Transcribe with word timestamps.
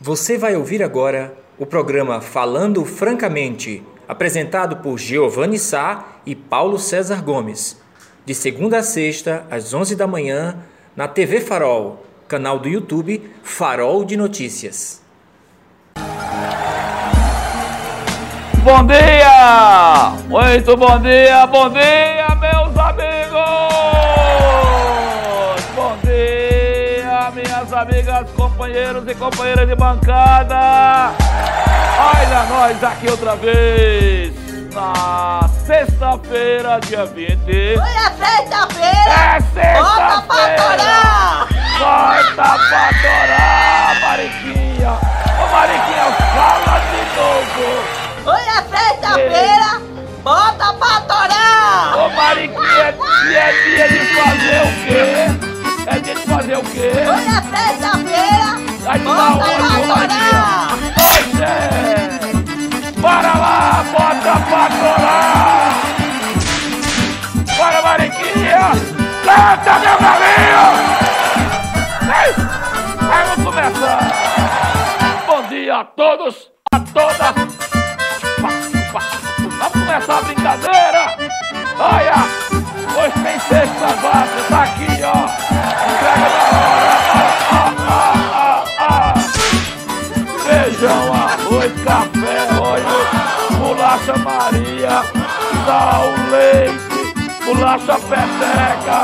Você 0.00 0.36
vai 0.36 0.54
ouvir 0.54 0.82
agora 0.82 1.34
o 1.58 1.64
programa 1.64 2.20
Falando 2.20 2.84
Francamente, 2.84 3.82
apresentado 4.06 4.76
por 4.76 4.98
Giovanni 4.98 5.58
Sá 5.58 6.18
e 6.26 6.34
Paulo 6.34 6.78
César 6.78 7.22
Gomes, 7.22 7.80
de 8.26 8.34
segunda 8.34 8.78
a 8.78 8.82
sexta, 8.82 9.46
às 9.50 9.72
11 9.72 9.96
da 9.96 10.06
manhã, 10.06 10.58
na 10.94 11.08
TV 11.08 11.40
Farol, 11.40 12.04
canal 12.28 12.58
do 12.58 12.68
YouTube 12.68 13.22
Farol 13.42 14.04
de 14.04 14.18
Notícias. 14.18 15.00
Bom 18.62 18.86
dia! 18.86 20.12
Muito 20.28 20.76
bom 20.76 21.00
dia, 21.00 21.46
bom 21.46 21.70
dia, 21.70 22.36
meus 22.38 22.76
amigos! 22.76 23.15
Companheiros 28.66 29.08
e 29.08 29.14
companheiras 29.14 29.68
de 29.68 29.76
bancada! 29.76 31.12
Olha 31.98 32.44
nós 32.48 32.82
aqui 32.82 33.08
outra 33.08 33.36
vez! 33.36 34.32
Na 34.74 35.48
sexta-feira, 35.64 36.80
dia 36.80 37.06
20. 37.06 37.28
Hoje 37.28 37.96
é 37.96 38.26
sexta-feira! 38.26 39.36
É 39.56 39.74
Bota 39.78 40.22
pra 40.22 40.36
sexta-feira! 40.36 40.56
torar! 40.56 41.48
Bota 41.78 42.58
pra 42.68 42.90
torar, 43.02 44.00
Mariquinha! 44.00 44.92
Ô 45.38 45.46
Mariquinha, 45.52 46.06
fala 46.34 46.80
de 46.80 47.00
novo! 47.16 47.66
Hoje 48.26 48.48
é 48.48 48.60
sexta-feira! 48.76 49.80
Bota 50.24 50.74
pra 50.74 51.00
torar! 51.02 51.98
Ô 51.98 52.08
Mariquinha, 52.10 52.94
é 53.32 53.52
dia 53.52 53.88
de 53.88 54.00
fazer 54.06 54.60
o 54.62 54.70
quê? 54.86 55.55
É 55.86 56.00
dia 56.00 56.14
de 56.14 56.22
fazer 56.22 56.56
o 56.56 56.62
quê? 56.62 56.90
Hoje 57.08 57.28
é 57.28 57.42
sexta-feira! 57.56 58.58
Vai 58.82 58.98
Bota 58.98 59.22
onde, 59.22 59.86
Mariquinha? 59.86 60.30
torar! 60.30 60.68
Oxê! 61.12 61.54
Bora 63.00 63.32
lá, 63.38 63.84
bota 63.92 64.32
pra 64.48 64.64
torar! 64.80 65.70
Bora, 67.56 67.82
Mariquinha! 67.82 68.64
Canta, 69.24 69.74
meu 69.78 69.96
galinho! 69.98 70.66
Vamos 73.08 73.38
começar! 73.44 74.02
Bom 75.26 75.40
dia 75.48 75.76
a 75.80 75.84
todos, 75.84 76.50
a 76.72 76.80
todas! 76.80 77.34
Vamos 79.58 79.72
começar 79.72 80.18
a 80.18 80.22
brincadeira! 80.22 81.16
Olha! 81.78 82.18
Hoje 82.98 83.14
tem 83.22 83.38
sexta 83.40 83.88
base, 84.02 84.42
tá 84.48 84.62
aqui, 84.62 85.02
ó! 85.04 85.55
Feijão, 90.44 91.12
arroz, 91.12 91.72
café, 91.84 92.36
óleo, 92.60 93.00
bolacha 93.58 94.16
Maria, 94.18 95.02
sal, 95.64 96.06
leite, 96.30 97.44
bolacha 97.44 97.98
peteca, 97.98 98.98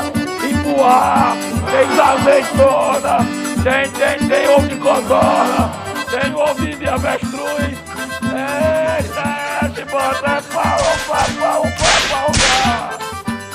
empuar, 0.47 1.37
tem 1.71 1.89
azeitona, 2.01 3.17
tem, 3.63 3.91
tem, 3.91 4.29
tem 4.29 4.49
ovo 4.49 4.67
de 4.69 4.77
codorna, 4.77 5.71
tem 6.11 6.35
ovo 6.35 6.67
de 6.67 6.89
avestruz, 6.89 7.79
eita, 8.25 9.43
esse 9.67 9.85
bota 9.87 10.31
é 10.31 10.43
pau, 10.53 10.79
pau, 11.09 11.27
pau, 11.41 11.63
pau, 11.63 12.03
pau, 12.11 12.33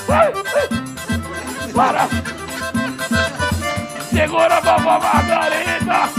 pau. 0.07 0.47
Para! 1.77 2.46
Segura 4.17 4.57
a 4.57 4.61
vovó 4.61 4.99
Margarida! 4.99 6.09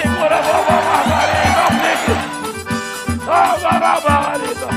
Segura 0.00 0.36
a 0.36 0.40
vovó 0.40 0.76
Margarida! 0.86 1.64
Ó, 3.26 3.30
vovó 3.58 4.00
Margarida! 4.06 4.68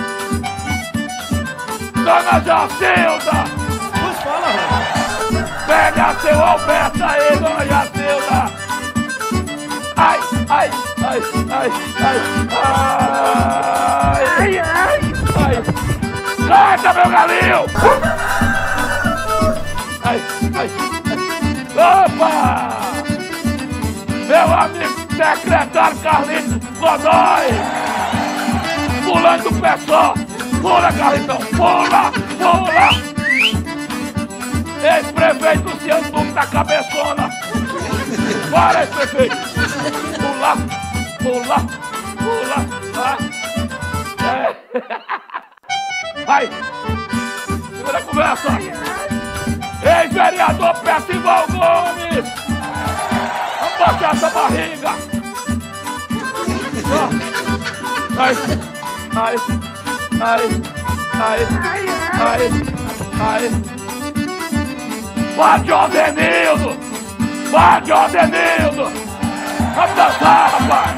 Dona 1.94 2.38
Jacilda! 2.44 3.38
Pois 3.94 4.18
fala! 4.24 4.52
Pega 5.68 6.16
seu 6.20 6.40
Alberto 6.44 7.04
aí, 7.04 7.38
Dona 7.38 7.64
Jacilda! 7.64 8.42
Ai, 9.96 10.20
ai, 10.50 10.70
ai, 11.06 11.22
ai, 11.52 11.70
ai, 12.02 12.18
ai! 12.42 12.60
Ai, 14.40 14.58
ai! 14.58 14.98
ai. 15.46 15.56
Canta, 16.48 16.90
meu 16.92 17.08
galinho! 17.08 17.62
Ai, 20.04 20.20
ai! 20.56 20.95
Opa! 21.86 22.70
Meu 24.28 24.54
amigo 24.54 24.96
secretário 25.16 25.98
Carlitos 26.00 26.58
Godoy! 26.80 27.48
Pulando 29.06 29.44
do 29.44 29.86
só! 29.86 30.14
Pula, 30.62 30.92
Carlitão! 30.94 31.38
Pula! 31.56 32.12
Pula! 32.40 32.90
Ex-prefeito 34.84 35.70
Luciano 35.70 36.12
Duque 36.12 36.32
da 36.32 36.48
cabeçona! 36.48 37.30
Para, 38.52 38.82
ex-prefeito! 38.82 39.38
Pula! 40.18 40.58
Pula! 41.22 41.58
Pula! 42.18 42.60
É. 44.26 44.56
Vai! 46.26 46.50
Segura 47.78 47.98
a 47.98 48.02
conversa! 48.02 48.50
Ex-vereador 49.86 50.74
Percival 50.82 51.46
Gomes! 51.48 51.55
Barriga! 54.46 54.94
Ó. 56.92 57.10
Ai, 58.22 58.36
ai, 59.16 59.36
ai, 60.22 60.44
ai, 61.20 61.42
ai, 62.14 62.44
ai. 63.20 63.46
Bate 65.36 65.72
o 65.72 65.76
Adenildo! 65.76 66.78
Bate 67.52 67.92
o 67.92 67.96
Adenildo! 67.96 68.86
Vamos 69.76 69.96
dançar, 69.96 70.52
rapaz! 70.52 70.96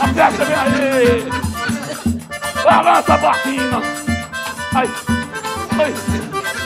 Aperta 0.00 0.44
bem 0.46 0.56
aí! 0.56 1.28
Balança 2.64 3.12
a 3.12 3.16
vacina! 3.18 3.82
Ai, 4.74 4.90
ai! 5.78 5.94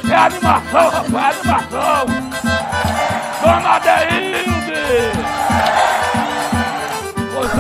É 0.09 0.15
animação, 0.15 0.89
rapaz! 0.89 1.37
É 1.45 1.51
animação! 1.51 2.07
Dona 3.43 3.73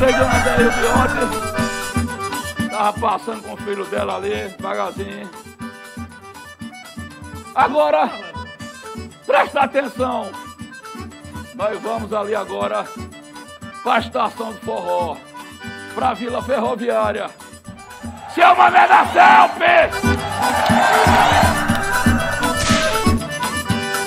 Adeilde! 0.02 0.08
Mostrei 0.08 0.12
Dona 0.12 0.34
Adeilde 0.34 0.80
ontem. 0.86 1.28
Tava 2.68 2.92
passando 2.98 3.42
com 3.42 3.52
o 3.52 3.56
filho 3.58 3.84
dela 3.86 4.16
ali, 4.16 4.48
devagarzinho. 4.56 5.30
Agora, 7.54 8.10
presta 9.26 9.60
atenção. 9.60 10.32
Nós 11.54 11.80
vamos 11.80 12.12
ali 12.12 12.34
agora 12.34 12.84
para 13.82 13.94
a 13.94 13.98
estação 14.00 14.52
do 14.52 14.58
forró, 14.60 15.16
para 15.94 16.08
a 16.08 16.14
Vila 16.14 16.42
Ferroviária. 16.42 17.30
Seu 18.34 18.56
Mané 18.56 18.88
da 18.88 19.06
Selfie! 19.06 19.90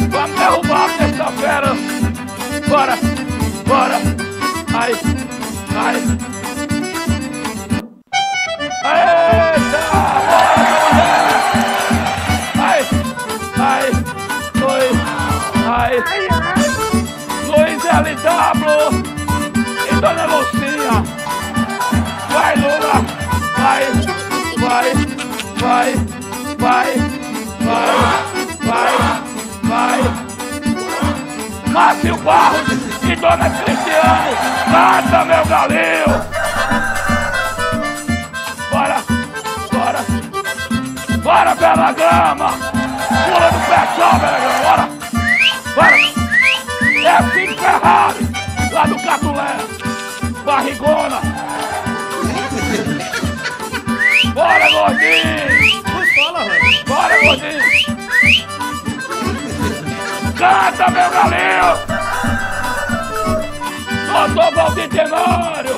Vamos 0.10 0.40
derrubar 0.40 0.90
sexta-feira! 0.98 1.76
Bora! 2.68 2.98
Bora! 3.68 4.02
Ai! 4.78 5.25
Ai! 5.78 6.02
Ai! 15.68 15.96
Luiz 17.48 17.84
LW! 17.84 18.66
E 19.86 19.96
Dona 20.00 20.26
Lucinha! 20.26 21.04
Vai, 22.30 22.56
Lula! 22.56 22.96
Vai! 23.58 23.84
Vai! 24.58 24.88
Vai! 25.60 25.90
Vai! 26.58 26.90
Vai! 27.60 27.96
Vai! 28.64 28.94
Vai! 29.64 30.00
Márcio 31.72 32.16
Barros 32.18 32.85
e 33.16 33.20
Dona 33.20 33.50
Cristiane! 33.50 34.36
Canta, 34.72 35.26
meu 35.26 35.46
galinho! 35.46 36.26
Bora! 38.72 39.04
Bora! 39.72 40.02
Bora, 41.24 41.56
Bela 41.56 41.92
Gama! 41.94 42.52
Pula 43.26 43.52
do 43.52 43.60
pé 43.68 43.88
só, 43.96 44.10
Bela 44.20 44.40
Gama! 44.40 44.60
Bora! 44.64 44.86
Bora! 45.76 45.98
É 47.06 47.24
Fim 47.32 47.52
Ferrari! 47.58 48.24
Lá 48.72 48.86
do 48.86 48.96
Catulé! 48.98 49.52
Barrigona! 50.44 51.22
Bora, 54.34 54.70
gordinho! 54.70 55.46
Bora, 56.86 57.16
gordinho! 57.24 57.66
Canta, 60.38 60.92
meu 60.92 61.10
galinho! 61.10 61.85
Doutor 64.16 64.54
Valdir 64.56 64.90
Tenório! 64.90 65.76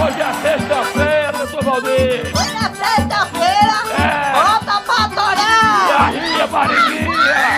Hoje 0.00 0.20
é 0.22 0.32
sexta-feira, 0.42 1.32
doutor 1.32 1.62
Valdir! 1.64 2.32
Hoje 2.34 2.56
é 2.56 2.68
sexta-feira, 2.74 3.76
É. 3.98 4.32
bota 4.32 4.80
pra 4.86 5.04
E 5.04 5.10
torar! 5.14 6.08
aí, 6.08 6.46
barriguinha! 6.48 7.50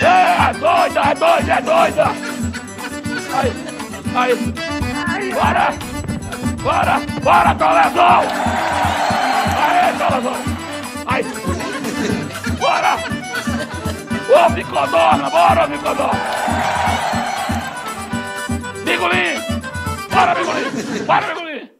É, 0.00 0.52
doida, 0.54 1.00
é 1.00 1.14
doida, 1.14 1.52
é 1.52 1.60
doida! 1.60 2.06
Aí, 3.34 3.52
aí, 4.16 5.32
bora! 5.34 5.66
Bora, 6.62 7.00
bora, 7.22 7.54
Toledo! 7.54 8.00
Aê, 9.60 9.92
Toledo! 9.98 10.32
Aí, 11.06 11.22
bora! 12.58 12.92
Ô, 14.28 14.50
Bicodorna, 14.50 15.30
bora, 15.30 15.66
Bicodorna! 15.66 16.65
Bigolim! 18.96 19.36
Bora, 20.10 20.34
Bigolim! 20.34 21.06
Bora, 21.06 21.26
Bigolim! 21.28 21.70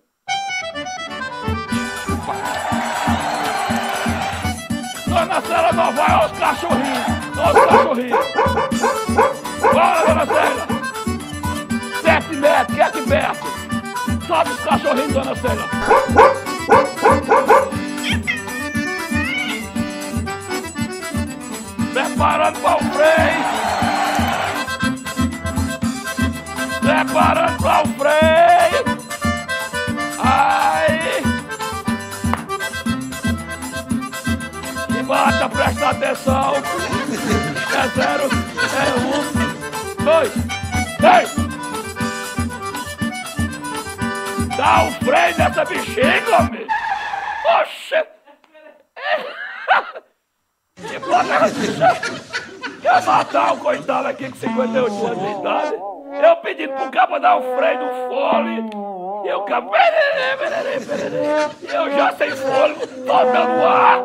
Dona 5.07 5.41
Célia 5.41 5.73
não 5.73 5.93
vai 5.95 6.13
aos 6.13 6.33
cachorrinhos! 6.33 7.07
Aos 7.39 7.57
cachorrinhos! 7.65 8.27
Bora, 9.73 10.01
Dona 10.07 10.27
Célia! 10.27 10.67
Sete 12.03 12.35
metros, 12.37 12.79
é 12.79 12.83
aqui 12.83 13.03
perto! 13.09 13.47
Sobe 14.27 14.51
os 14.51 14.61
cachorrinhos, 14.61 15.13
Dona 15.15 15.37
Célia! 15.37 15.65
Preparando 21.95 22.61
para 22.61 22.77
o 22.77 22.81
freio! 22.93 23.36
Preparando 26.97 27.63
para 27.63 27.83
o 27.83 27.87
freio! 27.89 28.85
Aí! 30.19 31.23
E 34.99 35.03
bata, 35.03 35.47
presta 35.51 35.91
atenção! 35.91 36.55
É 36.57 37.89
zero, 37.89 38.31
é 38.73 38.87
um, 38.99 40.05
dois, 40.05 40.33
três! 40.97 41.37
Dá 44.57 44.85
o 44.85 44.91
freio 45.05 45.37
nessa 45.37 45.65
bexiga, 45.67 46.39
homem! 46.39 46.67
Oxe! 47.61 48.07
Que 50.89 50.99
bota 51.01 51.51
Quer 52.81 53.03
matar 53.05 53.53
o 53.53 53.59
coitado 53.59 54.09
aqui 54.09 54.31
com 54.31 54.37
58 54.37 55.07
anos 55.07 55.19
de 55.19 55.41
idade? 55.41 55.96
eu 56.37 56.43
pedindo 56.43 56.75
pro 56.75 56.91
cabo 56.91 57.19
dar 57.19 57.37
o 57.37 57.57
freio 57.57 57.79
do 57.79 57.87
fole, 58.09 58.71
E 59.27 59.33
o 59.33 59.41
cabo. 59.43 59.73
Eu 61.63 61.91
já 61.91 62.13
sem 62.13 62.31
fôlego, 62.31 62.87
tô 62.87 63.25
dando 63.25 63.65
ar. 63.65 64.05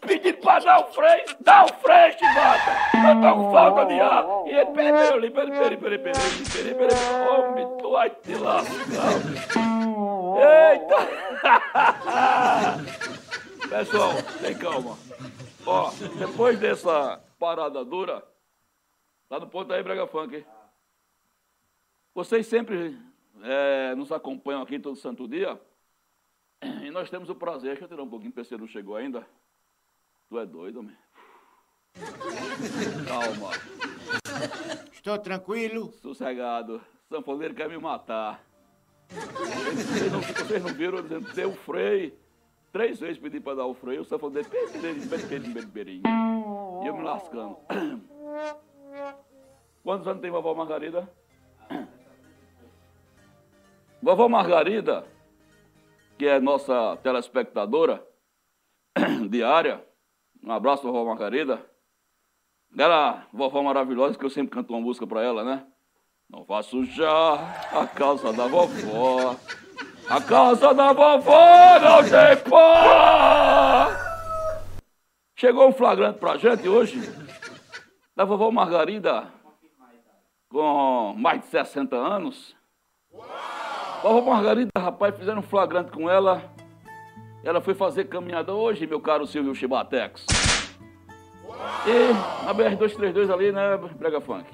Pedindo 0.00 0.38
pra 0.38 0.58
dar 0.58 0.80
o 0.80 0.92
freio, 0.92 1.24
dá 1.40 1.64
o 1.64 1.68
freio, 1.68 2.12
chibata. 2.12 2.76
Eu 2.94 3.20
tô 3.20 3.36
com 3.36 3.52
falta 3.52 3.86
de 3.86 4.00
ar. 4.00 4.24
E 4.46 4.50
ele, 4.50 4.66
peraí, 4.66 4.92
peraí, 4.92 5.30
peraí, 5.30 5.78
peraí, 5.80 5.98
peraí, 5.98 5.98
peraí, 5.98 6.74
peraí. 6.74 6.98
Homem, 7.28 7.78
tu 7.78 7.90
vai 7.90 8.10
te 8.10 8.34
lascar. 8.36 9.12
Eita! 10.36 10.98
Pessoal, 13.68 14.12
tem 14.40 14.54
calma. 14.56 14.96
Ó, 15.66 15.90
depois 16.18 16.58
dessa 16.58 17.20
parada 17.38 17.82
dura, 17.84 18.22
tá 19.28 19.40
no 19.40 19.46
ponto 19.46 19.72
aí, 19.72 19.82
Brega 19.82 20.06
Funk, 20.06 20.36
hein? 20.36 20.44
Vocês 22.14 22.46
sempre 22.46 22.96
é, 23.42 23.92
nos 23.96 24.12
acompanham 24.12 24.62
aqui 24.62 24.78
todo 24.78 24.94
santo 24.94 25.26
dia. 25.26 25.60
E 26.62 26.88
nós 26.92 27.10
temos 27.10 27.28
o 27.28 27.34
prazer. 27.34 27.70
Deixa 27.70 27.84
eu 27.84 27.88
tirar 27.88 28.04
um 28.04 28.08
pouquinho, 28.08 28.30
o 28.30 28.34
PC 28.34 28.56
não 28.56 28.68
chegou 28.68 28.94
ainda. 28.94 29.26
Tu 30.28 30.38
é 30.38 30.46
doido, 30.46 30.78
homem? 30.78 30.96
Calma, 33.06 33.50
Estou 34.92 35.18
tranquilo. 35.18 35.92
sossegado. 35.94 36.80
Sanfoneiro 37.08 37.54
quer 37.54 37.68
me 37.68 37.78
matar. 37.78 38.44
Vocês 39.08 40.12
não, 40.12 40.20
vocês 40.20 40.62
não 40.62 40.72
viram 40.72 41.02
dizendo 41.02 41.32
deu 41.34 41.50
o 41.50 41.56
freio? 41.56 42.16
Três 42.72 43.00
vezes 43.00 43.18
pedi 43.18 43.40
para 43.40 43.56
dar 43.56 43.66
o 43.66 43.74
freio, 43.74 44.02
o 44.02 44.04
sanfoneiro. 44.04 44.48
E 46.82 46.86
eu 46.86 46.96
me 46.96 47.02
lascando. 47.02 47.58
Quantos 49.82 50.06
anos 50.08 50.22
tem 50.22 50.30
vovó 50.30 50.54
Margarida? 50.54 51.12
Vovó 54.04 54.28
Margarida, 54.28 55.06
que 56.18 56.26
é 56.26 56.38
nossa 56.38 56.94
telespectadora 57.02 58.06
diária, 59.30 59.82
um 60.42 60.52
abraço, 60.52 60.82
vovó 60.82 61.06
Margarida. 61.06 61.64
Aquela 62.70 63.26
vovó 63.32 63.62
maravilhosa 63.62 64.18
que 64.18 64.22
eu 64.26 64.28
sempre 64.28 64.52
canto 64.52 64.74
uma 64.74 64.80
música 64.82 65.06
pra 65.06 65.22
ela, 65.22 65.42
né? 65.42 65.66
Não 66.28 66.44
faço 66.44 66.84
já 66.84 67.32
a 67.72 67.86
calça 67.86 68.30
da 68.30 68.46
vovó. 68.46 69.36
A 70.10 70.20
calça 70.20 70.74
da 70.74 70.92
vovó 70.92 71.80
não 71.80 72.02
tem 72.02 72.50
pó. 72.50 73.88
Chegou 75.34 75.68
um 75.68 75.72
flagrante 75.72 76.18
pra 76.18 76.36
gente 76.36 76.68
hoje 76.68 77.00
da 78.14 78.26
vovó 78.26 78.50
Margarida 78.50 79.32
com 80.50 81.14
mais 81.16 81.40
de 81.40 81.46
60 81.46 81.96
anos. 81.96 82.54
Vovó 84.04 84.32
Margarida, 84.32 84.70
rapaz, 84.76 85.16
fizeram 85.16 85.38
um 85.38 85.42
flagrante 85.42 85.90
com 85.90 86.10
ela. 86.10 86.42
Ela 87.42 87.62
foi 87.62 87.72
fazer 87.72 88.04
caminhada 88.04 88.52
hoje, 88.52 88.86
meu 88.86 89.00
caro 89.00 89.26
Silvio 89.26 89.54
Chibatex. 89.54 90.26
E 91.86 92.44
na 92.44 92.54
BR-232 92.54 93.32
ali, 93.32 93.50
né, 93.50 93.78
Brega 93.98 94.20
Funk? 94.20 94.44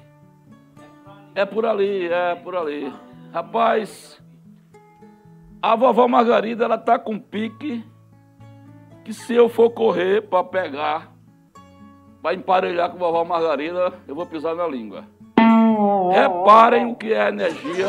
É 1.35 1.43
por 1.43 1.65
ali, 1.65 2.07
é 2.07 2.33
por 2.35 2.55
ali. 2.55 2.93
Rapaz, 3.33 4.23
a 5.61 5.75
vovó 5.75 6.07
Margarida, 6.07 6.63
ela 6.63 6.77
tá 6.77 6.97
com 6.97 7.19
pique 7.19 7.83
que 9.03 9.11
se 9.11 9.35
eu 9.35 9.49
for 9.49 9.69
correr 9.71 10.29
pra 10.29 10.45
pegar, 10.45 11.11
pra 12.21 12.33
emparelhar 12.33 12.89
com 12.89 12.95
a 12.95 12.99
vovó 12.99 13.25
Margarida, 13.25 13.91
eu 14.07 14.15
vou 14.15 14.25
pisar 14.25 14.55
na 14.55 14.65
língua. 14.65 15.03
Reparem 16.09 16.85
o 16.85 16.95
que 16.95 17.11
é 17.11 17.23
a 17.23 17.29
energia 17.29 17.87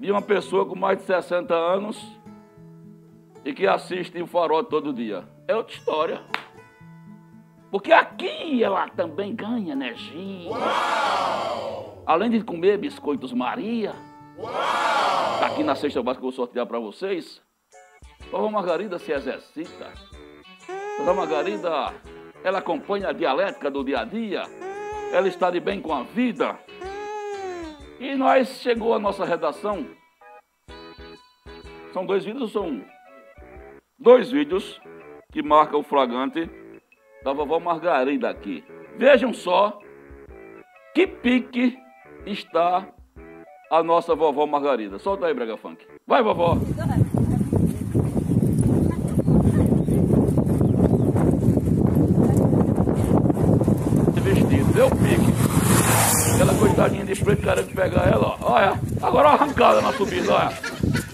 de 0.00 0.10
uma 0.10 0.22
pessoa 0.22 0.64
com 0.64 0.74
mais 0.74 0.96
de 0.96 1.04
60 1.04 1.54
anos 1.54 2.18
e 3.44 3.52
que 3.52 3.66
assiste 3.66 4.20
o 4.22 4.26
farol 4.26 4.64
todo 4.64 4.94
dia. 4.94 5.28
É 5.46 5.54
outra 5.54 5.74
história. 5.74 6.22
Porque 7.70 7.92
aqui 7.92 8.64
ela 8.64 8.88
também 8.88 9.34
ganha 9.34 9.74
energia. 9.74 10.50
Além 12.06 12.30
de 12.30 12.42
comer 12.42 12.78
biscoitos 12.78 13.32
Maria, 13.34 13.94
tá 15.38 15.46
aqui 15.46 15.62
na 15.62 15.74
sexta 15.74 16.02
básica 16.02 16.22
que 16.22 16.26
eu 16.26 16.30
vou 16.30 16.32
sortear 16.32 16.66
para 16.66 16.78
vocês. 16.78 17.42
Vovó 18.32 18.48
Margarida 18.50 18.98
se 18.98 19.12
exercita. 19.12 19.92
Vovó 20.98 21.12
Margarida, 21.12 21.94
ela 22.42 22.60
acompanha 22.60 23.10
a 23.10 23.12
dialética 23.12 23.70
do 23.70 23.84
dia 23.84 24.00
a 24.00 24.04
dia. 24.04 24.44
Ela 25.12 25.28
está 25.28 25.50
de 25.50 25.60
bem 25.60 25.78
com 25.80 25.92
a 25.92 26.04
vida. 26.04 26.58
E 28.00 28.16
nós 28.16 28.48
chegou 28.62 28.94
a 28.94 28.98
nossa 28.98 29.26
redação. 29.26 29.86
São 31.92 32.06
dois 32.06 32.24
vídeos 32.24 32.42
ou 32.44 32.48
são 32.48 32.66
um? 32.66 32.84
Dois 33.98 34.30
vídeos 34.30 34.80
que 35.30 35.42
marcam 35.42 35.80
o 35.80 35.82
flagrante 35.82 36.48
da 37.22 37.34
vovó 37.34 37.60
Margarida 37.60 38.30
aqui. 38.30 38.64
Vejam 38.96 39.34
só 39.34 39.78
que 40.94 41.06
pique 41.06 41.78
está 42.24 42.88
a 43.70 43.82
nossa 43.82 44.14
vovó 44.14 44.46
Margarida. 44.46 44.98
Solta 44.98 45.26
aí, 45.26 45.34
Brega 45.34 45.58
Funk. 45.58 45.86
Vai, 46.06 46.22
vovó. 46.22 46.56
Esse 54.08 54.20
vestido, 54.20 54.72
deu 54.72 54.88
pique. 54.88 55.30
Aquela 56.34 56.54
coitadinha 57.36 57.66
de 57.66 57.74
pegar 57.74 58.06
ela, 58.08 58.36
ó. 58.40 58.52
olha. 58.52 58.80
Agora 59.02 59.28
uma 59.28 59.34
arrancada 59.34 59.80
na 59.80 59.92
subida, 59.92 60.32
olha. 60.32 60.52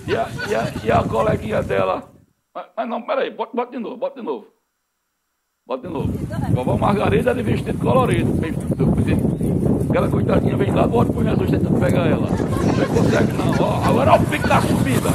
E 0.06 0.16
a, 0.16 0.28
e 0.48 0.54
a, 0.54 0.72
e 0.84 0.90
a 0.90 1.02
coleguinha 1.02 1.62
dela. 1.62 2.04
Mas, 2.54 2.66
mas 2.76 2.88
não, 2.88 3.02
peraí, 3.02 3.30
bota, 3.30 3.52
bota 3.54 3.72
de 3.72 3.78
novo, 3.78 3.96
bota 3.96 4.20
de 4.20 4.26
novo. 4.26 4.46
Bota 5.66 5.88
de 5.88 5.92
novo. 5.92 6.12
Vovó 6.54 6.78
Margarida 6.78 7.32
é 7.32 7.34
de 7.34 7.42
vestido 7.42 7.78
colorido. 7.78 8.32
Aquela 9.90 10.08
coitadinha 10.08 10.56
vem 10.56 10.70
lá 10.70 10.86
outro 10.86 11.12
punho 11.12 11.32
azul 11.32 11.46
tentando 11.46 11.80
pegar 11.80 12.06
ela. 12.06 12.28
Não 12.28 12.94
consegue 12.94 13.32
não. 13.32 13.66
Ó, 13.66 13.88
agora 13.88 14.12
olha 14.12 14.22
o 14.22 14.26
pique 14.26 14.46
da 14.46 14.60
subida. 14.60 15.10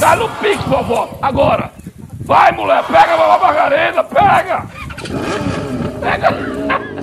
Tá 0.00 0.16
no 0.16 0.28
pique, 0.40 0.68
vovó. 0.68 1.08
Agora. 1.22 1.70
Vai, 2.22 2.50
mulher. 2.52 2.84
Pega 2.86 3.14
a 3.14 3.16
vovó 3.16 3.38
Margarida. 3.38 4.04
Pega. 4.04 4.66
Pega. 6.00 6.93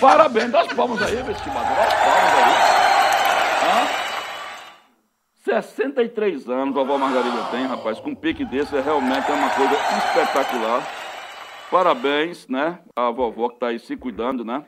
Parabéns, 0.00 0.50
dá 0.50 0.60
as 0.60 0.72
palmas 0.72 1.02
aí, 1.02 1.22
vestibular. 1.22 1.62
Dá 1.62 1.84
as 1.84 1.94
palmas 1.94 2.32
aí. 2.34 2.76
Hã? 3.64 4.06
63 5.44 6.48
anos 6.48 6.74
vovó 6.74 6.98
Margarida 6.98 7.44
tem, 7.50 7.66
rapaz. 7.66 8.00
Com 8.00 8.10
um 8.10 8.14
pique 8.14 8.44
desse 8.44 8.76
é 8.76 8.80
realmente 8.80 9.30
uma 9.30 9.48
coisa 9.50 9.74
espetacular. 9.74 10.82
Parabéns, 11.70 12.48
né? 12.48 12.80
A 12.94 13.10
vovó 13.10 13.48
que 13.48 13.54
está 13.54 13.68
aí 13.68 13.78
se 13.78 13.96
cuidando, 13.96 14.44
né? 14.44 14.66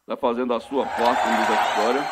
Está 0.00 0.16
fazendo 0.16 0.52
a 0.52 0.60
sua 0.60 0.84
parte, 0.84 1.22
como 1.22 1.36
diz 1.36 1.50
a 1.50 1.62
história. 1.62 2.04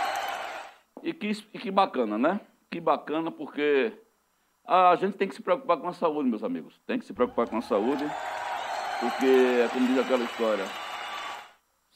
E 1.03 1.13
que, 1.13 1.31
e 1.53 1.59
que 1.59 1.71
bacana, 1.71 2.17
né? 2.17 2.41
Que 2.71 2.81
bacana, 2.81 3.31
porque 3.31 3.93
a 4.67 4.95
gente 4.97 5.17
tem 5.17 5.27
que 5.27 5.35
se 5.35 5.43
preocupar 5.43 5.77
com 5.79 5.89
a 5.89 5.93
saúde, 5.93 6.29
meus 6.29 6.45
amigos. 6.45 6.81
Tem 6.87 6.99
que 6.99 7.05
se 7.05 7.13
preocupar 7.13 7.49
com 7.49 7.59
a 7.59 7.63
saúde, 7.63 8.05
porque 9.01 9.27
é 9.27 9.69
como 9.73 9.87
diz 9.87 9.99
aquela 9.99 10.25
história. 10.25 10.90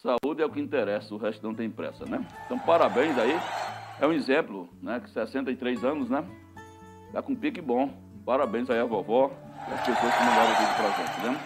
Saúde 0.04 0.42
é 0.42 0.44
o 0.44 0.50
que 0.50 0.61
interessa, 0.61 1.14
o 1.14 1.16
resto 1.16 1.42
não 1.42 1.54
tem 1.54 1.70
pressa, 1.70 2.04
né? 2.04 2.23
Então, 2.44 2.58
parabéns 2.58 3.16
aí. 3.16 3.40
É 3.99 4.06
um 4.06 4.12
exemplo, 4.12 4.68
né? 4.82 5.00
Que 5.00 5.08
63 5.08 5.82
anos, 5.82 6.11
né? 6.11 6.23
Tá 7.11 7.23
com 7.23 7.34
pique 7.34 7.62
bom. 7.62 7.88
Parabéns 8.23 8.68
aí 8.68 8.78
à 8.78 8.84
vovó 8.84 9.32
e 9.66 9.73
às 9.73 9.80
pessoas 9.80 10.14
que 10.14 10.23
mandaram 10.23 10.52
o 10.52 10.56
vídeo 10.56 10.75
pra 10.76 10.90
gente, 10.90 11.20
né? 11.26 11.40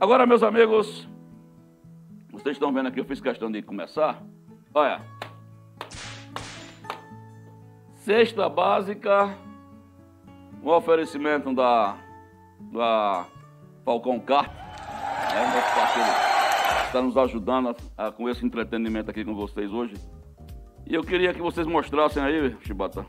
Agora, 0.00 0.24
meus 0.24 0.42
amigos, 0.42 1.06
vocês 2.30 2.56
estão 2.56 2.72
vendo 2.72 2.86
aqui, 2.86 3.00
eu 3.00 3.04
fiz 3.04 3.20
questão 3.20 3.52
de 3.52 3.60
começar. 3.60 4.22
Olha. 4.72 5.02
Cesta 7.96 8.48
básica, 8.48 9.36
um 10.62 10.70
oferecimento 10.70 11.54
da, 11.54 11.98
da 12.72 13.26
Falcão 13.84 14.18
Carp, 14.20 14.50
é 15.34 15.40
um 15.42 15.54
nosso 15.54 15.74
parceiro 15.74 16.37
está 16.88 17.02
nos 17.02 17.16
ajudando 17.16 17.74
a, 17.96 18.06
a, 18.06 18.12
com 18.12 18.28
esse 18.28 18.44
entretenimento 18.44 19.10
aqui 19.10 19.24
com 19.24 19.34
vocês 19.34 19.72
hoje. 19.72 19.94
E 20.86 20.94
eu 20.94 21.02
queria 21.02 21.32
que 21.32 21.40
vocês 21.40 21.66
mostrassem 21.66 22.22
aí, 22.22 22.56
Chibata. 22.62 23.04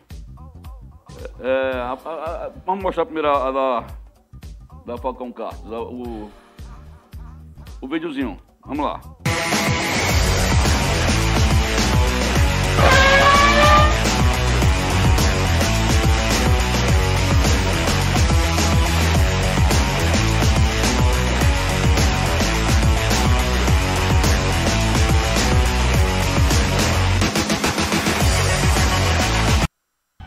É, 1.40 1.72
a, 1.78 1.94
a, 1.94 2.52
vamos 2.66 2.84
mostrar 2.84 3.06
primeiro 3.06 3.30
a, 3.30 3.52
da, 3.52 3.88
da 4.86 4.98
Falcão 4.98 5.32
Cartos, 5.32 5.66
o, 5.72 6.30
o 7.82 7.88
videozinho. 7.88 8.38
Vamos 8.66 8.86
lá. 8.86 9.02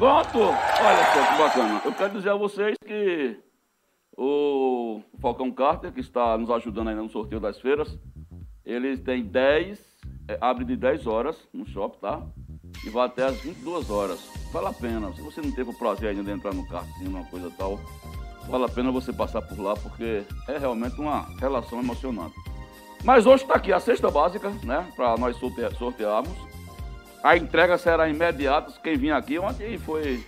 Pronto! 0.03 0.37
Olha 0.37 1.15
só 1.15 1.33
que 1.33 1.39
bacana. 1.39 1.81
Eu 1.85 1.93
quero 1.93 2.15
dizer 2.15 2.31
a 2.31 2.35
vocês 2.35 2.75
que 2.85 3.37
o 4.17 5.01
Falcão 5.21 5.49
Carter, 5.53 5.93
que 5.93 6.01
está 6.01 6.37
nos 6.37 6.51
ajudando 6.51 6.89
ainda 6.89 7.05
no 7.05 7.09
sorteio 7.09 7.41
das 7.41 7.61
feiras, 7.61 7.97
ele 8.67 8.97
tem 8.97 9.23
10, 9.23 9.81
é, 10.27 10.39
abre 10.41 10.65
de 10.65 10.75
10 10.75 11.07
horas 11.07 11.49
no 11.55 11.65
shopping, 11.65 12.01
tá? 12.01 12.21
E 12.85 12.91
vai 12.91 13.07
até 13.07 13.27
as 13.27 13.41
22 13.43 13.91
horas. 13.91 14.29
Vale 14.53 14.67
a 14.67 14.73
pena. 14.73 15.13
Se 15.13 15.23
você 15.23 15.41
não 15.41 15.53
teve 15.53 15.71
o 15.71 15.79
prazer 15.79 16.09
ainda 16.09 16.25
de 16.25 16.33
entrar 16.33 16.53
no 16.53 16.67
karting, 16.67 17.07
uma 17.07 17.25
coisa 17.27 17.49
tal, 17.57 17.79
vale 18.49 18.65
a 18.65 18.69
pena 18.69 18.91
você 18.91 19.13
passar 19.13 19.41
por 19.41 19.61
lá, 19.61 19.75
porque 19.75 20.25
é 20.49 20.59
realmente 20.59 21.01
uma 21.01 21.29
relação 21.39 21.79
emocionante. 21.79 22.35
Mas 23.05 23.25
hoje 23.25 23.45
está 23.45 23.55
aqui 23.55 23.73
a 23.73 23.79
cesta 23.79 24.11
básica, 24.11 24.51
né? 24.65 24.85
Para 24.97 25.17
nós 25.17 25.37
sortearmos. 25.37 26.52
A 27.23 27.37
entrega 27.37 27.79
será 27.79 28.09
imediata. 28.09 28.73
Quem 28.83 28.97
vinha 28.97 29.17
aqui 29.17 29.39
ontem 29.39 29.79
foi. 29.79 30.27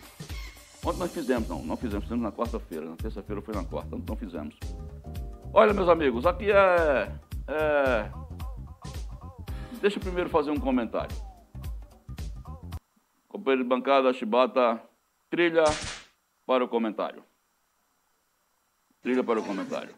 Ontem 0.84 0.98
nós 0.98 1.12
fizemos, 1.12 1.48
não, 1.48 1.62
não 1.62 1.76
fizemos, 1.76 2.04
fizemos 2.04 2.22
na 2.22 2.30
quarta-feira. 2.30 2.86
Na 2.86 2.96
terça-feira 2.96 3.42
foi 3.42 3.54
na 3.54 3.64
quarta, 3.64 3.96
então 3.96 4.14
fizemos. 4.14 4.54
Olha, 5.52 5.72
meus 5.72 5.88
amigos, 5.88 6.24
aqui 6.24 6.52
é, 6.52 7.10
é. 7.48 8.10
Deixa 9.80 9.98
eu 9.98 10.02
primeiro 10.02 10.30
fazer 10.30 10.50
um 10.50 10.60
comentário. 10.60 11.16
Companheiro 13.28 13.64
de 13.64 13.68
bancada, 13.68 14.12
Chibata, 14.12 14.80
trilha 15.28 15.64
para 16.46 16.64
o 16.64 16.68
comentário. 16.68 17.24
Trilha 19.02 19.24
para 19.24 19.40
o 19.40 19.44
comentário. 19.44 19.94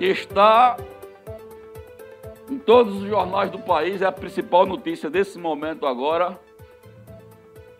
Está 0.00 0.76
em 2.48 2.58
todos 2.58 3.02
os 3.02 3.08
jornais 3.08 3.50
do 3.50 3.58
país, 3.58 4.02
é 4.02 4.06
a 4.06 4.12
principal 4.12 4.66
notícia 4.66 5.08
desse 5.08 5.38
momento 5.38 5.86
agora. 5.86 6.38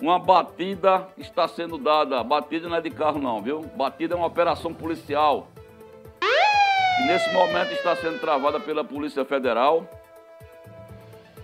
Uma 0.00 0.19
batida 0.19 1.09
está 1.19 1.49
sendo 1.49 1.77
dada. 1.77 2.23
Batida 2.23 2.69
não 2.69 2.77
é 2.77 2.81
de 2.81 2.91
carro, 2.91 3.21
não, 3.21 3.43
viu? 3.43 3.62
Batida 3.77 4.15
é 4.15 4.17
uma 4.17 4.27
operação 4.27 4.73
policial. 4.73 5.49
E 6.23 7.07
nesse 7.07 7.33
momento 7.33 7.73
está 7.73 7.97
sendo 7.97 8.21
travada 8.21 8.61
pela 8.61 8.85
Polícia 8.85 9.25
Federal 9.25 9.89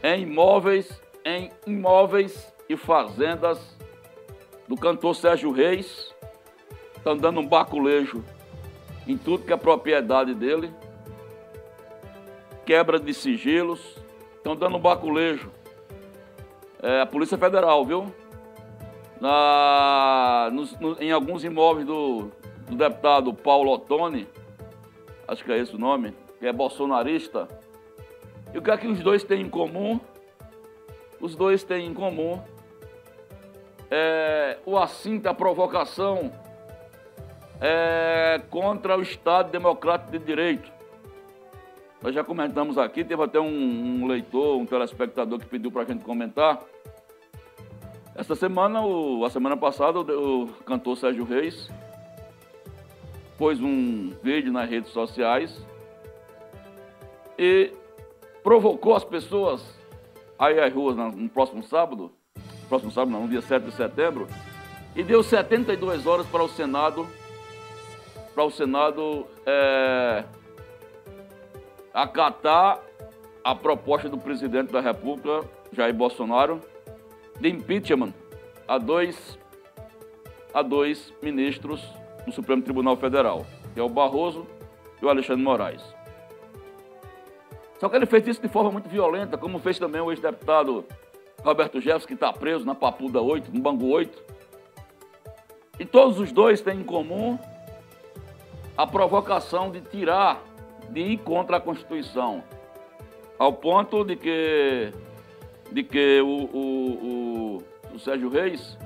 em 0.03 0.23
imóveis, 0.23 1.03
em 1.25 1.51
imóveis 1.67 2.55
e 2.69 2.77
fazendas 2.77 3.77
do 4.69 4.77
cantor 4.77 5.17
Sérgio 5.17 5.51
Reis. 5.51 6.15
Estão 6.97 7.17
dando 7.17 7.41
um 7.41 7.47
baculejo 7.47 8.23
em 9.07 9.17
tudo 9.17 9.45
que 9.45 9.53
é 9.53 9.57
propriedade 9.57 10.35
dele, 10.35 10.73
quebra 12.65 12.99
de 12.99 13.15
sigilos, 13.15 13.97
estão 14.37 14.57
dando 14.57 14.77
um 14.77 14.81
baculejo. 14.81 15.51
É, 16.83 17.01
a 17.01 17.07
Polícia 17.07 17.39
Federal, 17.39 17.85
viu? 17.85 18.13
Na, 19.21 20.51
nos, 20.53 20.79
no, 20.79 21.01
em 21.01 21.11
alguns 21.11 21.45
imóveis 21.45 21.87
do, 21.87 22.31
do 22.69 22.77
deputado 22.77 23.33
Paulo 23.33 23.73
Ottoni, 23.73 24.29
acho 25.27 25.45
que 25.45 25.53
é 25.53 25.59
esse 25.59 25.75
o 25.75 25.79
nome, 25.79 26.15
que 26.39 26.47
é 26.47 26.53
bolsonarista. 26.53 27.49
E 28.53 28.59
o 28.59 28.63
que 28.63 28.71
é 28.71 28.77
que 28.77 28.87
os 28.87 29.01
dois 29.01 29.25
têm 29.25 29.43
em 29.43 29.49
comum? 29.49 30.01
Os 31.21 31.35
dois 31.35 31.65
têm 31.65 31.87
em 31.87 31.95
comum 31.95 32.43
é, 33.91 34.59
o 34.67 34.77
assinto, 34.77 35.29
a 35.29 35.35
provocação 35.35 36.33
é, 37.61 38.41
contra 38.51 38.97
o 38.97 39.03
Estado 39.03 39.51
Democrático 39.51 40.13
de 40.13 40.19
Direito. 40.19 40.71
Nós 42.03 42.15
já 42.15 42.23
comentamos 42.23 42.79
aqui, 42.79 43.03
teve 43.05 43.23
até 43.23 43.41
um, 43.41 44.03
um 44.03 44.07
leitor, 44.07 44.59
um 44.59 44.67
telespectador 44.67 45.39
que 45.39 45.47
pediu 45.47 45.73
para 45.73 45.83
a 45.83 45.85
gente 45.85 46.05
comentar. 46.05 46.61
Essa 48.15 48.35
semana, 48.35 48.81
o, 48.83 49.25
a 49.25 49.31
semana 49.31 49.57
passada, 49.57 50.01
o, 50.01 50.45
o 50.45 50.49
cantor 50.65 50.97
Sérgio 50.97 51.25
Reis 51.25 51.71
pôs 53.37 53.61
um 53.61 54.13
vídeo 54.23 54.53
nas 54.53 54.69
redes 54.69 54.91
sociais 54.91 55.65
e 57.39 57.73
provocou 58.43 58.95
as 58.95 59.05
pessoas 59.05 59.63
aí 60.39 60.59
às 60.61 60.73
ruas 60.73 60.97
no 60.97 61.29
próximo 61.29 61.63
sábado, 61.63 62.13
próximo 62.69 62.91
sábado 62.91 63.11
não, 63.11 63.23
no 63.23 63.29
dia 63.29 63.43
7 63.43 63.65
de 63.65 63.73
setembro, 63.73 64.27
e 64.95 65.03
deu 65.03 65.23
72 65.23 66.07
horas 66.07 66.27
para 66.27 66.43
o 66.43 66.49
Senado 66.49 67.07
para 68.37 68.45
o 68.45 68.51
Senado 68.51 69.27
é, 69.47 70.23
acatar 71.95 72.83
a 73.43 73.55
proposta 73.55 74.11
do 74.11 74.19
presidente 74.19 74.71
da 74.71 74.81
República, 74.83 75.49
Jair 75.73 75.95
Bolsonaro, 75.95 76.61
de 77.41 77.49
impeachment 77.49 78.13
a 78.69 78.77
dois, 78.77 79.39
a 80.53 80.61
dois 80.61 81.15
ministros 81.23 81.83
do 82.27 82.33
Supremo 82.33 82.61
Tribunal 82.61 82.99
Federal, 82.99 83.47
que 83.73 83.81
é 83.81 83.83
o 83.83 83.89
Barroso 83.89 84.47
e 85.01 85.07
o 85.07 85.09
Alexandre 85.09 85.43
Moraes. 85.43 85.83
Só 87.81 87.89
que 87.89 87.97
ele 87.97 88.05
fez 88.05 88.27
isso 88.29 88.43
de 88.43 88.49
forma 88.49 88.71
muito 88.71 88.89
violenta, 88.91 89.39
como 89.39 89.59
fez 89.61 89.79
também 89.79 90.03
o 90.03 90.11
ex-deputado 90.11 90.85
Roberto 91.43 91.81
Jefferson, 91.81 92.07
que 92.07 92.15
está 92.15 92.35
preso 92.35 92.67
na 92.67 92.75
Papuda 92.75 93.23
8, 93.23 93.51
no 93.51 93.61
Bangu 93.61 93.89
8. 93.89 94.23
E 95.81 95.87
todos 95.87 96.21
os 96.21 96.31
dois 96.33 96.61
têm 96.61 96.81
em 96.81 96.85
comum 96.85 97.39
a 98.77 98.87
provocação 98.87 99.71
de 99.71 99.81
tirar, 99.81 100.43
de 100.91 101.01
ir 101.01 101.19
contra 101.19 101.57
a 101.57 101.61
Constituição, 101.61 102.43
ao 103.39 103.53
ponto 103.53 104.05
de 104.05 104.17
que, 104.17 104.93
de 105.73 105.83
que 105.83 106.21
o, 106.21 106.27
o, 106.27 107.61
o, 107.93 107.95
o 107.95 107.99
Sérgio 107.99 108.29
Reis 108.29 108.77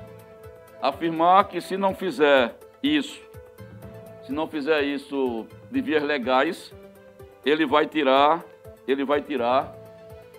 afirmar 0.81 1.47
que 1.47 1.61
se 1.61 1.77
não 1.77 1.93
fizer 1.93 2.57
isso, 2.81 3.21
se 4.23 4.31
não 4.31 4.47
fizer 4.47 4.81
isso 4.81 5.45
de 5.69 5.81
vias 5.81 6.03
legais, 6.03 6.73
ele 7.45 7.65
vai 7.65 7.85
tirar, 7.85 8.43
ele 8.87 9.03
vai 9.03 9.21
tirar 9.21 9.75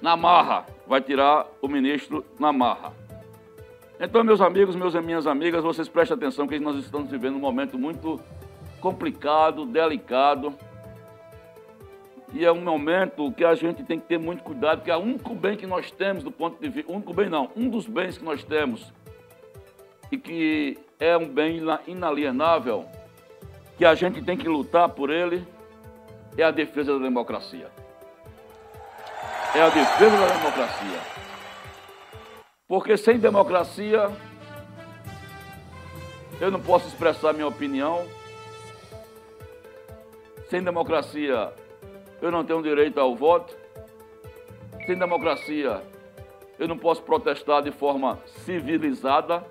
na 0.00 0.16
marra, 0.16 0.66
vai 0.86 1.00
tirar 1.00 1.46
o 1.60 1.68
ministro 1.68 2.24
na 2.38 2.52
marra. 2.52 2.92
Então, 4.00 4.24
meus 4.24 4.40
amigos, 4.40 4.74
meus 4.74 4.94
e 4.94 5.00
minhas 5.00 5.28
amigas, 5.28 5.62
vocês 5.62 5.88
prestem 5.88 6.16
atenção 6.16 6.48
que 6.48 6.58
nós 6.58 6.76
estamos 6.76 7.08
vivendo 7.08 7.36
um 7.36 7.40
momento 7.40 7.78
muito 7.78 8.20
complicado, 8.82 9.64
delicado. 9.64 10.52
E 12.34 12.44
é 12.44 12.50
um 12.50 12.60
momento 12.60 13.30
que 13.32 13.44
a 13.44 13.54
gente 13.54 13.84
tem 13.84 14.00
que 14.00 14.06
ter 14.06 14.18
muito 14.18 14.42
cuidado, 14.42 14.78
porque 14.78 14.90
é 14.90 14.96
o 14.96 15.00
único 15.00 15.34
bem 15.34 15.56
que 15.56 15.66
nós 15.66 15.90
temos 15.90 16.24
do 16.24 16.32
ponto 16.32 16.60
de 16.60 16.68
vista. 16.68 16.90
único 16.90 17.14
bem 17.14 17.28
não, 17.28 17.50
um 17.56 17.68
dos 17.68 17.86
bens 17.86 18.18
que 18.18 18.24
nós 18.24 18.42
temos, 18.42 18.92
e 20.10 20.18
que 20.18 20.78
é 20.98 21.16
um 21.16 21.28
bem 21.28 21.60
inalienável, 21.86 22.86
que 23.76 23.84
a 23.84 23.94
gente 23.94 24.22
tem 24.22 24.36
que 24.36 24.48
lutar 24.48 24.88
por 24.88 25.10
ele, 25.10 25.46
é 26.36 26.42
a 26.42 26.50
defesa 26.50 26.98
da 26.98 27.04
democracia. 27.04 27.70
É 29.54 29.60
a 29.60 29.68
defesa 29.68 30.16
da 30.16 30.26
democracia. 30.34 31.00
Porque 32.66 32.96
sem 32.96 33.18
democracia, 33.18 34.10
eu 36.40 36.50
não 36.50 36.60
posso 36.60 36.88
expressar 36.88 37.34
minha 37.34 37.46
opinião. 37.46 38.06
Sem 40.52 40.62
democracia, 40.62 41.50
eu 42.20 42.30
não 42.30 42.44
tenho 42.44 42.62
direito 42.62 43.00
ao 43.00 43.16
voto. 43.16 43.56
Sem 44.84 44.98
democracia, 44.98 45.80
eu 46.58 46.68
não 46.68 46.76
posso 46.76 47.02
protestar 47.02 47.62
de 47.62 47.70
forma 47.70 48.18
civilizada, 48.44 49.42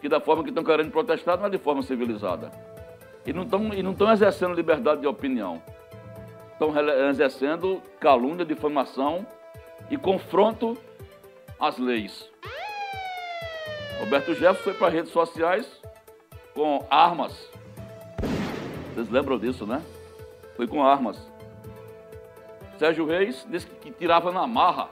que 0.00 0.08
da 0.08 0.18
forma 0.18 0.42
que 0.42 0.48
estão 0.48 0.64
querendo 0.64 0.90
protestar 0.90 1.38
não 1.38 1.46
é 1.46 1.50
de 1.50 1.58
forma 1.58 1.82
civilizada. 1.82 2.50
E 3.24 3.32
não 3.32 3.44
estão, 3.44 3.72
e 3.72 3.80
não 3.80 3.92
estão 3.92 4.10
exercendo 4.10 4.54
liberdade 4.54 5.02
de 5.02 5.06
opinião. 5.06 5.62
Estão 6.50 6.74
exercendo 7.08 7.80
calúnia, 8.00 8.44
difamação 8.44 9.24
e 9.88 9.96
confronto 9.96 10.76
às 11.60 11.78
leis. 11.78 12.28
Roberto 14.00 14.34
Jefferson 14.34 14.64
foi 14.64 14.74
para 14.74 14.88
as 14.88 14.94
redes 14.94 15.12
sociais 15.12 15.80
com 16.52 16.84
armas. 16.90 17.48
Vocês 18.96 19.08
lembram 19.08 19.38
disso, 19.38 19.64
né? 19.64 19.80
Foi 20.56 20.66
com 20.66 20.82
armas. 20.82 21.30
Sérgio 22.78 23.06
Reis 23.06 23.46
disse 23.48 23.66
que 23.66 23.90
tirava 23.90 24.32
na 24.32 24.46
marra. 24.46 24.88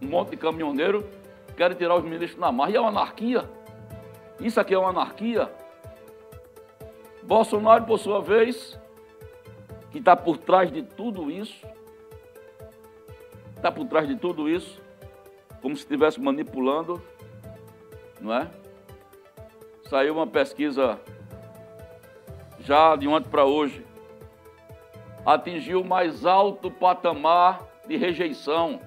Um 0.00 0.06
monte 0.08 0.30
de 0.30 0.36
caminhoneiro 0.36 1.08
querem 1.56 1.76
tirar 1.76 1.96
os 1.96 2.04
ministros 2.04 2.40
na 2.40 2.52
marra. 2.52 2.70
E 2.70 2.76
é 2.76 2.80
uma 2.80 2.90
anarquia. 2.90 3.48
Isso 4.40 4.60
aqui 4.60 4.74
é 4.74 4.78
uma 4.78 4.90
anarquia. 4.90 5.50
Bolsonaro, 7.22 7.84
por 7.84 7.98
sua 7.98 8.20
vez, 8.20 8.78
que 9.90 9.98
está 9.98 10.14
por 10.14 10.38
trás 10.38 10.70
de 10.70 10.82
tudo 10.82 11.30
isso, 11.30 11.66
está 13.56 13.72
por 13.72 13.86
trás 13.86 14.06
de 14.06 14.14
tudo 14.16 14.48
isso, 14.48 14.80
como 15.60 15.74
se 15.74 15.82
estivesse 15.82 16.20
manipulando, 16.20 17.02
não 18.20 18.32
é? 18.32 18.48
Saiu 19.88 20.14
uma 20.14 20.26
pesquisa 20.26 21.00
já 22.60 22.94
de 22.94 23.08
ontem 23.08 23.28
para 23.28 23.44
hoje, 23.44 23.84
atingiu 25.26 25.80
o 25.80 25.84
mais 25.84 26.24
alto 26.24 26.70
patamar 26.70 27.66
de 27.88 27.96
rejeição. 27.96 28.80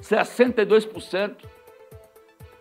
62%, 0.00 1.36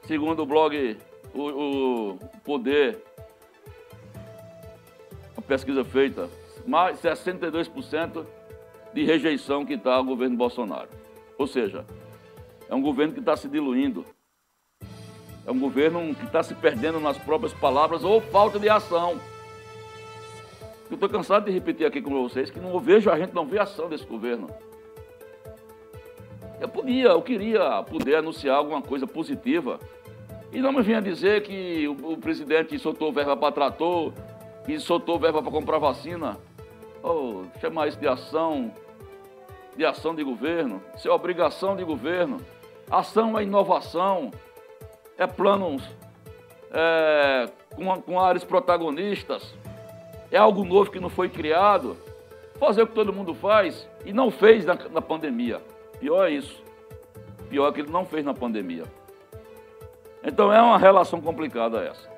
segundo 0.06 0.44
o 0.44 0.46
blog 0.46 0.98
o, 1.34 2.12
o 2.12 2.20
Poder, 2.44 3.02
a 5.38 5.42
pesquisa 5.42 5.86
feita, 5.86 6.30
mais 6.68 7.02
62% 7.02 8.26
de 8.94 9.06
rejeição 9.06 9.66
que 9.66 9.76
está 9.76 9.98
o 10.00 10.04
governo 10.04 10.36
Bolsonaro. 10.36 10.90
Ou 11.38 11.48
seja, 11.48 11.86
é 12.68 12.76
um 12.76 12.82
governo 12.82 13.14
que 13.14 13.20
está 13.20 13.38
se 13.38 13.48
diluindo. 13.48 14.06
É 15.46 15.52
um 15.52 15.60
governo 15.60 16.14
que 16.14 16.26
está 16.26 16.44
se 16.44 16.54
perdendo 16.54 17.00
nas 17.00 17.18
próprias 17.18 17.54
palavras 17.54 18.04
ou 18.04 18.20
falta 18.20 18.60
de 18.60 18.68
ação. 18.68 19.20
Eu 20.90 20.96
estou 20.96 21.08
cansado 21.08 21.46
de 21.46 21.52
repetir 21.52 21.86
aqui 21.86 22.02
com 22.02 22.10
vocês 22.24 22.50
que 22.50 22.60
não 22.60 22.80
vejo, 22.80 23.12
a 23.12 23.18
gente 23.18 23.34
não 23.34 23.46
vê 23.46 23.60
ação 23.60 23.88
desse 23.88 24.06
governo. 24.06 24.50
Eu 26.60 26.68
podia, 26.68 27.10
eu 27.10 27.22
queria 27.22 27.84
poder 27.84 28.16
anunciar 28.16 28.58
alguma 28.58 28.82
coisa 28.82 29.06
positiva. 29.06 29.80
E 30.52 30.60
não 30.60 30.74
me 30.74 30.82
venha 30.82 31.00
dizer 31.00 31.44
que 31.44 31.88
o, 31.88 32.14
o 32.14 32.18
presidente 32.18 32.78
soltou 32.80 33.14
verba 33.14 33.38
para 33.38 33.52
trator, 33.52 34.12
que 34.66 34.80
soltou 34.80 35.20
verba 35.20 35.44
para 35.44 35.52
comprar 35.52 35.78
vacina. 35.78 36.38
Oh, 37.04 37.44
chamar 37.62 37.88
isso 37.88 38.00
de 38.00 38.08
ação, 38.08 38.74
de 39.78 39.86
ação 39.86 40.16
de 40.16 40.24
governo. 40.24 40.82
Isso 40.98 41.08
é 41.08 41.12
obrigação 41.12 41.76
de 41.76 41.84
governo. 41.84 42.38
Ação 42.90 43.38
é 43.38 43.44
inovação, 43.44 44.32
é 45.20 45.28
planos 45.28 45.84
é, 46.72 47.48
com, 47.76 48.02
com 48.02 48.20
áreas 48.20 48.44
protagonistas 48.44 49.54
é 50.32 50.38
algo 50.38 50.64
novo 50.64 50.92
que 50.92 51.00
não 51.00 51.10
foi 51.10 51.30
criado. 51.30 51.98
Fazer 52.60 52.84
o 52.84 52.88
que 52.88 52.94
todo 52.94 53.14
mundo 53.14 53.34
faz 53.34 53.88
e 54.06 54.12
não 54.12 54.30
fez 54.30 54.66
na, 54.66 54.76
na 54.92 55.02
pandemia. 55.02 55.62
Pior 56.00 56.26
é 56.28 56.32
isso. 56.32 56.62
Pior 57.50 57.70
é 57.70 57.72
que 57.72 57.82
ele 57.82 57.92
não 57.92 58.06
fez 58.06 58.26
na 58.26 58.34
pandemia. 58.34 58.84
Então 60.24 60.52
é 60.52 60.62
uma 60.62 60.78
relação 60.78 61.22
complicada 61.22 61.82
essa. 61.82 62.10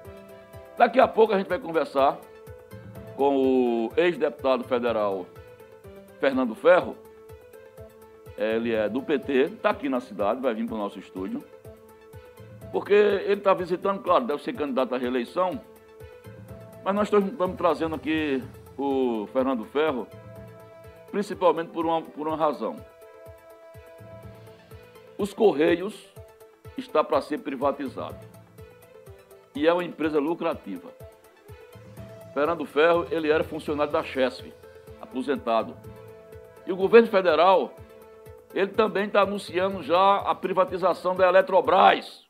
Daqui 0.77 0.99
a 0.99 1.07
pouco 1.07 1.33
a 1.33 1.37
gente 1.37 1.47
vai 1.47 1.59
conversar 1.59 2.17
com 3.15 3.37
o 3.37 3.91
ex-deputado 3.95 4.63
federal 4.63 5.27
Fernando 6.19 6.55
Ferro. 6.55 6.95
Ele 8.37 8.73
é 8.73 8.89
do 8.89 9.01
PT, 9.03 9.33
está 9.43 9.69
aqui 9.69 9.87
na 9.87 9.99
cidade, 9.99 10.41
vai 10.41 10.53
vir 10.55 10.65
para 10.65 10.75
o 10.75 10.79
nosso 10.79 10.97
estúdio. 10.97 11.43
Porque 12.71 12.93
ele 12.93 13.33
está 13.33 13.53
visitando, 13.53 14.01
claro, 14.01 14.25
deve 14.25 14.41
ser 14.41 14.53
candidato 14.53 14.95
à 14.95 14.97
reeleição, 14.97 15.61
mas 16.83 16.95
nós 16.95 17.11
estamos 17.11 17.57
trazendo 17.57 17.95
aqui 17.95 18.43
o 18.77 19.27
Fernando 19.31 19.65
Ferro, 19.65 20.07
principalmente 21.11 21.69
por 21.69 21.85
uma, 21.85 22.01
por 22.01 22.27
uma 22.27 22.37
razão. 22.37 22.75
Os 25.17 25.33
Correios 25.33 25.93
está 26.77 27.03
para 27.03 27.21
ser 27.21 27.39
privatizado. 27.39 28.17
E 29.53 29.67
é 29.67 29.73
uma 29.73 29.83
empresa 29.83 30.19
lucrativa. 30.19 30.89
Fernando 32.33 32.65
Ferro, 32.65 33.05
ele 33.11 33.29
era 33.29 33.43
funcionário 33.43 33.91
da 33.91 34.03
Chesf, 34.03 34.51
aposentado. 35.01 35.75
E 36.65 36.71
o 36.71 36.75
governo 36.75 37.07
federal, 37.07 37.73
ele 38.53 38.69
também 38.69 39.05
está 39.05 39.21
anunciando 39.21 39.83
já 39.83 40.17
a 40.19 40.33
privatização 40.33 41.15
da 41.15 41.27
Eletrobras. 41.27 42.25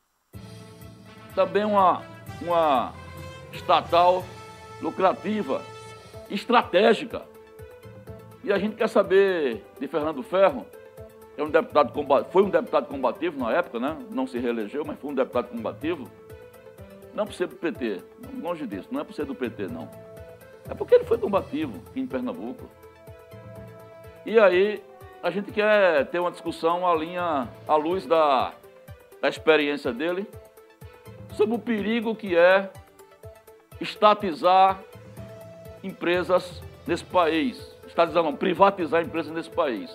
Também 1.35 1.63
uma, 1.63 2.01
uma 2.41 2.93
estatal 3.53 4.23
lucrativa, 4.81 5.61
estratégica. 6.29 7.23
E 8.43 8.51
a 8.51 8.57
gente 8.57 8.75
quer 8.75 8.89
saber 8.89 9.63
de 9.79 9.87
Fernando 9.87 10.23
Ferro, 10.23 10.65
é 11.37 11.43
um 11.43 11.49
deputado 11.49 11.93
foi 12.31 12.43
um 12.43 12.49
deputado 12.49 12.87
combativo 12.87 13.39
na 13.39 13.51
época, 13.53 13.79
né? 13.79 13.97
Não 14.09 14.27
se 14.27 14.37
reelegeu, 14.39 14.83
mas 14.85 14.99
foi 14.99 15.11
um 15.11 15.15
deputado 15.15 15.49
combativo. 15.49 16.09
Não 17.13 17.25
por 17.25 17.33
ser 17.33 17.47
do 17.47 17.55
PT, 17.55 18.01
longe 18.41 18.65
disso, 18.65 18.87
não 18.91 19.01
é 19.01 19.03
por 19.03 19.13
ser 19.13 19.25
do 19.25 19.35
PT, 19.35 19.67
não. 19.67 19.89
É 20.69 20.73
porque 20.73 20.95
ele 20.95 21.03
foi 21.03 21.17
combativo 21.17 21.81
aqui 21.89 21.99
em 21.99 22.07
Pernambuco. 22.07 22.69
E 24.25 24.39
aí, 24.39 24.81
a 25.21 25.29
gente 25.29 25.51
quer 25.51 26.05
ter 26.07 26.19
uma 26.19 26.31
discussão 26.31 26.87
à 26.87 26.95
linha, 26.95 27.49
à 27.67 27.75
luz 27.75 28.05
da, 28.05 28.53
da 29.21 29.27
experiência 29.27 29.91
dele, 29.91 30.25
sobre 31.33 31.55
o 31.55 31.59
perigo 31.59 32.15
que 32.15 32.35
é 32.35 32.71
estatizar 33.81 34.79
empresas 35.83 36.61
nesse 36.85 37.03
país. 37.03 37.75
Estatizar 37.87 38.23
não, 38.23 38.35
privatizar 38.35 39.01
empresas 39.03 39.33
nesse 39.33 39.49
país. 39.49 39.91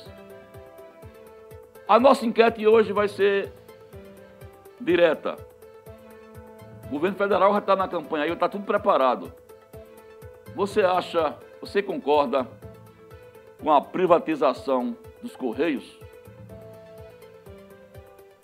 A 1.89 1.99
nossa 2.01 2.27
enquete 2.27 2.67
hoje 2.67 2.93
vai 2.93 3.09
ser 3.09 3.53
direta. 4.81 5.37
O 6.87 6.89
governo 6.91 7.17
federal 7.17 7.53
já 7.53 7.59
está 7.61 7.77
na 7.77 7.89
campanha 7.89 8.25
aí, 8.25 8.33
está 8.33 8.49
tudo 8.49 8.65
preparado. 8.65 9.33
Você 10.55 10.83
acha, 10.83 11.37
você 11.61 11.83
concorda 11.83 12.47
com 13.63 13.73
a 13.73 13.81
privatização 13.81 14.97
dos 15.23 15.35
Correios? 15.37 15.99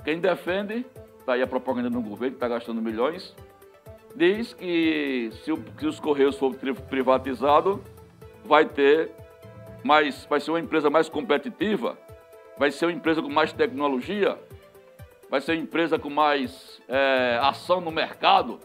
Quem 0.05 0.21
defende, 0.21 0.87
está 1.19 1.35
aí 1.35 1.43
a 1.43 1.47
propaganda 1.47 1.91
do 1.91 2.01
governo, 2.01 2.33
que 2.33 2.45
está 2.45 2.49
gastando 2.49 2.83
milhões, 2.83 3.35
diz 4.15 4.53
que 4.53 5.31
se, 5.43 5.53
o, 5.53 5.65
os 5.87 5.99
Correios 6.01 6.37
for 6.37 6.55
privatizado, 6.89 7.83
vai 8.45 8.67
ter 8.67 9.11
mais, 9.83 10.25
vai 10.27 10.41
ser 10.41 10.51
uma 10.51 10.61
empresa 10.61 10.91
mais 10.91 11.09
competitiva, 11.09 11.99
vai 12.59 12.71
ser 12.71 12.87
uma 12.87 12.93
empresa 12.93 13.23
com 13.23 13.29
mais 13.29 13.53
tecnologia, 13.53 14.39
vai 15.31 15.41
ser 15.41 15.53
uma 15.53 15.63
empresa 15.63 15.99
com 15.99 16.11
mais 16.11 16.81
é, 16.89 17.39
ação 17.43 17.81
no 17.81 17.91
mercado. 17.91 18.61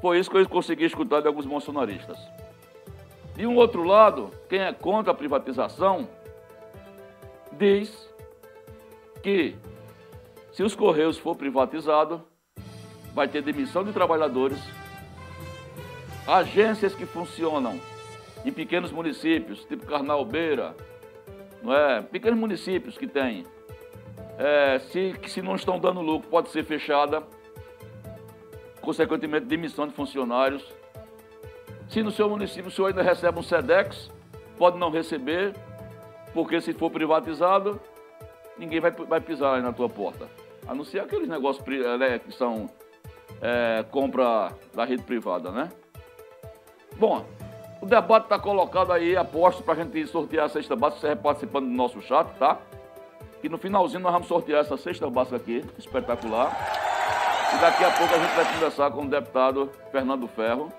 Foi 0.00 0.18
isso 0.18 0.30
que 0.30 0.36
eu 0.36 0.48
consegui 0.48 0.84
escutar 0.84 1.20
de 1.20 1.28
alguns 1.28 1.46
bolsonaristas. 1.46 2.18
De 3.34 3.46
um 3.46 3.56
outro 3.56 3.82
lado, 3.82 4.30
quem 4.48 4.60
é 4.60 4.72
contra 4.72 5.12
a 5.12 5.14
privatização 5.14 6.08
diz 7.52 8.12
que 9.22 9.56
se 10.52 10.62
os 10.62 10.74
Correios 10.74 11.18
for 11.18 11.34
privatizado, 11.34 12.22
vai 13.14 13.28
ter 13.28 13.42
demissão 13.42 13.84
de 13.84 13.92
trabalhadores, 13.92 14.58
agências 16.26 16.94
que 16.94 17.06
funcionam 17.06 17.80
em 18.44 18.52
pequenos 18.52 18.90
municípios, 18.90 19.64
tipo 19.64 19.86
Carnalbeira, 19.86 20.74
não 21.62 21.74
é? 21.74 22.02
Pequenos 22.02 22.38
municípios 22.38 22.98
que 22.98 23.06
tem, 23.06 23.46
é, 24.36 24.78
se, 24.80 25.14
que 25.22 25.30
se 25.30 25.40
não 25.40 25.54
estão 25.54 25.78
dando 25.78 26.00
lucro, 26.00 26.28
pode 26.28 26.48
ser 26.50 26.64
fechada, 26.64 27.22
consequentemente 28.80 29.46
demissão 29.46 29.86
de 29.86 29.94
funcionários. 29.94 30.74
Se 31.88 32.02
no 32.02 32.10
seu 32.10 32.28
município 32.28 32.68
o 32.68 32.70
senhor 32.70 32.88
ainda 32.88 33.02
recebe 33.02 33.38
um 33.38 33.42
SEDEX, 33.42 34.10
pode 34.58 34.76
não 34.76 34.90
receber, 34.90 35.54
porque 36.32 36.60
se 36.60 36.72
for 36.72 36.90
privatizado, 36.90 37.80
ninguém 38.58 38.80
vai, 38.80 38.90
vai 38.90 39.20
pisar 39.20 39.62
na 39.62 39.72
tua 39.72 39.88
porta. 39.88 40.28
A 40.66 40.74
não 40.74 40.84
ser 40.84 41.00
aqueles 41.00 41.28
negócios 41.28 41.64
né, 41.98 42.18
que 42.18 42.32
são 42.32 42.68
é, 43.44 43.84
compra 43.90 44.52
da 44.74 44.84
rede 44.86 45.02
privada, 45.02 45.50
né? 45.50 45.70
Bom, 46.96 47.26
o 47.82 47.84
debate 47.86 48.24
está 48.24 48.38
colocado 48.38 48.90
aí, 48.90 49.14
aposto 49.14 49.62
para 49.62 49.74
a 49.74 49.84
gente 49.84 50.06
sortear 50.06 50.46
a 50.46 50.48
sexta 50.48 50.74
base, 50.74 50.98
você 50.98 51.08
é 51.08 51.14
participando 51.14 51.66
do 51.66 51.72
nosso 51.72 52.00
chat, 52.00 52.26
tá? 52.38 52.58
E 53.42 53.48
no 53.48 53.58
finalzinho 53.58 54.00
nós 54.00 54.12
vamos 54.12 54.28
sortear 54.28 54.62
essa 54.62 54.78
sexta 54.78 55.10
base 55.10 55.34
aqui, 55.34 55.62
espetacular. 55.78 56.50
E 57.54 57.60
daqui 57.60 57.84
a 57.84 57.90
pouco 57.90 58.14
a 58.14 58.18
gente 58.18 58.34
vai 58.34 58.52
conversar 58.54 58.90
com 58.90 59.02
o 59.02 59.06
deputado 59.06 59.70
Fernando 59.92 60.26
Ferro 60.26 60.72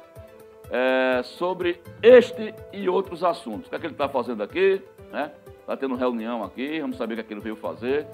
é, 0.72 1.22
sobre 1.24 1.80
este 2.02 2.56
e 2.74 2.90
outros 2.90 3.24
assuntos. 3.24 3.68
O 3.68 3.70
que 3.70 3.76
é 3.76 3.80
que 3.80 3.86
ele 3.86 3.94
está 3.94 4.10
fazendo 4.10 4.42
aqui, 4.42 4.82
né? 5.12 5.32
Está 5.60 5.78
tendo 5.78 5.96
reunião 5.96 6.44
aqui, 6.44 6.80
vamos 6.80 6.98
saber 6.98 7.14
o 7.14 7.18
que, 7.18 7.22
é 7.22 7.24
que 7.26 7.34
ele 7.34 7.42
veio 7.42 7.56
fazer. 7.56 8.08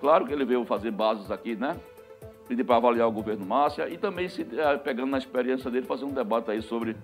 Claro 0.00 0.24
que 0.24 0.32
ele 0.32 0.46
veio 0.46 0.64
fazer 0.64 0.90
bases 0.90 1.30
aqui, 1.30 1.54
né? 1.54 1.76
Pedir 2.48 2.64
para 2.64 2.76
avaliar 2.76 3.06
o 3.06 3.12
governo 3.12 3.44
Márcia 3.44 3.88
e 3.88 3.98
também, 3.98 4.28
se, 4.28 4.46
é, 4.56 4.76
pegando 4.78 5.10
na 5.10 5.18
experiência 5.18 5.70
dele, 5.70 5.86
fazer 5.86 6.04
um 6.04 6.12
debate 6.12 6.50
aí 6.50 6.62
sobre 6.62 6.96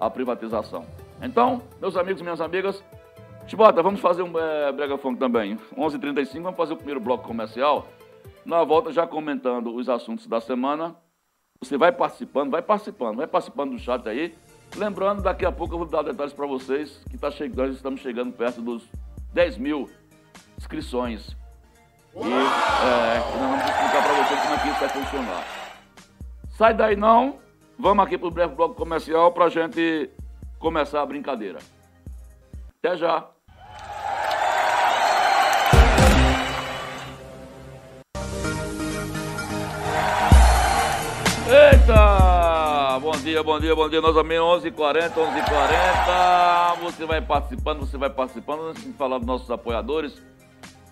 a 0.00 0.10
privatização. 0.10 0.84
Então, 1.22 1.62
meus 1.80 1.96
amigos 1.96 2.20
e 2.20 2.24
minhas 2.24 2.40
amigas, 2.40 2.82
Chibata, 3.46 3.80
vamos 3.80 4.00
fazer 4.00 4.22
um 4.22 4.36
é, 4.38 4.72
brega 4.72 4.98
funk 4.98 5.18
também. 5.20 5.56
11h35, 5.76 6.42
vamos 6.42 6.56
fazer 6.56 6.72
o 6.72 6.76
primeiro 6.76 6.98
bloco 6.98 7.28
comercial. 7.28 7.86
Na 8.44 8.64
volta, 8.64 8.92
já 8.92 9.06
comentando 9.06 9.74
os 9.74 9.88
assuntos 9.88 10.26
da 10.26 10.40
semana. 10.40 10.96
Você 11.60 11.78
vai 11.78 11.92
participando, 11.92 12.50
vai 12.50 12.60
participando, 12.60 13.16
vai 13.18 13.26
participando 13.26 13.70
do 13.70 13.78
chat 13.78 14.06
aí. 14.08 14.34
Lembrando, 14.76 15.22
daqui 15.22 15.46
a 15.46 15.52
pouco 15.52 15.74
eu 15.74 15.78
vou 15.78 15.86
dar 15.86 16.02
detalhes 16.02 16.32
para 16.32 16.46
vocês 16.46 17.00
que 17.08 17.16
tá 17.16 17.30
chegando, 17.30 17.72
estamos 17.72 18.00
chegando 18.00 18.32
perto 18.32 18.60
dos 18.60 18.84
10 19.32 19.58
mil 19.58 19.88
inscrições. 20.58 21.36
E 22.16 22.32
é, 22.32 23.18
nós 23.18 23.40
vamos 23.40 23.64
explicar 23.64 24.02
para 24.02 24.12
vocês 24.14 24.40
como 24.40 24.54
é 24.54 24.58
que 24.58 24.68
isso 24.68 24.80
vai 24.80 24.88
funcionar. 24.88 25.44
Sai 26.56 26.74
daí 26.74 26.96
não, 26.96 27.38
Vamos 27.78 28.06
aqui 28.06 28.16
para 28.16 28.28
o 28.28 28.30
breve 28.30 28.54
bloco 28.54 28.74
comercial 28.74 29.30
para 29.32 29.44
a 29.44 29.48
gente 29.50 30.08
começar 30.58 31.02
a 31.02 31.06
brincadeira. 31.06 31.58
Até 32.78 32.96
já! 32.96 33.28
Eita! 41.48 42.98
Bom 42.98 43.12
dia, 43.12 43.42
bom 43.42 43.60
dia, 43.60 43.76
bom 43.76 43.90
dia. 43.90 44.00
Nós 44.00 44.14
também 44.14 44.38
11h40, 44.38 45.12
11h40. 45.12 46.78
Você 46.82 47.04
vai 47.04 47.20
participando, 47.20 47.80
você 47.80 47.98
vai 47.98 48.08
participando. 48.08 48.70
Antes 48.70 48.84
de 48.84 48.92
falar 48.94 49.18
dos 49.18 49.26
nossos 49.26 49.50
apoiadores, 49.50 50.18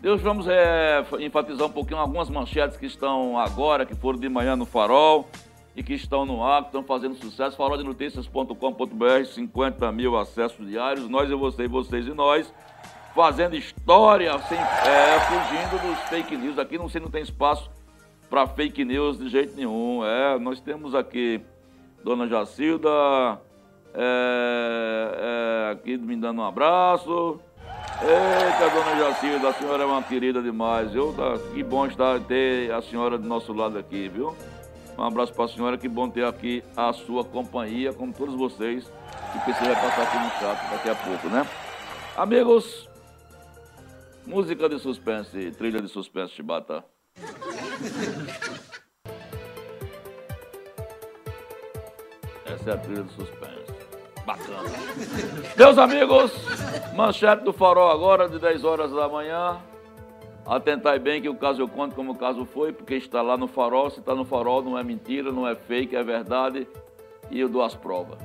Deus, 0.04 0.20
vamos 0.20 0.46
é, 0.46 1.02
enfatizar 1.18 1.66
um 1.66 1.70
pouquinho 1.70 1.98
algumas 1.98 2.28
manchetes 2.28 2.76
que 2.76 2.84
estão 2.84 3.38
agora, 3.38 3.86
que 3.86 3.94
foram 3.94 4.18
de 4.18 4.28
manhã 4.28 4.54
no 4.54 4.66
farol 4.66 5.26
e 5.74 5.82
que 5.82 5.94
estão 5.94 6.26
no 6.26 6.44
ar, 6.44 6.60
que 6.60 6.68
estão 6.68 6.84
fazendo 6.84 7.14
sucesso. 7.14 7.56
Faroldenoticias.com.br, 7.56 9.24
50 9.24 9.92
mil 9.92 10.14
acessos 10.18 10.68
diários. 10.68 11.08
Nós 11.08 11.30
e 11.30 11.34
você, 11.34 11.66
vocês 11.66 12.06
e 12.06 12.12
nós, 12.12 12.52
fazendo 13.14 13.56
história, 13.56 14.38
sem, 14.40 14.58
é, 14.58 15.20
fugindo 15.20 15.88
dos 15.88 15.98
fake 16.10 16.36
news. 16.36 16.58
Aqui 16.58 16.76
não, 16.76 16.86
não 17.00 17.10
tem 17.10 17.22
espaço 17.22 17.70
para 18.28 18.46
fake 18.46 18.84
news 18.84 19.18
de 19.18 19.30
jeito 19.30 19.56
nenhum. 19.56 20.04
É, 20.04 20.38
nós 20.38 20.60
temos 20.60 20.94
aqui 20.94 21.40
Dona 22.04 22.28
Jacilda, 22.28 23.40
é, 23.94 25.70
é, 25.70 25.72
aqui 25.72 25.96
me 25.96 26.14
dando 26.14 26.42
um 26.42 26.44
abraço. 26.44 27.40
Eita, 28.02 28.70
Dona 28.70 28.96
Jacilda, 28.96 29.48
a 29.48 29.52
senhora 29.54 29.82
é 29.84 29.86
uma 29.86 30.02
querida 30.02 30.42
demais, 30.42 30.90
viu? 30.92 31.12
Tá, 31.12 31.38
que 31.54 31.62
bom 31.62 31.86
estar, 31.86 32.20
ter 32.20 32.72
a 32.72 32.82
senhora 32.82 33.16
do 33.16 33.26
nosso 33.26 33.52
lado 33.52 33.78
aqui, 33.78 34.08
viu? 34.08 34.36
Um 34.98 35.02
abraço 35.02 35.32
para 35.32 35.44
a 35.44 35.48
senhora, 35.48 35.78
que 35.78 35.88
bom 35.88 36.08
ter 36.10 36.24
aqui 36.24 36.62
a 36.76 36.92
sua 36.92 37.24
companhia, 37.24 37.92
como 37.92 38.12
todos 38.12 38.34
vocês, 38.34 38.84
que 38.84 39.52
vai 39.52 39.74
passar 39.74 40.02
aqui 40.02 40.18
no 40.18 40.30
chat 40.40 40.70
daqui 40.70 40.90
a 40.90 40.94
pouco, 40.94 41.28
né? 41.28 41.46
Amigos, 42.16 42.88
música 44.26 44.68
de 44.68 44.78
suspense, 44.78 45.52
trilha 45.52 45.80
de 45.80 45.88
suspense, 45.88 46.34
Chibata. 46.34 46.84
Essa 52.44 52.70
é 52.70 52.72
a 52.72 52.76
trilha 52.76 53.02
de 53.02 53.12
suspense. 53.12 53.53
Bacana. 54.24 54.70
Meus 55.56 55.76
amigos, 55.78 56.32
manchete 56.94 57.44
do 57.44 57.52
farol 57.52 57.90
agora, 57.90 58.28
de 58.28 58.38
10 58.38 58.64
horas 58.64 58.90
da 58.90 59.08
manhã. 59.08 59.60
Atentai 60.46 60.98
bem 60.98 61.22
que 61.22 61.28
o 61.28 61.34
caso 61.34 61.62
eu 61.62 61.68
conto 61.68 61.94
como 61.94 62.12
o 62.12 62.18
caso 62.18 62.44
foi, 62.44 62.72
porque 62.72 62.94
está 62.94 63.22
lá 63.22 63.36
no 63.36 63.46
farol. 63.46 63.90
Se 63.90 64.00
está 64.00 64.14
no 64.14 64.24
farol, 64.24 64.62
não 64.62 64.78
é 64.78 64.82
mentira, 64.82 65.30
não 65.30 65.46
é 65.46 65.54
fake, 65.54 65.96
é 65.96 66.02
verdade. 66.02 66.66
E 67.30 67.40
eu 67.40 67.48
dou 67.48 67.62
as 67.62 67.74
provas. 67.74 68.18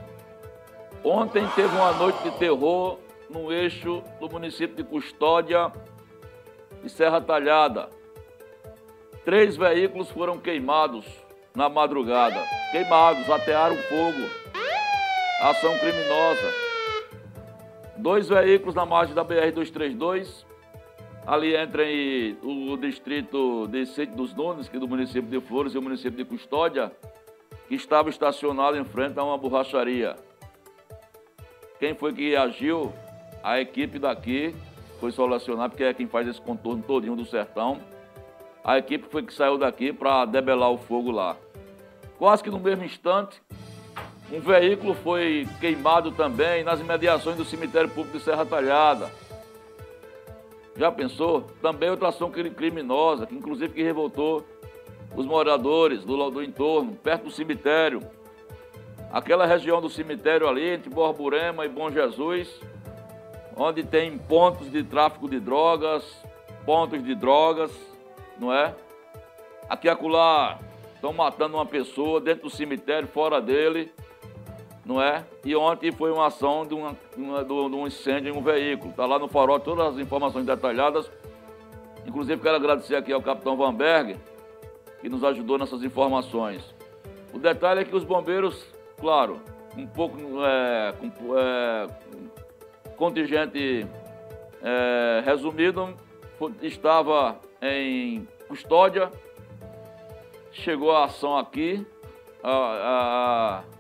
Ontem 1.04 1.48
teve 1.56 1.74
uma 1.76 1.94
noite 1.94 2.22
de 2.24 2.32
terror 2.32 2.98
no 3.30 3.52
eixo 3.52 4.04
do 4.20 4.30
município 4.30 4.76
de 4.76 4.84
Custódia 4.84 5.72
e 6.84 6.90
Serra 6.90 7.22
Talhada. 7.22 7.90
Três 9.24 9.56
veículos 9.56 10.10
foram 10.10 10.38
queimados 10.38 11.06
na 11.56 11.70
madrugada. 11.70 12.42
Queimados, 12.72 13.30
atearam 13.30 13.76
fogo. 13.76 14.49
Ação 15.42 15.78
criminosa. 15.80 16.54
Dois 17.96 18.28
veículos 18.28 18.76
na 18.76 18.86
margem 18.86 19.16
da 19.16 19.24
BR-232 19.24 20.46
ali 21.26 21.56
entre 21.56 22.38
o 22.44 22.76
distrito 22.76 23.68
de 23.68 23.86
Sete 23.86 24.12
dos 24.14 24.34
Nunes, 24.34 24.68
que 24.68 24.76
é 24.76 24.80
do 24.80 24.88
município 24.88 25.30
de 25.30 25.40
Flores, 25.40 25.74
e 25.74 25.78
o 25.78 25.82
município 25.82 26.18
de 26.18 26.26
Custódia, 26.26 26.92
que 27.68 27.76
estava 27.76 28.10
estacionado 28.10 28.78
em 28.78 28.84
frente 28.84 29.18
a 29.20 29.24
uma 29.24 29.38
borracharia. 29.38 30.16
Quem 31.80 31.94
foi 31.94 32.14
que 32.14 32.36
agiu? 32.36 32.92
A 33.42 33.62
equipe 33.62 33.98
daqui 33.98 34.54
foi 35.00 35.12
solucionar, 35.12 35.70
porque 35.70 35.84
é 35.84 35.94
quem 35.94 36.08
faz 36.08 36.28
esse 36.28 36.42
contorno 36.42 36.84
todinho 36.84 37.16
do 37.16 37.26
sertão. 37.26 37.80
A 38.62 38.78
equipe 38.78 39.08
foi 39.08 39.24
que 39.24 39.34
saiu 39.34 39.58
daqui 39.58 39.94
para 39.94 40.26
debelar 40.26 40.72
o 40.72 40.78
fogo 40.78 41.12
lá. 41.12 41.38
Quase 42.18 42.44
que 42.44 42.50
no 42.50 42.60
mesmo 42.60 42.84
instante, 42.84 43.42
um 44.32 44.40
veículo 44.40 44.94
foi 44.94 45.48
queimado 45.60 46.12
também 46.12 46.64
nas 46.64 46.80
imediações 46.80 47.36
do 47.36 47.44
cemitério 47.44 47.90
público 47.90 48.18
de 48.18 48.24
Serra 48.24 48.46
Talhada. 48.46 49.12
Já 50.78 50.92
pensou? 50.92 51.42
Também 51.62 51.90
outra 51.90 52.10
ação 52.10 52.32
criminosa, 52.32 53.26
que 53.26 53.36
inclusive 53.36 53.74
que 53.74 53.82
revoltou 53.82 54.46
os 55.16 55.26
moradores 55.26 56.04
do, 56.06 56.30
do 56.30 56.44
entorno, 56.44 56.94
perto 56.94 57.24
do 57.24 57.32
cemitério. 57.32 58.02
Aquela 59.12 59.48
região 59.48 59.82
do 59.82 59.90
cemitério 59.90 60.48
ali, 60.48 60.70
entre 60.70 60.90
Borborema 60.92 61.66
e 61.66 61.70
Bom 61.70 61.90
Jesus, 61.90 62.62
onde 63.58 63.84
tem 63.84 64.16
pontos 64.16 64.72
de 64.72 64.84
tráfico 64.84 65.28
de 65.28 65.40
drogas, 65.40 66.04
pontos 66.66 67.04
de 67.04 67.16
drogas, 67.16 67.72
não 68.40 68.54
é? 68.54 68.76
Aqui 69.68 69.90
acolá 69.90 70.60
estão 70.94 71.12
matando 71.12 71.58
uma 71.58 71.66
pessoa 71.66 72.22
dentro 72.22 72.44
do 72.44 72.50
cemitério, 72.50 73.08
fora 73.08 73.42
dele 73.42 73.92
não 74.90 75.00
é? 75.00 75.24
E 75.46 75.56
ontem 75.56 75.92
foi 75.92 76.12
uma 76.12 76.26
ação 76.26 76.66
de, 76.66 76.74
uma, 76.74 76.98
de 77.16 77.54
um 77.54 77.86
incêndio 77.86 78.34
em 78.34 78.36
um 78.36 78.42
veículo. 78.42 78.90
Está 78.90 79.06
lá 79.06 79.20
no 79.20 79.28
farol 79.28 79.60
todas 79.60 79.94
as 79.94 80.00
informações 80.00 80.48
detalhadas. 80.48 81.12
Inclusive 82.08 82.42
quero 82.42 82.56
agradecer 82.56 82.96
aqui 82.96 83.14
ao 83.14 83.22
capitão 83.22 83.56
Vanberg, 83.56 84.18
que 85.00 85.08
nos 85.08 85.24
ajudou 85.24 85.60
nessas 85.60 85.84
informações. 85.84 86.74
O 87.32 87.38
detalhe 87.38 87.82
é 87.82 87.86
que 87.86 87.96
os 87.96 88.04
bombeiros, 88.04 88.66
claro, 89.00 89.40
um 89.78 89.86
pouco 89.86 90.18
é, 90.44 90.94
com, 90.94 91.38
é, 91.38 91.88
contingente 92.98 93.86
é, 94.64 95.22
resumido, 95.24 95.94
estava 96.64 97.40
em 97.62 98.28
custódia, 98.48 99.12
chegou 100.52 100.92
a 100.96 101.06
ação 101.06 101.38
aqui, 101.38 101.86
a, 102.42 103.62
a 103.64 103.79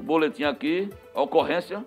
o 0.00 0.02
boletim 0.02 0.44
aqui, 0.44 0.90
a 1.14 1.20
ocorrência. 1.20 1.84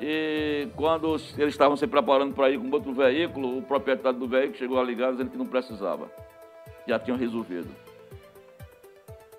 E 0.00 0.68
quando 0.74 1.14
eles 1.38 1.54
estavam 1.54 1.76
se 1.76 1.86
preparando 1.86 2.34
para 2.34 2.50
ir 2.50 2.58
com 2.58 2.70
outro 2.70 2.92
veículo, 2.92 3.58
o 3.58 3.62
proprietário 3.62 4.18
do 4.18 4.26
veículo 4.26 4.56
chegou 4.56 4.80
a 4.80 4.82
ligar 4.82 5.12
dizendo 5.12 5.30
que 5.30 5.36
não 5.36 5.46
precisava. 5.46 6.10
Já 6.88 6.98
tinham 6.98 7.18
resolvido. 7.18 7.68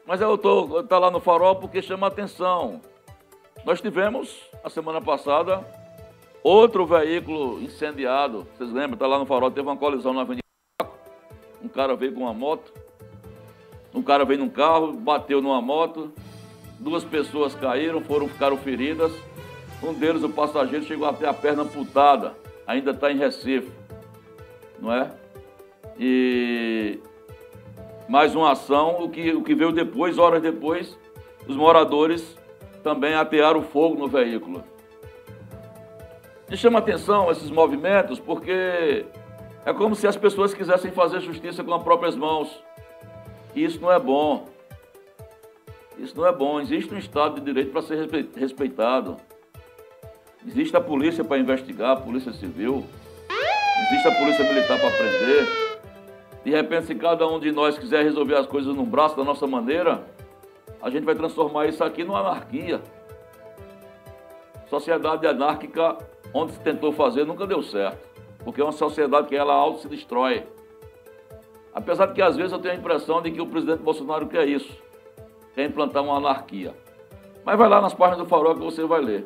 Mas 0.06 0.21
eu 0.21 0.38
tô 0.38 0.84
tá 0.84 0.99
lá 0.99 1.10
no 1.10 1.19
farol 1.19 1.56
porque 1.56 1.82
chama 1.82 2.08
atenção. 2.08 2.80
Nós 3.65 3.82
tivemos, 3.82 4.39
a 4.63 4.69
semana 4.69 5.01
passada, 5.01 5.65
outro 6.43 6.86
veículo 6.86 7.60
incendiado. 7.62 8.47
Vocês 8.56 8.71
lembram? 8.71 8.97
Tá 8.97 9.08
lá 9.08 9.17
no 9.17 9.25
farol, 9.25 9.49
teve 9.49 9.67
uma 9.67 9.75
colisão 9.75 10.13
na 10.13 10.21
Avenida. 10.21 10.43
Um 11.63 11.67
cara 11.67 11.95
veio 11.95 12.13
com 12.13 12.21
uma 12.21 12.34
moto. 12.34 12.71
Um 13.93 14.04
cara 14.04 14.23
veio 14.23 14.39
num 14.39 14.49
carro, 14.49 14.93
bateu 14.93 15.41
numa 15.41 15.62
moto. 15.62 16.13
Duas 16.80 17.04
pessoas 17.04 17.56
caíram, 17.56 18.02
foram, 18.02 18.28
ficaram 18.28 18.58
feridas. 18.58 19.12
Um 19.82 19.94
deles, 19.94 20.24
o 20.24 20.30
passageiro, 20.30 20.86
chegou 20.86 21.08
até 21.08 21.28
a 21.28 21.34
perna 21.34 21.64
amputada. 21.64 22.34
Ainda 22.68 22.92
está 22.92 23.12
em 23.12 23.18
Recife. 23.18 23.72
Não 24.80 24.92
é? 24.94 25.12
E 26.00 27.00
mais 28.08 28.36
uma 28.36 28.52
ação, 28.52 29.04
o 29.04 29.10
que, 29.10 29.34
o 29.34 29.44
que 29.44 29.56
veio 29.56 29.72
depois, 29.72 30.18
horas 30.18 30.42
depois, 30.42 30.98
os 31.48 31.56
moradores 31.56 32.38
também 32.84 33.16
atearam 33.16 33.64
fogo 33.64 33.96
no 33.96 34.08
veículo. 34.08 34.64
Me 36.48 36.56
chama 36.56 36.80
atenção 36.80 37.32
esses 37.32 37.50
movimentos 37.50 38.20
porque 38.20 39.06
é 39.66 39.74
como 39.74 39.96
se 39.96 40.06
as 40.06 40.16
pessoas 40.16 40.54
quisessem 40.54 40.92
fazer 40.92 41.20
justiça 41.22 41.64
com 41.64 41.74
as 41.74 41.82
próprias 41.82 42.16
mãos. 42.16 42.64
E 43.56 43.64
isso 43.64 43.82
não 43.82 43.92
é 43.92 44.00
bom. 44.00 44.46
Isso 45.97 46.15
não 46.17 46.27
é 46.27 46.31
bom. 46.31 46.60
Existe 46.60 46.93
um 46.93 46.97
Estado 46.97 47.36
de 47.36 47.41
Direito 47.41 47.71
para 47.71 47.81
ser 47.81 48.08
respeitado. 48.36 49.17
Existe 50.45 50.75
a 50.75 50.81
polícia 50.81 51.23
para 51.23 51.38
investigar, 51.38 51.91
a 51.91 51.95
polícia 51.95 52.31
civil. 52.34 52.86
Existe 53.88 54.08
a 54.08 54.15
polícia 54.15 54.43
militar 54.43 54.79
para 54.79 54.91
prender. 54.91 55.65
De 56.43 56.51
repente, 56.51 56.86
se 56.86 56.95
cada 56.95 57.27
um 57.27 57.39
de 57.39 57.51
nós 57.51 57.77
quiser 57.77 58.03
resolver 58.03 58.36
as 58.36 58.45
coisas 58.45 58.75
num 58.75 58.86
braço 58.86 59.17
da 59.17 59.23
nossa 59.23 59.47
maneira, 59.47 60.03
a 60.81 60.89
gente 60.89 61.03
vai 61.03 61.15
transformar 61.15 61.65
isso 61.65 61.84
aqui 61.84 62.03
numa 62.03 62.19
anarquia. 62.19 62.81
Sociedade 64.69 65.25
anárquica, 65.25 65.97
onde 66.34 66.51
se 66.51 66.60
tentou 66.60 66.91
fazer, 66.91 67.25
nunca 67.25 67.47
deu 67.47 67.63
certo. 67.63 68.08
Porque 68.43 68.62
é 68.62 68.63
uma 68.63 68.71
sociedade 68.71 69.27
que 69.27 69.36
ela 69.36 69.53
auto 69.53 69.79
se 69.79 69.88
destrói. 69.88 70.43
Apesar 71.73 72.05
de 72.05 72.13
que 72.13 72.21
às 72.21 72.36
vezes 72.36 72.51
eu 72.51 72.60
tenho 72.60 72.75
a 72.75 72.77
impressão 72.77 73.21
de 73.21 73.31
que 73.31 73.41
o 73.41 73.47
presidente 73.47 73.81
Bolsonaro 73.81 74.27
quer 74.27 74.47
isso. 74.47 74.85
Quer 75.56 75.65
implantar 75.65 76.04
uma 76.04 76.18
anarquia. 76.18 76.76
Mas 77.44 77.58
vai 77.58 77.68
lá 77.68 77.82
nas 77.82 77.94
páginas 77.94 78.20
do 78.20 78.30
Farol 78.30 78.56
que 78.56 78.62
você 78.62 78.84
vai 78.86 79.02
ler. 79.02 79.26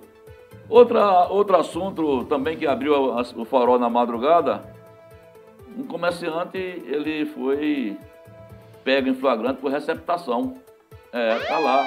Outra, 0.69 1.27
outro 1.27 1.57
assunto 1.57 2.23
também 2.25 2.55
que 2.55 2.67
abriu 2.67 2.93
o 3.35 3.45
Farol 3.45 3.79
na 3.79 3.89
madrugada 3.89 4.77
um 5.79 5.83
comerciante, 5.83 6.57
ele 6.57 7.25
foi 7.27 7.97
pego 8.83 9.07
em 9.07 9.15
flagrante 9.15 9.61
por 9.61 9.71
receptação. 9.71 10.55
É, 11.11 11.35
tá 11.39 11.57
lá. 11.57 11.85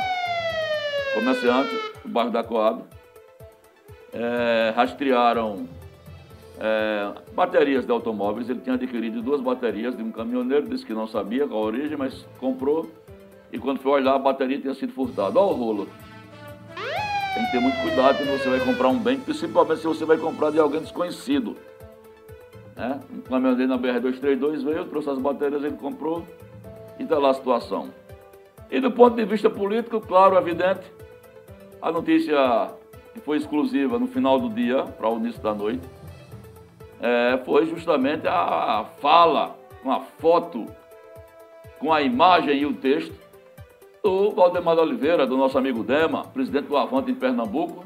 Comerciante 1.14 1.74
do 2.02 2.08
bairro 2.08 2.30
da 2.30 2.42
Coab. 2.42 2.82
É, 4.12 4.72
rastrearam 4.74 5.68
é, 6.58 7.12
baterias 7.34 7.84
de 7.84 7.92
automóveis. 7.92 8.48
Ele 8.48 8.60
tinha 8.60 8.74
adquirido 8.74 9.20
duas 9.20 9.40
baterias 9.40 9.96
de 9.96 10.02
um 10.02 10.10
caminhoneiro, 10.10 10.68
disse 10.68 10.86
que 10.86 10.94
não 10.94 11.06
sabia 11.06 11.46
qual 11.46 11.62
a 11.62 11.66
origem, 11.66 11.96
mas 11.96 12.26
comprou. 12.38 12.90
E 13.52 13.58
quando 13.58 13.80
foi 13.80 13.92
olhar, 13.92 14.14
a 14.14 14.18
bateria 14.18 14.58
tinha 14.58 14.74
sido 14.74 14.92
furtada. 14.94 15.38
Olha 15.38 15.52
o 15.52 15.54
rolo. 15.54 15.88
Tem 17.34 17.44
que 17.44 17.52
ter 17.52 17.60
muito 17.60 17.80
cuidado 17.82 18.16
quando 18.16 18.38
você 18.38 18.48
vai 18.48 18.60
comprar 18.60 18.88
um 18.88 18.98
bem, 18.98 19.20
principalmente 19.20 19.80
se 19.80 19.86
você 19.86 20.04
vai 20.04 20.16
comprar 20.16 20.50
de 20.50 20.58
alguém 20.58 20.80
desconhecido. 20.80 21.56
Né? 22.74 23.00
Um 23.12 23.20
caminhoneiro 23.20 23.68
na 23.70 23.78
BR-232 23.78 24.64
veio, 24.64 24.84
trouxe 24.86 25.10
as 25.10 25.18
baterias, 25.18 25.62
ele 25.62 25.76
comprou 25.76 26.26
e 26.98 27.02
está 27.02 27.18
lá 27.18 27.30
a 27.30 27.34
situação. 27.34 27.90
E 28.70 28.80
do 28.80 28.90
ponto 28.90 29.16
de 29.16 29.24
vista 29.24 29.50
político, 29.50 30.00
claro, 30.00 30.36
evidente, 30.36 30.80
a 31.80 31.92
notícia 31.92 32.70
que 33.12 33.20
foi 33.20 33.36
exclusiva 33.36 33.98
no 33.98 34.06
final 34.06 34.38
do 34.38 34.48
dia, 34.48 34.84
para 34.84 35.10
o 35.10 35.18
início 35.18 35.42
da 35.42 35.54
noite, 35.54 35.86
é, 37.00 37.38
foi 37.44 37.66
justamente 37.66 38.26
a 38.26 38.86
fala, 39.00 39.56
com 39.82 39.90
a 39.90 40.00
foto, 40.00 40.66
com 41.78 41.92
a 41.92 42.00
imagem 42.00 42.58
e 42.60 42.66
o 42.66 42.72
texto 42.74 43.12
do 44.02 44.32
Valdemar 44.32 44.78
Oliveira, 44.78 45.26
do 45.26 45.36
nosso 45.36 45.56
amigo 45.56 45.84
Dema, 45.84 46.24
presidente 46.24 46.66
do 46.66 46.76
Avante 46.76 47.10
em 47.10 47.14
Pernambuco, 47.14 47.84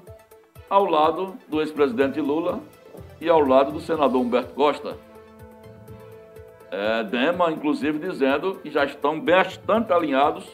ao 0.69 0.87
lado 0.87 1.37
do 1.47 1.61
ex-presidente 1.61 2.21
Lula 2.21 2.61
e 3.21 3.29
ao 3.29 3.41
lado 3.41 3.73
do 3.73 3.81
senador 3.81 4.21
Humberto 4.21 4.55
Costa. 4.55 4.97
É, 6.71 7.05
Dema, 7.05 7.53
inclusive, 7.53 7.99
dizendo 7.99 8.55
que 8.57 8.71
já 8.71 8.85
estão 8.85 9.21
bastante 9.21 9.93
alinhados 9.93 10.47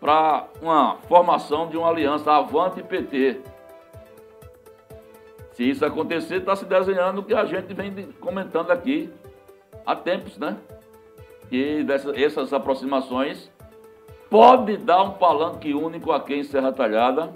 para 0.00 0.46
uma 0.62 0.96
formação 1.08 1.68
de 1.68 1.76
uma 1.76 1.88
aliança 1.88 2.32
Avante 2.32 2.82
PT. 2.82 3.40
Se 5.52 5.68
isso 5.68 5.84
acontecer, 5.84 6.36
está 6.36 6.54
se 6.54 6.64
desenhando 6.64 7.18
o 7.18 7.24
que 7.24 7.34
a 7.34 7.44
gente 7.44 7.72
vem 7.74 8.12
comentando 8.20 8.70
aqui 8.70 9.10
há 9.84 9.94
tempos, 9.96 10.38
né? 10.38 10.56
E 11.50 11.82
dessas, 11.84 12.16
essas 12.16 12.52
aproximações 12.52 13.52
pode 14.34 14.76
dar 14.78 15.00
um 15.04 15.12
palanque 15.12 15.72
único 15.72 16.10
aqui 16.10 16.34
em 16.34 16.42
Serra 16.42 16.72
Talhada 16.72 17.32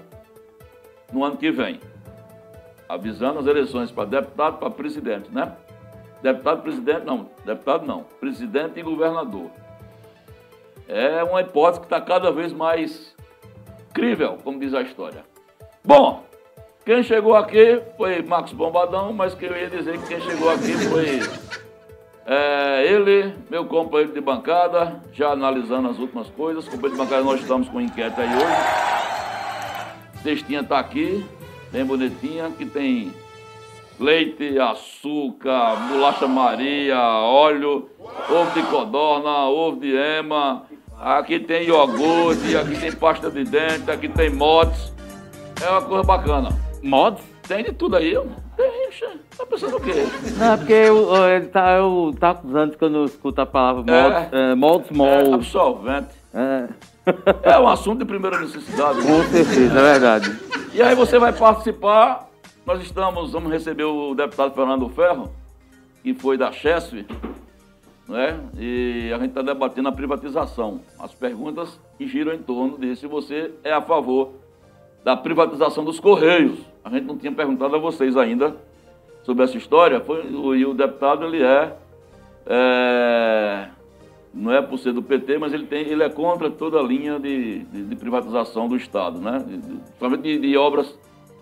no 1.13 1.23
ano 1.23 1.37
que 1.37 1.49
vem 1.49 1.79
avisando 2.89 3.39
as 3.39 3.45
eleições 3.45 3.89
para 3.89 4.03
deputado, 4.03 4.57
para 4.57 4.69
presidente, 4.69 5.31
né? 5.31 5.55
Deputado, 6.21 6.61
presidente, 6.61 7.05
não. 7.05 7.29
Deputado, 7.45 7.85
não. 7.85 8.03
Presidente 8.19 8.81
e 8.81 8.83
governador. 8.83 9.49
É 10.89 11.23
uma 11.23 11.39
hipótese 11.39 11.79
que 11.79 11.85
está 11.85 12.01
cada 12.01 12.33
vez 12.33 12.51
mais 12.51 13.15
crível, 13.93 14.37
como 14.43 14.59
diz 14.59 14.73
a 14.73 14.81
história. 14.81 15.23
Bom, 15.81 16.25
quem 16.85 17.01
chegou 17.01 17.33
aqui 17.33 17.81
foi 17.95 18.21
Marcos 18.23 18.51
Bombadão, 18.51 19.13
mas 19.13 19.33
que 19.33 19.45
eu 19.45 19.55
ia 19.55 19.69
dizer 19.69 19.97
que 20.01 20.07
quem 20.07 20.19
chegou 20.19 20.49
aqui 20.49 20.73
foi 20.73 21.19
é, 22.25 22.85
ele, 22.85 23.33
meu 23.49 23.65
companheiro 23.65 24.13
de 24.13 24.21
bancada, 24.21 25.01
já 25.13 25.31
analisando 25.31 25.89
as 25.89 25.97
últimas 25.97 26.29
coisas. 26.29 26.65
Companheiro 26.65 26.97
de 26.97 26.97
bancada, 26.97 27.23
nós 27.23 27.41
estamos 27.41 27.67
com 27.69 27.81
inquérito 27.81 28.21
aí 28.21 28.27
hoje. 28.27 28.99
Cestinha 30.23 30.59
está 30.61 30.79
aqui, 30.79 31.25
bem 31.71 31.85
bonitinha, 31.85 32.51
que 32.51 32.65
tem 32.65 33.13
leite, 33.99 34.57
açúcar, 34.59 35.75
bolacha 35.89 36.27
Maria, 36.27 36.99
óleo, 36.99 37.89
ovo 38.29 38.51
de 38.53 38.63
codorna, 38.67 39.47
ovo 39.47 39.79
de 39.79 39.95
ema, 39.95 40.63
aqui 40.97 41.39
tem 41.39 41.67
iogurte, 41.67 42.55
aqui 42.55 42.79
tem 42.79 42.91
pasta 42.91 43.29
de 43.29 43.43
dente, 43.43 43.89
aqui 43.91 44.07
tem 44.07 44.29
mods. 44.29 44.93
É 45.61 45.69
uma 45.69 45.81
coisa 45.81 46.03
bacana. 46.03 46.49
Mods? 46.81 47.23
Tem 47.47 47.63
de 47.63 47.73
tudo 47.73 47.97
aí, 47.97 48.13
tem, 48.13 48.27
tá 49.37 49.45
pensando 49.45 49.77
o 49.77 49.79
quê? 49.79 49.93
Não, 50.37 50.53
é 50.53 50.57
porque 50.57 50.73
eu, 50.73 51.27
ele 51.27 51.47
tá, 51.47 51.71
eu 51.77 52.13
tá 52.19 52.31
acusando 52.31 52.77
que 52.77 52.83
eu 52.83 52.89
não 52.89 53.05
escuto 53.05 53.41
a 53.41 53.45
palavra 53.45 54.29
é, 54.31 54.51
é, 54.51 54.55
mods, 54.55 54.91
mods. 54.91 55.29
É, 55.29 55.33
absolvente. 55.33 56.09
É. 56.33 56.67
É 57.43 57.59
um 57.59 57.67
assunto 57.67 57.99
de 57.99 58.05
primeira 58.05 58.39
necessidade. 58.39 59.01
Com 59.01 59.23
certeza, 59.23 59.79
é 59.79 59.81
verdade. 59.81 60.39
E 60.73 60.81
aí 60.81 60.93
você 60.93 61.17
vai 61.17 61.33
participar. 61.33 62.27
Nós 62.65 62.81
estamos, 62.83 63.31
vamos 63.31 63.51
receber 63.51 63.85
o 63.85 64.13
deputado 64.13 64.53
Fernando 64.53 64.87
Ferro, 64.89 65.31
que 66.03 66.13
foi 66.13 66.37
da 66.37 66.51
Chesf, 66.51 67.05
né? 68.07 68.39
E 68.57 69.11
a 69.13 69.17
gente 69.17 69.29
está 69.29 69.41
debatendo 69.41 69.89
a 69.89 69.91
privatização. 69.91 70.81
As 70.99 71.13
perguntas 71.13 71.79
que 71.97 72.07
giram 72.07 72.33
em 72.33 72.39
torno 72.39 72.77
de 72.77 72.95
se 72.95 73.07
você 73.07 73.51
é 73.63 73.73
a 73.73 73.81
favor 73.81 74.33
da 75.03 75.15
privatização 75.15 75.83
dos 75.83 75.99
Correios. 75.99 76.59
A 76.83 76.89
gente 76.89 77.05
não 77.05 77.17
tinha 77.17 77.31
perguntado 77.31 77.75
a 77.75 77.79
vocês 77.79 78.17
ainda 78.17 78.55
sobre 79.23 79.43
essa 79.43 79.57
história. 79.57 79.99
Foi, 79.99 80.25
e 80.25 80.65
o 80.65 80.73
deputado 80.73 81.25
ele 81.25 81.43
é, 81.43 81.75
é 82.45 83.67
não 84.33 84.51
é 84.51 84.61
por 84.61 84.77
ser 84.77 84.93
do 84.93 85.01
PT, 85.01 85.37
mas 85.37 85.53
ele, 85.53 85.65
tem, 85.65 85.87
ele 85.87 86.03
é 86.03 86.09
contra 86.09 86.49
toda 86.49 86.79
a 86.79 86.83
linha 86.83 87.19
de, 87.19 87.59
de, 87.59 87.83
de 87.83 87.95
privatização 87.95 88.67
do 88.67 88.75
Estado, 88.75 89.19
né? 89.19 89.43
principalmente 89.43 90.21
de, 90.21 90.39
de, 90.39 90.57
obras 90.57 90.97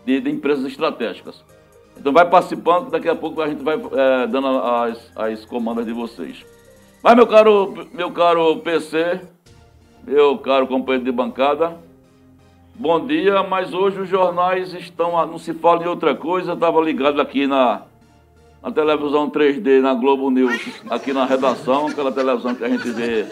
de, 0.05 0.19
de, 0.21 0.29
empresas 0.29 0.65
estratégicas. 0.65 1.43
Então 1.97 2.13
vai 2.13 2.29
participando, 2.29 2.89
daqui 2.89 3.09
a 3.09 3.15
pouco 3.15 3.41
a 3.41 3.47
gente 3.47 3.63
vai 3.63 3.75
é, 3.75 4.27
dando 4.27 4.47
as, 4.47 5.11
as 5.15 5.45
comandas 5.45 5.85
de 5.85 5.91
vocês. 5.91 6.45
Mas 7.03 7.15
meu 7.15 7.27
caro, 7.27 7.87
meu 7.93 8.11
caro 8.11 8.57
PC, 8.57 9.21
meu 10.05 10.37
caro 10.37 10.67
companheiro 10.67 11.05
de 11.05 11.11
bancada, 11.11 11.77
bom 12.79 13.05
dia, 13.05 13.41
mas 13.41 13.73
hoje 13.73 13.99
os 13.99 14.09
jornais 14.09 14.73
estão, 14.73 15.13
não 15.25 15.39
se 15.39 15.53
fala 15.53 15.83
em 15.83 15.87
outra 15.87 16.13
coisa, 16.13 16.53
estava 16.53 16.79
ligado 16.79 17.19
aqui 17.19 17.47
na, 17.47 17.81
na 18.61 18.71
televisão 18.71 19.29
3D, 19.29 19.81
na 19.81 19.95
Globo 19.95 20.29
News, 20.29 20.81
aqui 20.89 21.11
na 21.11 21.25
redação, 21.25 21.87
aquela 21.87 22.11
televisão 22.11 22.53
que 22.53 22.63
a 22.63 22.69
gente 22.69 22.87
vê 22.91 23.25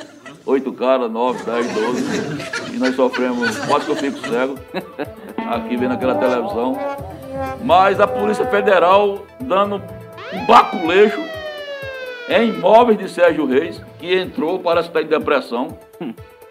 oito 0.48 0.74
caras, 0.74 1.12
nove, 1.12 1.44
dez, 1.44 1.72
doze, 1.74 2.74
e 2.74 2.78
nós 2.78 2.96
sofremos, 2.96 3.56
quase 3.66 3.86
que 3.86 3.92
eu 3.92 3.96
fico 3.96 4.18
cego, 4.28 4.56
aqui 5.50 5.78
vendo 5.78 5.94
aquela 5.94 6.16
televisão. 6.16 6.78
Mas 7.64 8.00
a 8.00 8.08
Polícia 8.08 8.46
Federal 8.48 9.26
dando 9.40 9.82
um 10.34 10.46
baculejo 10.48 11.22
em 12.30 12.50
imóveis 12.50 12.98
de 12.98 13.08
Sérgio 13.08 13.46
Reis, 13.46 13.80
que 14.00 14.16
entrou, 14.16 14.60
parece 14.60 14.88
estar 14.88 15.04
em 15.04 15.08
depressão. 15.08 15.78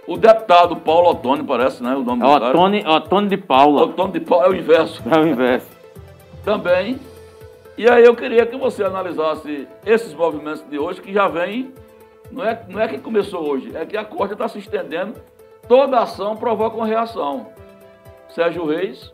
O 0.07 0.17
deputado 0.17 0.77
Paulo 0.77 1.11
Otônio, 1.11 1.45
parece, 1.45 1.83
né? 1.83 1.95
O 1.95 2.03
nome 2.03 2.23
É. 2.23 2.27
Otone, 2.27 2.87
Otone 2.87 3.29
de 3.29 3.37
Paula. 3.39 3.85
Otônio 3.85 4.13
de 4.13 4.21
Paulo 4.21 4.47
é 4.47 4.49
o 4.51 4.55
inverso. 4.55 5.03
É 5.11 5.19
o 5.19 5.27
inverso. 5.27 5.67
Também. 6.45 7.01
E 7.77 7.89
aí 7.89 8.05
eu 8.05 8.15
queria 8.15 8.45
que 8.47 8.57
você 8.57 8.85
analisasse 8.85 9.67
esses 9.85 10.15
movimentos 10.15 10.63
de 10.69 10.79
hoje 10.79 11.01
que 11.01 11.13
já 11.13 11.27
vem. 11.27 11.73
Não 12.31 12.45
é, 12.45 12.63
não 12.69 12.81
é 12.81 12.89
que 12.89 12.99
começou 12.99 13.49
hoje, 13.49 13.75
é 13.77 13.85
que 13.87 13.97
a 13.97 14.05
corte 14.05 14.33
está 14.35 14.49
se 14.49 14.59
estendendo. 14.59 15.15
Toda 15.69 15.99
ação 16.01 16.37
provoca 16.37 16.77
uma 16.77 16.87
reação. 16.87 17.49
Sérgio 18.29 18.67
Reis, 18.67 19.13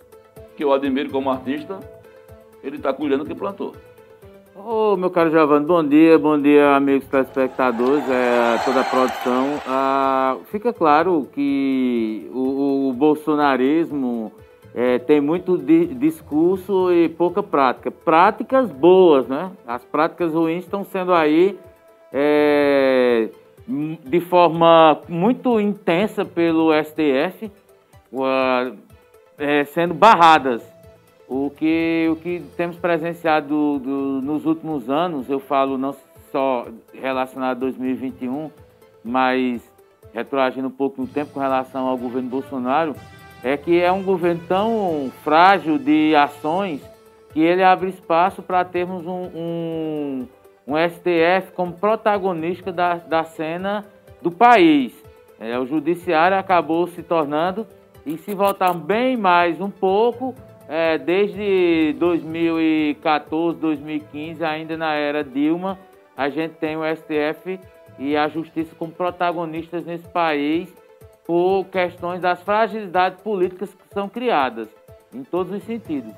que 0.56 0.64
eu 0.64 0.72
admiro 0.72 1.10
como 1.10 1.30
artista, 1.30 1.78
ele 2.62 2.76
está 2.76 2.92
colhendo 2.92 3.22
o 3.22 3.26
que 3.26 3.34
plantou. 3.34 3.74
Ô, 4.54 4.96
meu 4.96 5.10
caro 5.10 5.30
Giovanni, 5.30 5.64
bom 5.64 5.82
dia, 5.86 6.18
bom 6.18 6.40
dia, 6.40 6.74
amigos 6.74 7.06
telespectadores, 7.08 8.04
é, 8.10 8.58
toda 8.64 8.80
a 8.80 8.84
produção. 8.84 9.60
Ah, 9.66 10.36
fica 10.50 10.72
claro 10.72 11.28
que 11.32 12.28
o, 12.34 12.88
o 12.88 12.92
bolsonarismo 12.92 14.32
é, 14.74 14.98
tem 14.98 15.20
muito 15.20 15.56
di- 15.56 15.86
discurso 15.94 16.92
e 16.92 17.08
pouca 17.08 17.42
prática. 17.42 17.90
Práticas 17.90 18.70
boas, 18.70 19.26
né? 19.28 19.50
As 19.66 19.84
práticas 19.84 20.32
ruins 20.34 20.64
estão 20.64 20.84
sendo 20.84 21.14
aí 21.14 21.56
é, 22.12 23.28
de 23.68 24.20
forma 24.20 25.00
muito 25.08 25.60
intensa 25.60 26.24
pelo 26.24 26.70
STF, 26.82 27.50
ua- 28.12 28.72
é, 29.38 29.64
sendo 29.66 29.94
barradas. 29.94 30.60
O 31.32 31.48
que, 31.48 32.08
o 32.10 32.16
que 32.16 32.42
temos 32.56 32.76
presenciado 32.76 33.78
do- 33.78 34.20
nos 34.20 34.44
últimos 34.44 34.90
anos, 34.90 35.30
eu 35.30 35.38
falo 35.38 35.78
não 35.78 35.94
só 36.32 36.66
relacionado 36.92 37.58
a 37.58 37.60
2021, 37.60 38.50
mas 39.04 39.62
retroagindo 40.12 40.66
um 40.66 40.72
pouco 40.72 41.00
no 41.00 41.06
tempo 41.06 41.32
com 41.34 41.38
relação 41.38 41.86
ao 41.86 41.96
governo 41.96 42.28
Bolsonaro, 42.28 42.96
é 43.44 43.56
que 43.56 43.80
é 43.80 43.92
um 43.92 44.02
governo 44.02 44.42
tão 44.48 45.12
frágil 45.22 45.78
de 45.78 46.16
ações 46.16 46.82
que 47.32 47.38
ele 47.38 47.62
abre 47.62 47.90
espaço 47.90 48.42
para 48.42 48.64
termos 48.64 49.06
um, 49.06 49.28
um, 49.32 50.28
um 50.66 50.74
STF 50.76 51.52
como 51.54 51.74
protagonista 51.74 52.72
da, 52.72 52.96
da 52.96 53.22
cena 53.22 53.84
do 54.20 54.32
país. 54.32 54.92
É, 55.38 55.56
o 55.56 55.64
judiciário 55.64 56.36
acabou 56.36 56.88
se 56.88 57.04
tornando, 57.04 57.68
e 58.04 58.18
se 58.18 58.34
voltar 58.34 58.74
bem 58.74 59.16
mais 59.16 59.60
um 59.60 59.70
pouco, 59.70 60.34
é, 60.72 60.96
desde 60.98 61.96
2014, 61.98 63.58
2015, 63.58 64.44
ainda 64.44 64.76
na 64.76 64.94
era 64.94 65.24
Dilma, 65.24 65.76
a 66.16 66.28
gente 66.28 66.54
tem 66.54 66.76
o 66.76 66.82
STF 66.84 67.58
e 67.98 68.16
a 68.16 68.28
Justiça 68.28 68.72
como 68.78 68.92
protagonistas 68.92 69.84
nesse 69.84 70.08
país 70.08 70.72
por 71.26 71.64
questões 71.64 72.20
das 72.20 72.40
fragilidades 72.44 73.20
políticas 73.20 73.74
que 73.74 73.92
são 73.92 74.08
criadas, 74.08 74.68
em 75.12 75.24
todos 75.24 75.52
os 75.52 75.64
sentidos. 75.64 76.14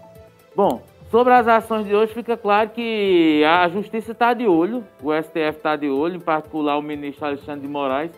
Bom, 0.54 0.82
sobre 1.10 1.32
as 1.32 1.48
ações 1.48 1.86
de 1.86 1.94
hoje, 1.94 2.12
fica 2.12 2.36
claro 2.36 2.68
que 2.70 3.42
a 3.46 3.66
Justiça 3.70 4.12
está 4.12 4.34
de 4.34 4.46
olho, 4.46 4.84
o 5.02 5.14
STF 5.14 5.56
está 5.56 5.76
de 5.76 5.88
olho, 5.88 6.16
em 6.16 6.20
particular 6.20 6.76
o 6.76 6.82
ministro 6.82 7.24
Alexandre 7.24 7.62
de 7.62 7.68
Moraes, 7.68 8.12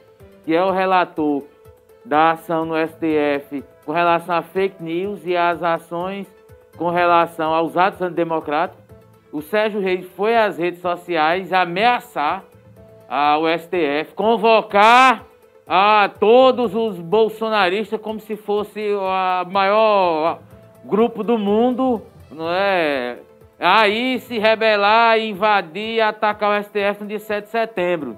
que 0.44 0.52
é 0.52 0.64
o 0.64 0.72
relator 0.72 1.44
da 2.04 2.32
ação 2.32 2.64
no 2.64 2.74
STF 2.76 3.64
com 3.84 3.92
relação 3.92 4.36
a 4.36 4.42
fake 4.42 4.82
news 4.82 5.24
e 5.24 5.36
as 5.36 5.62
ações 5.62 6.26
com 6.76 6.90
relação 6.90 7.52
aos 7.52 7.76
atos 7.76 8.02
antidemocráticos. 8.02 8.82
O 9.32 9.40
Sérgio 9.42 9.80
Reis 9.80 10.06
foi 10.14 10.36
às 10.36 10.58
redes 10.58 10.80
sociais 10.80 11.52
ameaçar 11.52 12.44
ao 13.08 13.42
STF, 13.58 14.14
convocar 14.14 15.24
a 15.66 16.10
todos 16.20 16.74
os 16.74 17.00
bolsonaristas 17.00 18.00
como 18.00 18.20
se 18.20 18.36
fosse 18.36 18.80
o 18.92 19.50
maior 19.50 20.40
grupo 20.84 21.22
do 21.22 21.38
mundo, 21.38 22.02
não 22.30 22.50
é? 22.50 23.18
Aí 23.58 24.20
se 24.20 24.38
rebelar, 24.38 25.18
invadir, 25.18 26.00
atacar 26.00 26.60
o 26.60 26.62
STF 26.62 27.00
no 27.00 27.06
dia 27.06 27.18
7 27.18 27.44
de 27.44 27.50
setembro. 27.50 28.16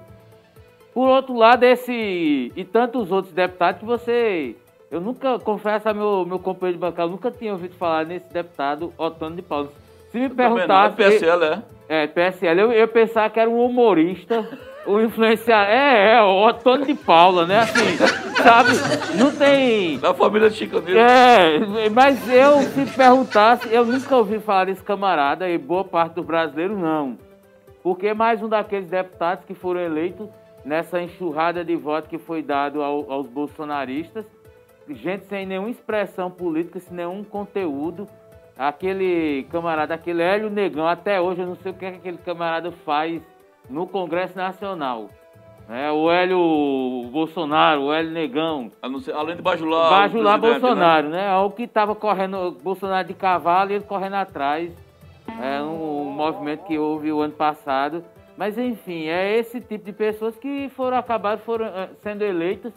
Por 0.97 1.09
outro 1.09 1.35
lado, 1.35 1.63
esse 1.63 2.51
e 2.55 2.65
tantos 2.65 3.11
outros 3.11 3.31
deputados 3.31 3.81
que 3.81 3.85
você. 3.85 4.55
Eu 4.89 4.99
nunca, 4.99 5.37
confesso 5.37 5.87
a 5.87 5.93
meu, 5.93 6.25
meu 6.25 6.39
companheiro 6.39 6.79
de 6.79 6.81
bancada, 6.81 7.03
eu 7.03 7.11
nunca 7.11 7.29
tinha 7.29 7.51
ouvido 7.51 7.75
falar 7.75 8.03
nesse 8.03 8.33
deputado 8.33 8.91
Otônio 8.97 9.35
de 9.35 9.43
Paulo. 9.43 9.71
Se 10.11 10.17
me 10.17 10.27
não, 10.27 10.33
é 10.33 10.35
perguntasse. 10.35 10.95
PSL, 10.95 11.43
é? 11.45 11.61
É, 11.87 12.07
PSL. 12.07 12.59
Eu, 12.59 12.71
eu 12.71 12.87
pensava 12.87 13.29
que 13.29 13.39
era 13.39 13.47
um 13.47 13.63
humorista, 13.63 14.43
um 14.87 14.99
influenciador. 14.99 15.71
É, 15.71 16.13
é, 16.13 16.21
o 16.23 16.47
Otônio 16.47 16.87
de 16.87 16.95
Paula, 16.95 17.45
né? 17.45 17.59
Assim, 17.59 17.95
sabe? 18.41 18.71
Não 19.19 19.31
tem. 19.31 19.99
Da 19.99 20.15
família 20.15 20.49
Nilo. 20.49 20.99
É, 20.99 21.89
mas 21.91 22.27
eu, 22.27 22.57
se 22.61 22.87
perguntasse, 22.97 23.71
eu 23.71 23.85
nunca 23.85 24.17
ouvi 24.17 24.39
falar 24.39 24.65
desse 24.65 24.81
camarada, 24.81 25.47
e 25.47 25.59
boa 25.59 25.83
parte 25.83 26.15
dos 26.15 26.25
brasileiros 26.25 26.75
não. 26.75 27.19
Porque 27.83 28.07
é 28.07 28.13
mais 28.15 28.41
um 28.41 28.49
daqueles 28.49 28.89
deputados 28.89 29.45
que 29.45 29.53
foram 29.53 29.79
eleitos 29.79 30.27
nessa 30.67 31.01
enxurrada 31.01 31.63
de 31.63 31.75
voto 31.77 32.09
que 32.09 32.17
foi 32.17 32.43
dado 32.43 32.83
ao- 32.83 33.09
aos 33.09 33.25
bolsonaristas, 33.27 34.25
gente 34.89 35.25
sem 35.27 35.45
nenhuma 35.45 35.69
expressão 35.69 36.29
política, 36.29 36.77
sem 36.79 36.97
nenhum 36.97 37.23
conteúdo. 37.23 38.05
Aquele 38.57 39.43
camarada, 39.51 39.93
aquele 39.93 40.21
Hélio 40.21 40.49
Negão, 40.49 40.87
até 40.87 41.21
hoje 41.21 41.41
eu 41.41 41.47
não 41.47 41.55
sei 41.55 41.71
o 41.71 41.75
que, 41.75 41.85
é 41.85 41.91
que 41.91 41.97
aquele 41.97 42.17
camarada 42.17 42.71
faz 42.85 43.21
no 43.69 43.87
Congresso 43.87 44.35
Nacional. 44.35 45.09
É, 45.69 45.91
o 45.91 46.09
Hélio 46.09 47.09
Bolsonaro, 47.11 47.83
o 47.83 47.93
Hélio 47.93 48.11
Negão. 48.11 48.71
Ser- 49.01 49.13
além 49.13 49.35
de 49.35 49.41
bajular. 49.41 49.89
Bajular 49.89 50.39
né? 50.41 50.49
Bolsonaro, 50.49 51.09
né? 51.09 51.27
É 51.29 51.35
o 51.37 51.51
que 51.51 51.67
tava 51.67 51.93
correndo, 51.93 52.57
Bolsonaro 52.63 53.07
de 53.07 53.13
cavalo 53.13 53.71
e 53.71 53.75
ele 53.75 53.83
correndo 53.83 54.15
atrás. 54.15 54.71
É 55.41 55.61
um, 55.61 56.07
um 56.07 56.11
movimento 56.11 56.63
que 56.65 56.77
houve 56.79 57.11
o 57.11 57.21
ano 57.21 57.33
passado. 57.33 58.03
Mas 58.37 58.57
enfim, 58.57 59.07
é 59.07 59.37
esse 59.37 59.59
tipo 59.59 59.83
de 59.85 59.91
pessoas 59.91 60.37
que 60.37 60.69
foram 60.75 60.95
acabaram 60.97 61.39
foram 61.39 61.65
eh, 61.65 61.89
sendo 62.03 62.23
eleitas 62.23 62.71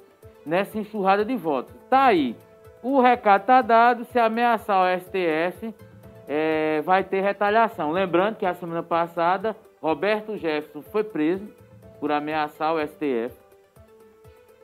nessa 0.46 0.79
enxurrada 0.79 1.25
de 1.25 1.37
votos. 1.37 1.75
Tá 1.90 2.07
aí. 2.07 2.35
O 2.83 2.99
recado 3.01 3.44
tá 3.44 3.61
dado, 3.61 4.05
se 4.07 4.18
ameaçar 4.18 4.83
o 4.83 4.99
STF, 5.01 5.75
eh, 6.27 6.81
vai 6.85 7.05
ter 7.05 7.20
retaliação. 7.20 7.92
Lembrando 7.92 8.37
que 8.37 8.46
a 8.46 8.55
semana 8.55 8.83
passada, 8.83 9.55
Roberto 9.83 10.37
Jefferson 10.38 10.81
foi 10.81 11.05
preso 11.05 11.46
por 12.01 12.11
ameaçar 12.11 12.73
o 12.75 12.81
STF. 12.81 13.38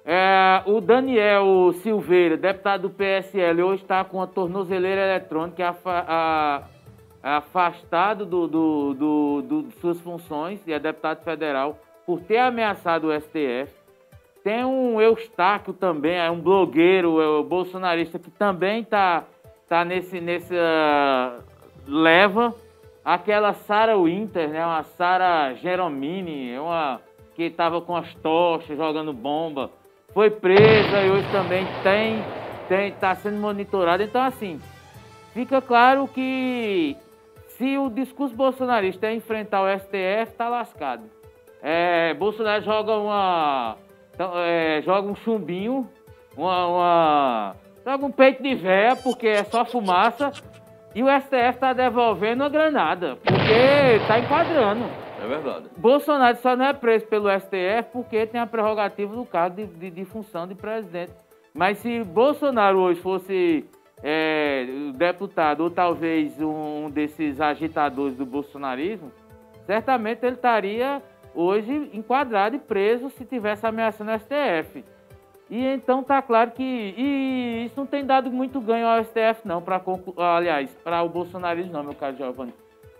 É, 0.08 0.62
o 0.66 0.80
Daniel 0.80 1.72
Silveira, 1.82 2.36
deputado 2.36 2.82
do 2.82 2.90
PSL, 2.90 3.60
hoje 3.62 3.82
está 3.82 4.04
com 4.04 4.22
a 4.22 4.26
tornozeleira 4.26 5.00
eletrônica 5.02 5.68
afa- 5.68 6.04
a- 6.06 6.62
afastado 7.34 8.24
do, 8.24 8.46
do- 8.46 8.94
do- 8.94 9.42
do- 9.42 9.62
de 9.64 9.74
suas 9.80 10.00
funções 10.00 10.60
e 10.66 10.72
é 10.72 10.78
deputado 10.78 11.24
federal 11.24 11.78
por 12.06 12.20
ter 12.20 12.38
ameaçado 12.38 13.08
o 13.08 13.12
STF. 13.12 13.72
Tem 14.44 14.64
um 14.64 15.00
Eustáquio 15.00 15.72
também, 15.72 16.16
é 16.16 16.30
um 16.30 16.40
blogueiro 16.40 17.20
é, 17.20 17.40
um 17.40 17.42
bolsonarista 17.42 18.16
que 18.18 18.30
também 18.30 18.82
está 18.82 19.24
tá 19.68 19.84
nesse, 19.84 20.20
nessa 20.20 21.40
leva. 21.86 22.54
Aquela 23.04 23.52
Sara 23.54 23.96
Winter, 23.98 24.48
né, 24.48 24.64
uma 24.64 24.82
Sara 24.84 25.54
Geromini, 25.54 26.52
é 26.52 26.60
uma 26.60 27.00
que 27.34 27.42
estava 27.42 27.80
com 27.80 27.94
as 27.96 28.14
tochas 28.16 28.76
jogando 28.76 29.12
bomba, 29.12 29.70
foi 30.14 30.30
presa 30.30 31.02
e 31.02 31.10
hoje 31.10 31.26
também 31.30 31.66
tem 31.82 32.22
tem 32.68 32.88
está 32.88 33.14
sendo 33.16 33.36
monitorada. 33.36 34.02
Então 34.02 34.22
assim, 34.22 34.60
fica 35.34 35.60
claro 35.60 36.08
que 36.08 36.96
se 37.58 37.76
o 37.78 37.88
discurso 37.90 38.34
bolsonarista 38.34 39.06
é 39.06 39.14
enfrentar 39.14 39.62
o 39.62 39.78
STF, 39.78 40.34
tá 40.36 40.48
lascado. 40.48 41.04
É, 41.62 42.14
Bolsonaro 42.14 42.62
joga 42.62 42.92
uma. 42.96 43.76
então, 44.14 44.32
é, 44.36 44.82
joga 44.82 45.08
um 45.08 45.14
chumbinho, 45.16 45.88
uma, 46.36 46.66
uma- 46.66 47.56
joga 47.84 48.06
um 48.06 48.10
peito 48.12 48.42
de 48.42 48.54
véia, 48.54 48.94
porque 48.96 49.26
é 49.26 49.44
só 49.44 49.64
fumaça, 49.64 50.32
e 50.94 51.02
o 51.02 51.06
STF 51.08 51.58
tá 51.58 51.72
devolvendo 51.72 52.44
a 52.44 52.48
granada, 52.48 53.16
porque 53.16 54.06
tá 54.06 54.18
enquadrando. 54.18 54.84
É 55.22 55.26
verdade. 55.26 55.64
Bolsonaro 55.78 56.36
só 56.38 56.54
não 56.54 56.66
é 56.66 56.72
preso 56.74 57.06
pelo 57.06 57.28
STF 57.30 57.90
porque 57.92 58.26
tem 58.26 58.40
a 58.40 58.46
prerrogativa 58.46 59.14
do 59.16 59.24
cargo 59.24 59.56
de, 59.56 59.66
de- 59.66 59.90
de 59.90 60.04
função 60.04 60.46
de 60.46 60.54
presidente. 60.54 61.12
Mas 61.54 61.78
se 61.78 62.04
Bolsonaro 62.04 62.78
hoje 62.80 63.00
fosse 63.00 63.64
é, 64.02 64.66
deputado 64.94 65.60
ou 65.62 65.70
talvez 65.70 66.40
um 66.40 66.90
desses 66.90 67.40
agitadores 67.40 68.16
do 68.16 68.26
bolsonarismo, 68.26 69.10
certamente 69.64 70.24
ele 70.24 70.36
estaria 70.36 71.02
hoje 71.34 71.90
enquadrado 71.92 72.56
e 72.56 72.58
preso 72.58 73.10
se 73.10 73.24
tivesse 73.24 73.66
ameaçando 73.66 74.12
o 74.12 74.18
STF. 74.18 74.84
E 75.48 75.64
então 75.64 76.02
tá 76.02 76.20
claro 76.20 76.50
que 76.50 76.94
isso 77.64 77.74
não 77.76 77.86
tem 77.86 78.04
dado 78.04 78.30
muito 78.30 78.60
ganho 78.60 78.86
ao 78.86 79.04
STF 79.04 79.46
não, 79.46 79.62
para 79.62 79.80
aliás, 80.16 80.70
para 80.82 81.02
o 81.02 81.08
bolsonarismo 81.08 81.72
não, 81.72 81.84
meu 81.84 81.94
caro 81.94 82.16
Giovanni. 82.16 82.52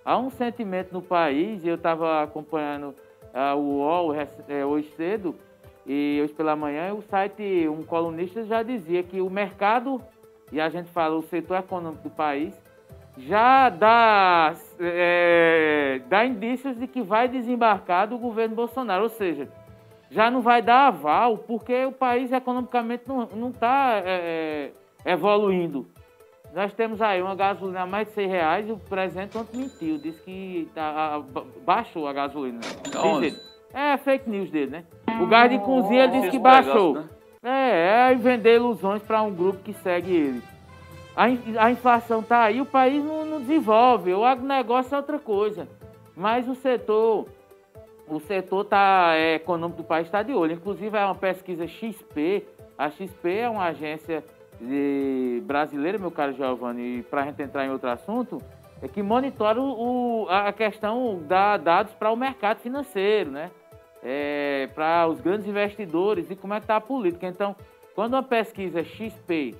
Há 0.04 0.16
um 0.18 0.30
sentimento 0.30 0.92
no 0.92 1.02
país, 1.02 1.64
e 1.64 1.68
eu 1.68 1.74
estava 1.74 2.22
acompanhando 2.22 2.94
ah, 3.34 3.56
o 3.56 3.78
UOL 3.78 4.14
eh, 4.14 4.64
hoje 4.64 4.88
cedo, 4.96 5.34
E 5.84 6.20
hoje 6.22 6.32
pela 6.32 6.54
manhã 6.54 6.94
o 6.94 7.02
site, 7.02 7.68
um 7.68 7.82
colunista 7.82 8.44
já 8.44 8.62
dizia 8.62 9.02
que 9.02 9.20
o 9.20 9.28
mercado, 9.28 10.00
e 10.52 10.60
a 10.60 10.68
gente 10.68 10.90
fala 10.90 11.16
o 11.16 11.22
setor 11.22 11.58
econômico 11.58 12.02
do 12.04 12.10
país, 12.10 12.54
já 13.18 13.68
dá, 13.68 14.54
é, 14.78 16.00
dá 16.08 16.24
indícios 16.24 16.78
de 16.78 16.86
que 16.86 17.02
vai 17.02 17.28
desembarcar 17.28 18.08
do 18.08 18.18
governo 18.18 18.54
Bolsonaro. 18.54 19.04
Ou 19.04 19.08
seja, 19.08 19.48
já 20.10 20.30
não 20.30 20.42
vai 20.42 20.60
dar 20.60 20.88
aval, 20.88 21.38
porque 21.38 21.86
o 21.86 21.92
país 21.92 22.30
economicamente 22.30 23.04
não 23.08 23.50
está 23.50 24.02
é, 24.04 24.72
é, 25.04 25.12
evoluindo. 25.12 25.86
Nós 26.54 26.72
temos 26.72 27.02
aí 27.02 27.20
uma 27.20 27.34
gasolina 27.34 27.82
a 27.82 27.86
mais 27.86 28.08
de 28.08 28.14
100 28.14 28.28
reais 28.28 28.68
e 28.68 28.72
o 28.72 28.78
presidente 28.78 29.36
ontem 29.36 29.58
mentiu, 29.58 29.98
disse 29.98 30.22
que 30.22 30.70
tá, 30.74 31.16
a, 31.16 31.42
baixou 31.64 32.06
a 32.06 32.12
gasolina. 32.12 32.60
Diz 33.20 33.56
é 33.74 33.94
fake 33.98 34.30
news 34.30 34.50
dele, 34.50 34.70
né? 34.70 34.84
O 35.20 35.26
gás 35.26 35.50
de 35.50 35.58
cozinha 35.58 36.04
ele 36.04 36.12
disse 36.12 36.30
que 36.30 36.38
baixou. 36.38 37.04
É, 37.48 38.10
é 38.10 38.14
vender 38.16 38.56
ilusões 38.56 39.00
para 39.02 39.22
um 39.22 39.32
grupo 39.32 39.62
que 39.62 39.72
segue 39.72 40.12
ele. 40.12 40.42
A, 41.14 41.26
a 41.64 41.70
inflação 41.70 42.20
tá 42.20 42.42
aí, 42.42 42.60
o 42.60 42.66
país 42.66 43.04
não, 43.04 43.24
não 43.24 43.40
desenvolve, 43.40 44.12
o 44.12 44.24
agronegócio 44.24 44.92
é 44.92 44.98
outra 44.98 45.18
coisa. 45.20 45.68
Mas 46.16 46.48
o 46.48 46.56
setor 46.56 47.28
o 48.08 48.18
setor 48.18 48.64
tá, 48.64 49.12
é, 49.14 49.34
econômico 49.34 49.82
do 49.82 49.86
país 49.86 50.06
está 50.06 50.22
de 50.22 50.32
olho. 50.32 50.54
Inclusive, 50.54 50.96
é 50.96 51.04
uma 51.04 51.14
pesquisa 51.14 51.66
XP. 51.66 52.44
A 52.76 52.90
XP 52.90 53.30
é 53.30 53.48
uma 53.48 53.66
agência 53.66 54.24
brasileira, 55.42 55.98
meu 55.98 56.10
caro 56.10 56.32
Giovanni, 56.32 57.02
para 57.04 57.22
a 57.22 57.24
gente 57.26 57.42
entrar 57.42 57.64
em 57.64 57.70
outro 57.70 57.90
assunto, 57.90 58.40
é 58.80 58.88
que 58.88 59.02
monitora 59.02 59.60
o, 59.60 60.26
a 60.30 60.52
questão 60.52 61.20
da 61.26 61.56
dados 61.56 61.92
para 61.92 62.10
o 62.10 62.16
mercado 62.16 62.58
financeiro, 62.58 63.30
né? 63.30 63.50
É, 64.08 64.68
para 64.72 65.08
os 65.08 65.20
grandes 65.20 65.48
investidores 65.48 66.30
e 66.30 66.36
como 66.36 66.54
é 66.54 66.58
que 66.58 66.64
está 66.64 66.76
a 66.76 66.80
política. 66.80 67.26
Então, 67.26 67.56
quando 67.92 68.14
uma 68.14 68.22
pesquisa 68.22 68.84
XP 68.84 69.56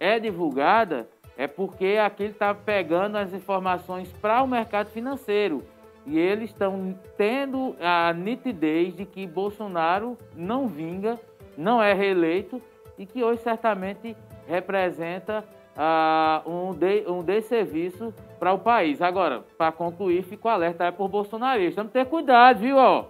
é 0.00 0.18
divulgada, 0.18 1.06
é 1.36 1.46
porque 1.46 1.98
aquele 2.02 2.30
está 2.30 2.54
pegando 2.54 3.18
as 3.18 3.34
informações 3.34 4.10
para 4.22 4.42
o 4.42 4.46
mercado 4.46 4.88
financeiro. 4.88 5.62
E 6.06 6.18
eles 6.18 6.50
estão 6.50 6.98
tendo 7.18 7.76
a 7.78 8.12
nitidez 8.14 8.94
de 8.94 9.04
que 9.04 9.26
Bolsonaro 9.26 10.16
não 10.34 10.66
vinga, 10.66 11.20
não 11.56 11.82
é 11.82 11.92
reeleito 11.92 12.62
e 12.98 13.04
que 13.04 13.22
hoje 13.22 13.42
certamente 13.42 14.16
representa 14.46 15.44
uh, 15.76 16.50
um, 16.50 16.72
de, 16.72 17.04
um 17.06 17.22
desserviço 17.22 18.14
para 18.38 18.52
o 18.52 18.58
país. 18.58 19.02
Agora, 19.02 19.42
para 19.58 19.72
concluir, 19.72 20.22
fico 20.22 20.48
alerta 20.48 20.90
por 20.92 21.08
bolsonaristas. 21.08 21.76
Vamos 21.76 21.92
ter 21.92 22.06
cuidado, 22.06 22.60
viu? 22.60 22.76
Ó? 22.76 23.06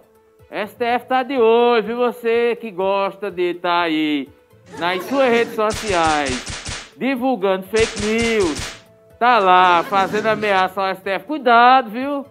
STF 0.55 1.03
está 1.03 1.21
de 1.21 1.37
olho, 1.37 1.83
viu? 1.83 1.97
Você 1.97 2.55
que 2.61 2.71
gosta 2.71 3.29
de 3.29 3.51
estar 3.51 3.69
tá 3.69 3.81
aí 3.81 4.29
nas 4.79 5.03
suas 5.03 5.29
redes 5.29 5.53
sociais 5.53 6.93
divulgando 6.95 7.63
fake 7.63 8.05
news, 8.05 8.81
tá 9.19 9.37
lá 9.37 9.83
fazendo 9.83 10.27
ameaça 10.27 10.81
ao 10.81 10.95
STF. 10.95 11.25
Cuidado, 11.27 11.89
viu? 11.89 12.25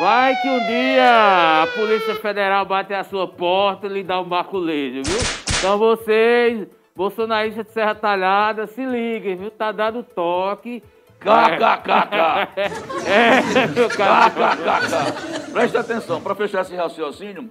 Vai 0.00 0.34
que 0.36 0.48
um 0.48 0.66
dia 0.66 1.64
a 1.64 1.66
Polícia 1.74 2.14
Federal 2.14 2.64
bate 2.64 2.94
a 2.94 3.04
sua 3.04 3.28
porta 3.28 3.86
e 3.86 3.90
lhe 3.90 4.02
dá 4.02 4.22
um 4.22 4.24
baculejo, 4.24 5.02
viu? 5.04 5.18
Então 5.58 5.78
vocês, 5.78 6.66
bolsonaristas 6.94 7.66
de 7.66 7.72
Serra 7.72 7.94
Talhada, 7.94 8.66
se 8.66 8.86
liguem, 8.86 9.36
viu? 9.36 9.50
Tá 9.50 9.70
dado 9.70 10.02
toque. 10.02 10.82
KKKK! 11.20 12.56
é, 13.06 13.66
meu 13.66 13.88
cara. 13.90 14.30
KKKK! 14.30 15.52
Preste 15.52 15.76
atenção, 15.76 16.22
para 16.22 16.34
fechar 16.34 16.62
esse 16.62 16.74
raciocínio, 16.74 17.50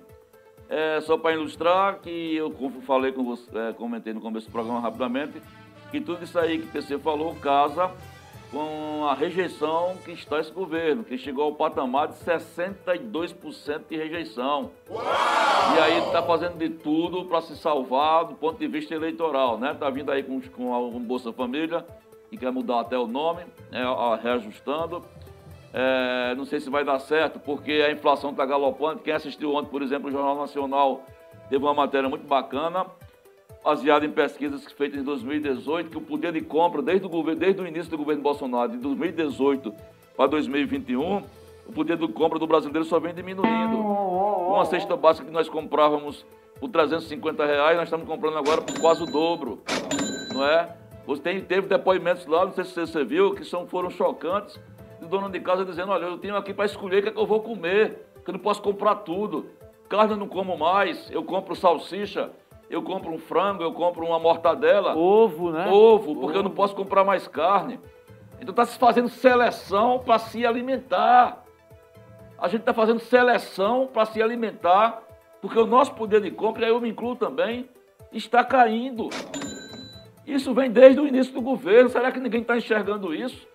é, 0.75 0.99
só 0.99 1.17
para 1.17 1.31
ilustrar 1.31 1.99
que 1.99 2.35
eu 2.35 2.53
falei 2.85 3.13
com 3.13 3.23
você, 3.23 3.49
é, 3.57 3.71
comentei 3.71 4.13
no 4.13 4.19
começo 4.19 4.47
do 4.47 4.51
programa 4.51 4.81
rapidamente, 4.81 5.41
que 5.89 6.01
tudo 6.01 6.21
isso 6.21 6.37
aí 6.37 6.59
que 6.59 6.65
o 6.65 6.71
PC 6.71 6.99
falou 6.99 7.33
casa 7.35 7.89
com 8.51 9.05
a 9.07 9.13
rejeição 9.13 9.95
que 10.03 10.11
está 10.11 10.37
esse 10.37 10.51
governo, 10.51 11.05
que 11.05 11.17
chegou 11.17 11.45
ao 11.45 11.53
patamar 11.53 12.09
de 12.09 12.15
62% 12.15 13.83
de 13.89 13.95
rejeição. 13.95 14.71
Uau! 14.89 15.01
E 15.75 15.79
aí 15.79 15.97
está 15.99 16.21
fazendo 16.21 16.57
de 16.57 16.69
tudo 16.69 17.23
para 17.23 17.39
se 17.39 17.55
salvar 17.55 18.25
do 18.25 18.35
ponto 18.35 18.59
de 18.59 18.67
vista 18.67 18.93
eleitoral, 18.93 19.57
né? 19.57 19.71
Está 19.71 19.89
vindo 19.89 20.11
aí 20.11 20.23
com, 20.23 20.41
com 20.41 20.77
um 20.89 20.99
Bolsa 20.99 21.31
Família, 21.31 21.85
que 22.29 22.35
quer 22.35 22.51
mudar 22.51 22.81
até 22.81 22.97
o 22.97 23.07
nome, 23.07 23.43
né? 23.71 23.81
reajustando. 24.21 25.05
É, 25.77 26.33
não 26.35 26.45
sei 26.45 26.61
se 26.61 26.69
vai 26.69 26.85
dar 26.85 26.99
certo, 26.99 27.37
porque 27.37 27.83
a 27.85 27.91
inflação 27.91 28.31
está 28.31 28.45
galopando. 28.45 29.01
Quem 29.01 29.13
assistiu 29.13 29.53
ontem, 29.53 29.69
por 29.69 29.81
exemplo, 29.81 30.07
o 30.07 30.11
Jornal 30.11 30.37
Nacional 30.37 31.03
teve 31.49 31.61
uma 31.61 31.73
matéria 31.73 32.07
muito 32.07 32.25
bacana 32.25 32.85
baseado 33.61 34.05
em 34.05 34.11
pesquisas 34.11 34.63
feitas 34.71 35.01
em 35.01 35.03
2018, 35.03 35.89
que 35.89 35.97
o 35.97 36.01
poder 36.01 36.31
de 36.31 36.39
compra, 36.39 36.81
desde 36.81 37.05
o, 37.05 37.09
governo, 37.09 37.39
desde 37.39 37.61
o 37.61 37.67
início 37.67 37.91
do 37.91 37.97
governo 37.97 38.21
Bolsonaro, 38.21 38.71
de 38.71 38.77
2018 38.77 39.73
para 40.15 40.27
2021, 40.27 41.23
o 41.67 41.73
poder 41.73 41.97
de 41.97 42.07
compra 42.07 42.39
do 42.39 42.47
brasileiro 42.47 42.85
só 42.85 42.97
vem 42.99 43.13
diminuindo. 43.13 43.75
Uma 43.75 44.63
cesta 44.65 44.95
básica 44.95 45.27
que 45.27 45.33
nós 45.33 45.49
comprávamos 45.49 46.23
por 46.57 46.69
350 46.69 47.45
reais, 47.45 47.75
nós 47.75 47.87
estamos 47.87 48.07
comprando 48.07 48.37
agora 48.37 48.61
por 48.61 48.79
quase 48.79 49.03
o 49.03 49.07
dobro, 49.07 49.61
não 50.33 50.45
é? 50.45 50.69
Você 51.05 51.41
teve 51.41 51.67
depoimentos 51.67 52.25
lá, 52.27 52.45
não 52.45 52.53
sei 52.53 52.63
se 52.63 52.73
você 52.73 53.03
viu, 53.03 53.33
que 53.33 53.43
são, 53.43 53.67
foram 53.67 53.89
chocantes, 53.89 54.59
de 55.05 55.11
dona 55.11 55.29
de 55.29 55.39
casa 55.39 55.63
dizendo, 55.63 55.91
olha, 55.91 56.05
eu 56.05 56.17
tenho 56.17 56.35
aqui 56.35 56.53
para 56.53 56.65
escolher 56.65 56.99
o 56.99 57.03
que, 57.03 57.09
é 57.09 57.11
que 57.11 57.19
eu 57.19 57.25
vou 57.25 57.41
comer, 57.41 58.07
que 58.23 58.29
eu 58.29 58.33
não 58.33 58.39
posso 58.39 58.61
comprar 58.61 58.95
tudo. 58.95 59.49
Carne 59.87 60.13
eu 60.13 60.17
não 60.17 60.27
como 60.27 60.57
mais, 60.57 61.09
eu 61.11 61.23
compro 61.23 61.55
salsicha, 61.55 62.31
eu 62.69 62.81
compro 62.81 63.11
um 63.11 63.19
frango, 63.19 63.63
eu 63.63 63.71
compro 63.71 64.05
uma 64.05 64.19
mortadela. 64.19 64.95
Ovo, 64.95 65.51
né? 65.51 65.67
Ovo, 65.71 66.15
porque 66.15 66.31
Ovo. 66.31 66.37
eu 66.39 66.43
não 66.43 66.51
posso 66.51 66.75
comprar 66.75 67.03
mais 67.03 67.27
carne. 67.27 67.79
Então 68.41 68.51
está 68.51 68.65
se 68.65 68.77
fazendo 68.77 69.07
seleção 69.07 69.99
para 69.99 70.17
se 70.19 70.45
alimentar. 70.45 71.43
A 72.37 72.47
gente 72.47 72.61
está 72.61 72.73
fazendo 72.73 72.99
seleção 72.99 73.87
para 73.87 74.05
se 74.05 74.21
alimentar, 74.21 75.03
porque 75.41 75.57
o 75.57 75.65
nosso 75.65 75.93
poder 75.93 76.21
de 76.21 76.31
compra, 76.31 76.65
e 76.65 76.69
eu 76.69 76.81
me 76.81 76.89
incluo 76.89 77.15
também, 77.15 77.69
está 78.11 78.43
caindo. 78.43 79.09
Isso 80.25 80.53
vem 80.53 80.69
desde 80.71 80.99
o 80.99 81.07
início 81.07 81.33
do 81.33 81.41
governo. 81.41 81.89
Será 81.89 82.11
que 82.11 82.19
ninguém 82.19 82.41
está 82.41 82.57
enxergando 82.57 83.13
isso? 83.13 83.47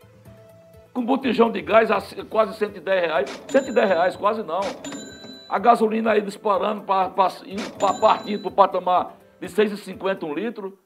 Com 0.92 1.04
botijão 1.04 1.50
de 1.50 1.60
gás 1.62 1.90
a 1.90 2.00
quase 2.28 2.54
110 2.54 3.00
reais. 3.02 3.42
110 3.48 3.88
reais, 3.88 4.16
quase 4.16 4.42
não 4.42 4.60
a 5.50 5.58
gasolina 5.58 6.12
aí 6.12 6.20
disparando 6.20 6.82
para 6.82 7.10
partir 7.10 8.38
para 8.38 8.48
o 8.48 8.52
patamar 8.52 9.16
de 9.40 9.48
6,50 9.48 10.22
um 10.22 10.32
litro. 10.32 10.78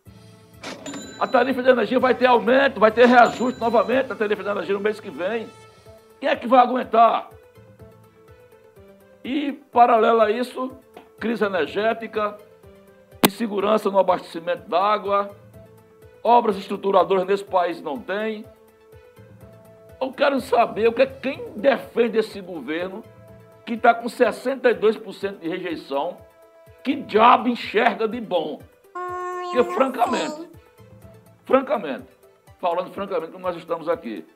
A 1.21 1.27
tarifa 1.27 1.63
de 1.63 1.69
energia 1.69 2.01
vai 2.01 2.15
ter 2.15 2.27
aumento, 2.27 2.81
vai 2.81 2.91
ter 2.91 3.07
reajuste 3.07 3.61
novamente 3.61 4.07
da 4.07 4.15
tarifa 4.15 4.43
de 4.43 4.49
energia 4.49 4.75
no 4.75 4.81
mês 4.81 4.99
que 4.99 5.11
vem. 5.11 5.47
Quem 6.19 6.31
é 6.31 6.35
que 6.35 6.47
vai 6.47 6.61
aguentar? 6.61 7.29
E, 9.23 9.53
paralelo 9.53 10.23
a 10.23 10.31
isso, 10.31 10.73
crise 11.21 11.45
energética, 11.45 12.39
insegurança 13.27 13.91
no 13.91 13.99
abastecimento 13.99 14.67
d'água, 14.69 15.31
obras 16.23 16.57
estruturadoras 16.57 17.27
nesse 17.27 17.45
país 17.45 17.83
não 17.83 17.99
tem. 17.99 18.47
Eu 20.01 20.13
quero 20.13 20.41
saber 20.41 20.89
o 20.89 20.93
que 20.93 21.03
é 21.03 21.07
quem 21.07 21.53
defende 21.57 22.19
esse 22.19 22.41
governo 22.41 23.03
que 23.65 23.75
está 23.75 23.95
com 23.95 24.07
62% 24.07 25.39
de 25.39 25.49
rejeição, 25.49 26.19
que 26.83 26.95
diabo 26.97 27.49
enxerga 27.49 28.07
de 28.07 28.21
bom? 28.21 28.61
Porque, 28.93 29.65
francamente, 29.73 30.49
francamente, 31.45 32.09
falando 32.59 32.91
francamente 32.91 33.33
como 33.33 33.45
nós 33.45 33.57
estamos 33.57 33.89
aqui, 33.89 34.27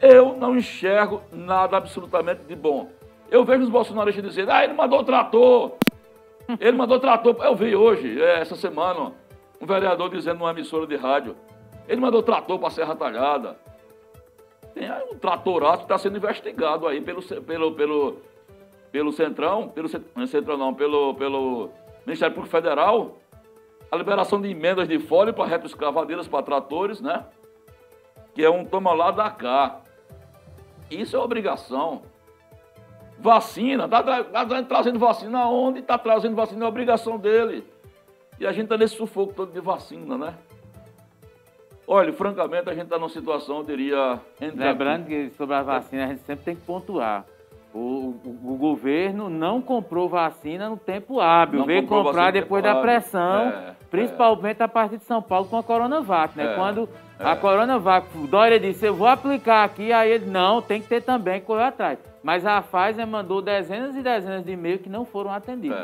eu 0.00 0.36
não 0.36 0.56
enxergo 0.56 1.22
nada 1.32 1.76
absolutamente 1.76 2.42
de 2.44 2.54
bom. 2.54 2.90
Eu 3.30 3.44
vejo 3.44 3.64
os 3.64 3.70
bolsonaristas 3.70 4.24
dizendo, 4.24 4.52
ah, 4.52 4.62
ele 4.62 4.74
mandou 4.74 5.02
trator, 5.02 5.72
ele 6.60 6.76
mandou 6.76 7.00
trator. 7.00 7.36
Eu 7.40 7.56
vi 7.56 7.74
hoje, 7.74 8.20
é, 8.22 8.40
essa 8.40 8.54
semana, 8.54 9.12
um 9.60 9.66
vereador 9.66 10.10
dizendo 10.10 10.38
numa 10.38 10.50
emissora 10.50 10.86
de 10.86 10.96
rádio, 10.96 11.34
ele 11.88 12.00
mandou 12.00 12.22
trator 12.22 12.58
para 12.58 12.70
Serra 12.70 12.94
Talhada. 12.94 13.56
Tem 14.76 14.92
um 15.10 15.18
tratoraço 15.18 15.78
que 15.78 15.84
está 15.84 15.96
sendo 15.96 16.18
investigado 16.18 16.86
aí 16.86 17.00
pelo, 17.00 17.22
pelo, 17.22 17.72
pelo 17.72 18.18
pelo 18.92 19.10
Centrão, 19.10 19.68
pelo 19.68 19.88
é 19.88 20.26
Centrão 20.26 20.58
não, 20.58 20.74
pelo, 20.74 21.14
pelo 21.14 21.70
Ministério 22.04 22.34
Público 22.34 22.54
Federal, 22.54 23.16
a 23.90 23.96
liberação 23.96 24.38
de 24.38 24.50
emendas 24.50 24.86
de 24.86 24.98
folha 24.98 25.32
para 25.32 25.46
retroescavadeiras 25.46 26.28
para 26.28 26.42
tratores, 26.42 27.00
né? 27.00 27.24
Que 28.34 28.44
é 28.44 28.50
um 28.50 28.66
toma 28.66 28.92
lá 28.92 29.10
da 29.10 29.30
cá. 29.30 29.80
Isso 30.90 31.16
é 31.16 31.18
obrigação. 31.18 32.02
Vacina, 33.18 33.88
tá, 33.88 34.02
tá 34.02 34.62
trazendo 34.62 34.98
vacina 34.98 35.40
aonde? 35.40 35.80
Está 35.80 35.96
trazendo 35.96 36.36
vacina, 36.36 36.66
é 36.66 36.68
obrigação 36.68 37.18
dele. 37.18 37.66
E 38.38 38.46
a 38.46 38.52
gente 38.52 38.64
está 38.64 38.76
nesse 38.76 38.96
sufoco 38.96 39.32
todo 39.32 39.52
de 39.52 39.60
vacina, 39.60 40.18
né? 40.18 40.34
Olha, 41.88 42.12
francamente, 42.12 42.68
a 42.68 42.74
gente 42.74 42.84
está 42.84 42.98
numa 42.98 43.08
situação, 43.08 43.58
eu 43.58 43.64
diria. 43.64 44.20
Lembrando 44.40 45.06
que 45.06 45.30
sobre 45.30 45.54
a 45.54 45.62
vacina 45.62 46.04
a 46.04 46.08
gente 46.08 46.22
sempre 46.22 46.44
tem 46.44 46.56
que 46.56 46.62
pontuar 46.62 47.24
O, 47.72 47.78
o, 47.78 48.52
o 48.52 48.56
governo 48.56 49.30
não 49.30 49.62
comprou 49.62 50.08
vacina 50.08 50.68
no 50.68 50.76
tempo 50.76 51.20
hábil, 51.20 51.60
Não 51.60 51.66
veio 51.66 51.86
comprar 51.86 52.32
depois 52.32 52.62
da 52.62 52.80
pressão, 52.80 53.48
É, 53.48 53.76
principalmente 53.90 54.62
a 54.62 54.68
partir 54.68 54.98
de 54.98 55.04
São 55.04 55.22
Paulo 55.22 55.46
com 55.46 55.56
a 55.58 55.62
Coronavac, 55.62 56.36
né? 56.36 56.52
É, 56.52 56.56
Quando 56.56 56.88
é. 57.20 57.24
a 57.24 57.36
Coronavac, 57.36 58.06
o 58.18 58.26
Dória 58.26 58.58
disse, 58.58 58.84
eu 58.84 58.94
vou 58.94 59.06
aplicar 59.06 59.62
aqui, 59.64 59.92
aí 59.92 60.10
ele, 60.10 60.26
não, 60.26 60.60
tem 60.60 60.80
que 60.80 60.88
ter 60.88 61.02
também, 61.02 61.40
correu 61.40 61.66
atrás. 61.66 61.98
Mas 62.22 62.44
a 62.44 62.60
Pfizer 62.60 63.06
mandou 63.06 63.40
dezenas 63.40 63.94
e 63.94 64.02
dezenas 64.02 64.44
de 64.44 64.50
e-mails 64.52 64.80
que 64.80 64.88
não 64.88 65.04
foram 65.04 65.30
atendidos. 65.30 65.78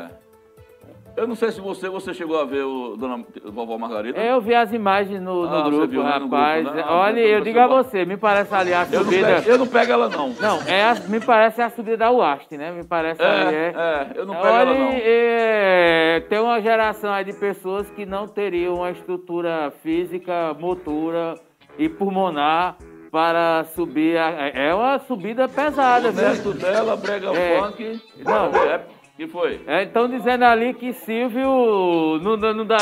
É. 1.15 1.21
Eu 1.21 1.27
não 1.27 1.35
sei 1.35 1.51
se 1.51 1.61
você, 1.61 1.87
você 1.89 2.13
chegou 2.13 2.39
a 2.39 2.43
ver 2.45 2.63
o 2.63 2.95
dona 2.97 3.23
vovó 3.45 3.77
Margarida. 3.77 4.19
Eu 4.19 4.41
vi 4.41 4.53
as 4.55 4.73
imagens 4.73 5.21
no, 5.21 5.47
no 5.47 5.55
Ah, 5.55 5.61
grupo, 5.63 5.87
viu, 5.87 6.03
né, 6.03 6.17
no 6.19 6.25
rapaz. 6.25 6.63
grupo, 6.63 6.77
né? 6.77 6.83
Ah, 6.87 6.95
Olha, 6.95 7.19
eu 7.19 7.37
você 7.39 7.43
digo 7.43 7.59
a 7.59 7.67
você, 7.67 8.05
me 8.05 8.17
parece 8.17 8.53
ali 8.55 8.73
a 8.73 8.83
eu, 8.91 8.99
não 8.99 9.03
subida. 9.03 9.27
pego, 9.27 9.49
eu 9.49 9.57
não 9.59 9.67
pego 9.67 9.91
ela, 9.91 10.09
não. 10.09 10.29
Não, 10.29 10.61
é 10.67 10.83
a- 10.85 10.95
me 11.07 11.19
parece 11.19 11.61
a 11.61 11.69
subida 11.69 11.97
da 11.97 12.11
UAST, 12.11 12.57
né? 12.57 12.71
Me 12.71 12.83
parece 12.83 13.21
ali, 13.21 13.55
É, 13.55 13.59
é. 13.59 13.73
é, 13.75 14.07
eu 14.19 14.25
não 14.25 14.33
pego 14.35 14.47
Olha, 14.47 14.69
ela, 14.69 14.73
não. 14.79 14.91
é, 14.93 16.23
tem 16.29 16.39
uma 16.39 16.59
geração 16.61 17.11
aí 17.13 17.23
de 17.23 17.33
pessoas 17.33 17.89
que 17.91 18.05
não 18.05 18.27
teriam 18.27 18.75
uma 18.75 18.89
estrutura 18.91 19.71
física, 19.83 20.55
motora 20.59 21.35
e 21.77 21.87
pulmonar 21.87 22.75
para 23.11 23.63
subir. 23.75 24.17
a- 24.17 24.31
é 24.47 24.69
é 24.69 24.73
uma 24.73 24.97
subida 24.99 25.47
pesada, 25.47 26.09
O 26.09 26.11
viu? 26.11 26.27
neto 26.27 26.53
dela, 26.53 26.95
brega 26.95 27.27
É. 27.35 27.59
funk. 27.61 28.01
Não. 28.25 28.45
É, 28.63 28.81
que 29.15 29.27
foi? 29.27 29.61
Estão 29.83 30.07
dizendo 30.09 30.43
ali 30.43 30.73
que 30.73 30.93
Silvio 30.93 32.19
não, 32.21 32.37
dá- 32.37 32.53
não 32.53 32.65
dá. 32.65 32.77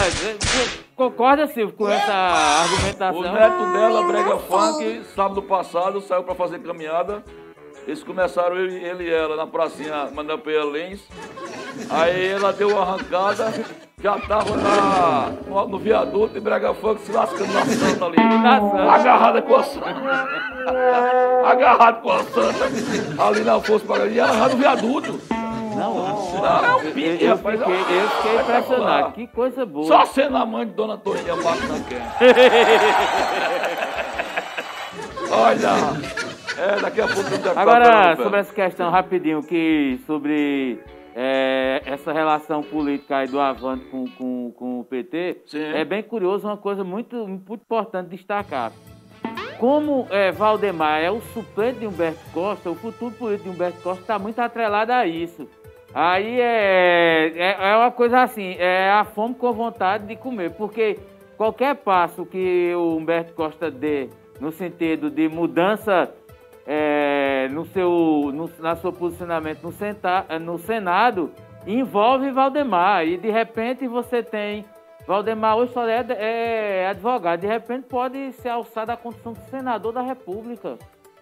Concorda, 0.95 1.47
Silvio, 1.47 1.75
com 1.75 1.89
essa 1.89 2.11
O 2.11 2.63
argumentação? 2.63 3.33
neto 3.33 3.73
dela, 3.73 4.03
brega 4.03 4.37
funk, 4.37 5.03
sábado 5.15 5.41
passado, 5.43 5.99
saiu 6.01 6.23
pra 6.23 6.35
fazer 6.35 6.59
caminhada. 6.59 7.23
Eles 7.87 8.03
começaram, 8.03 8.55
ele, 8.57 8.75
ele 8.75 9.05
e 9.05 9.11
ela, 9.13 9.35
na 9.35 9.47
pracinha 9.47 10.09
Manuel 10.13 10.37
Pereira 10.37 10.65
Lins. 10.65 11.01
Aí 11.89 12.27
ela 12.27 12.53
deu 12.53 12.69
uma 12.69 12.81
arrancada, 12.83 13.51
já 14.01 14.19
tava 14.19 14.55
na, 14.55 15.31
no, 15.47 15.67
no 15.67 15.79
viaduto 15.79 16.37
e 16.37 16.39
brega 16.39 16.73
funk 16.75 17.01
se 17.01 17.11
lascando 17.11 17.51
na 17.51 17.65
santa 17.65 18.05
ali. 18.05 18.17
Na 18.17 18.59
Santa. 18.61 18.91
Agarrada 18.91 19.41
com 19.41 19.55
a 19.55 19.63
santa. 19.63 20.27
Agarrado 21.45 22.01
com 22.03 22.11
a 22.11 22.23
santa. 22.23 22.65
Ali 23.27 23.41
na 23.43 23.59
força 23.59 23.85
pra 23.85 24.05
E 24.05 24.19
ela 24.19 24.33
já 24.33 24.47
no 24.49 24.57
viaduto. 24.57 25.19
Não, 25.81 25.95
Não, 25.95 26.63
é 26.63 26.75
um 26.75 26.81
eu, 26.81 26.93
pique, 26.93 27.23
eu 27.23 27.35
rapaz. 27.35 27.59
fiquei, 27.59 27.75
eu 27.75 28.09
fiquei 28.09 28.35
impressionado. 28.39 29.11
Que 29.13 29.25
coisa 29.27 29.65
boa. 29.65 29.87
Só 29.87 30.05
sendo 30.05 30.37
a 30.37 30.45
mãe 30.45 30.67
de 30.67 30.73
Dona 30.73 30.95
Toninha 30.97 31.35
bate 31.37 31.61
na. 31.65 31.75
Olha, 35.33 35.69
é, 36.57 36.79
daqui 36.81 37.01
a 37.01 37.07
pouco 37.07 37.23
tem 37.23 37.39
um 37.39 37.41
deputado 37.41 37.57
Agora, 37.57 38.15
sobre 38.15 38.31
pé. 38.31 38.39
essa 38.39 38.53
questão 38.53 38.91
rapidinho, 38.91 39.41
que 39.41 39.99
sobre 40.05 40.79
é, 41.15 41.81
essa 41.85 42.11
relação 42.13 42.61
política 42.61 43.17
aí 43.17 43.27
do 43.27 43.39
Avante 43.39 43.85
com, 43.85 44.05
com, 44.09 44.51
com 44.51 44.81
o 44.81 44.83
PT, 44.83 45.41
Sim. 45.47 45.63
é 45.73 45.83
bem 45.83 46.03
curioso, 46.03 46.47
uma 46.47 46.57
coisa 46.57 46.83
muito, 46.83 47.15
muito 47.27 47.53
importante 47.53 48.09
destacar. 48.09 48.71
Como 49.57 50.05
é, 50.09 50.31
Valdemar 50.31 51.01
é 51.01 51.09
o 51.09 51.21
suplente 51.21 51.79
de 51.79 51.87
Humberto 51.87 52.19
Costa, 52.33 52.69
o 52.69 52.75
futuro 52.75 53.15
político 53.15 53.49
de 53.49 53.55
Humberto 53.55 53.81
Costa 53.81 54.01
está 54.01 54.19
muito 54.19 54.39
atrelado 54.39 54.91
a 54.91 55.07
isso. 55.07 55.47
Aí 55.93 56.39
é, 56.39 57.31
é, 57.35 57.71
é 57.71 57.77
uma 57.77 57.91
coisa 57.91 58.21
assim, 58.21 58.55
é 58.57 58.89
a 58.91 59.03
fome 59.03 59.35
com 59.35 59.51
vontade 59.51 60.05
de 60.05 60.15
comer, 60.15 60.51
porque 60.51 60.97
qualquer 61.37 61.75
passo 61.75 62.25
que 62.25 62.73
o 62.75 62.95
Humberto 62.95 63.33
Costa 63.33 63.69
dê 63.69 64.09
no 64.39 64.51
sentido 64.51 65.09
de 65.09 65.27
mudança 65.27 66.09
é, 66.65 67.49
no 67.51 67.65
seu 67.65 68.31
no, 68.33 68.49
na 68.59 68.75
seu 68.75 68.93
posicionamento 68.93 69.63
no, 69.63 69.71
senta, 69.71 70.25
no 70.39 70.57
Senado 70.57 71.31
envolve 71.67 72.31
Valdemar 72.31 73.05
e 73.05 73.17
de 73.17 73.29
repente 73.29 73.87
você 73.87 74.23
tem 74.23 74.63
Valdemar 75.05 75.57
hoje 75.57 75.73
só 75.73 75.87
é, 75.87 76.05
é 76.19 76.87
advogado, 76.87 77.41
de 77.41 77.47
repente 77.47 77.87
pode 77.87 78.31
ser 78.33 78.49
alçado 78.49 78.91
à 78.91 78.97
condição 78.97 79.33
de 79.33 79.41
senador 79.49 79.91
da 79.91 80.01
República. 80.01 80.77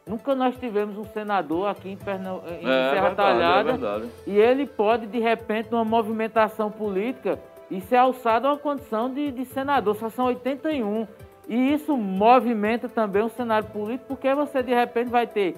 Nunca 0.09 0.33
nós 0.33 0.57
tivemos 0.57 0.97
um 0.97 1.03
senador 1.05 1.67
aqui 1.67 1.91
em, 1.91 1.95
Pernam... 1.95 2.41
em 2.47 2.67
É 2.67 2.89
Serra 2.89 3.09
verdade, 3.09 3.15
Talhada 3.15 4.01
é 4.03 4.09
e 4.25 4.39
ele 4.39 4.65
pode, 4.65 5.05
de 5.05 5.19
repente, 5.19 5.71
numa 5.71 5.85
movimentação 5.85 6.71
política, 6.71 7.37
e 7.69 7.79
ser 7.79 7.97
alçado 7.97 8.47
a 8.47 8.53
uma 8.53 8.57
condição 8.57 9.13
de, 9.13 9.29
de 9.31 9.45
senador. 9.45 9.95
Só 9.95 10.09
são 10.09 10.25
81. 10.25 11.07
E 11.47 11.73
isso 11.73 11.95
movimenta 11.95 12.89
também 12.89 13.21
o 13.21 13.29
cenário 13.29 13.69
político, 13.69 14.07
porque 14.07 14.33
você, 14.33 14.63
de 14.63 14.73
repente, 14.73 15.11
vai 15.11 15.27
ter 15.27 15.55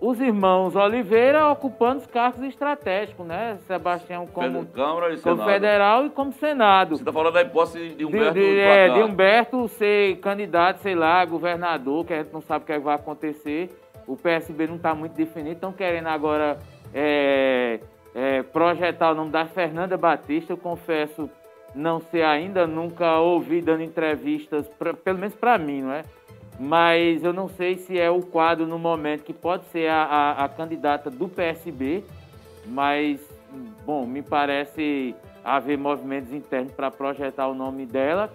os 0.00 0.20
irmãos 0.20 0.76
Oliveira 0.76 1.48
ocupando 1.48 1.98
os 1.98 2.06
cargos 2.06 2.42
estratégicos, 2.44 3.26
né? 3.26 3.58
Sebastião 3.66 4.26
como, 4.26 4.64
Câmara 4.66 5.12
e 5.12 5.18
como 5.18 5.44
federal 5.44 6.06
e 6.06 6.10
como 6.10 6.32
Senado. 6.32 6.96
Você 6.96 7.02
está 7.02 7.12
falando 7.12 7.34
da 7.34 7.42
hipótese 7.42 7.88
de 7.88 7.96
De, 7.96 8.04
Humberto 8.04 8.34
de, 8.34 8.40
pra 8.40 8.74
é, 8.74 8.88
de 8.90 9.02
Humberto 9.02 9.68
ser 9.68 10.16
candidato, 10.18 10.78
sei 10.78 10.94
lá, 10.94 11.24
governador, 11.24 12.04
que 12.04 12.14
a 12.14 12.18
gente 12.18 12.32
não 12.32 12.40
sabe 12.40 12.62
o 12.62 12.66
que 12.66 12.72
é 12.72 12.78
que 12.78 12.84
vai 12.84 12.94
acontecer. 12.94 13.70
O 14.08 14.16
PSB 14.16 14.66
não 14.66 14.76
está 14.76 14.94
muito 14.94 15.12
definido, 15.12 15.52
estão 15.54 15.72
querendo 15.72 16.06
agora 16.08 16.58
é, 16.94 17.78
é, 18.14 18.42
projetar 18.42 19.12
o 19.12 19.14
nome 19.14 19.30
da 19.30 19.44
Fernanda 19.46 19.96
Batista. 19.96 20.52
Eu 20.54 20.56
confesso 20.56 21.28
não 21.74 22.00
ser 22.00 22.22
ainda, 22.24 22.66
nunca 22.66 23.18
ouvi 23.18 23.60
dando 23.60 23.82
entrevistas, 23.82 24.66
pra- 24.78 24.94
pelo 24.94 25.18
menos 25.18 25.34
para 25.34 25.58
mim, 25.58 25.82
não 25.82 25.92
é? 25.92 26.02
Mas 26.58 27.22
eu 27.22 27.32
não 27.32 27.48
sei 27.48 27.76
se 27.76 28.00
é 28.00 28.10
o 28.10 28.20
quadro 28.22 28.66
no 28.66 28.78
momento 28.78 29.22
que 29.22 29.32
pode 29.34 29.64
ser 29.66 29.88
a, 29.88 30.02
a- 30.04 30.44
a 30.44 30.48
candidata 30.48 31.08
do 31.10 31.28
PSB, 31.28 32.02
mas, 32.66 33.20
bom, 33.84 34.06
me 34.06 34.22
parece 34.22 35.14
haver 35.44 35.78
movimentos 35.78 36.32
internos 36.32 36.72
para 36.72 36.90
projetar 36.90 37.46
o 37.46 37.54
nome 37.54 37.86
dela. 37.86 38.32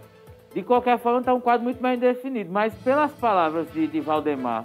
De 0.54 0.62
qualquer 0.62 0.98
forma, 1.00 1.20
está 1.20 1.34
um 1.34 1.42
quadro 1.42 1.64
muito 1.64 1.82
mais 1.82 2.00
definido. 2.00 2.52
Mas 2.52 2.74
pelas 2.76 3.12
palavras 3.14 3.68
de, 3.74 3.88
de 3.88 4.00
Valdemar 4.00 4.64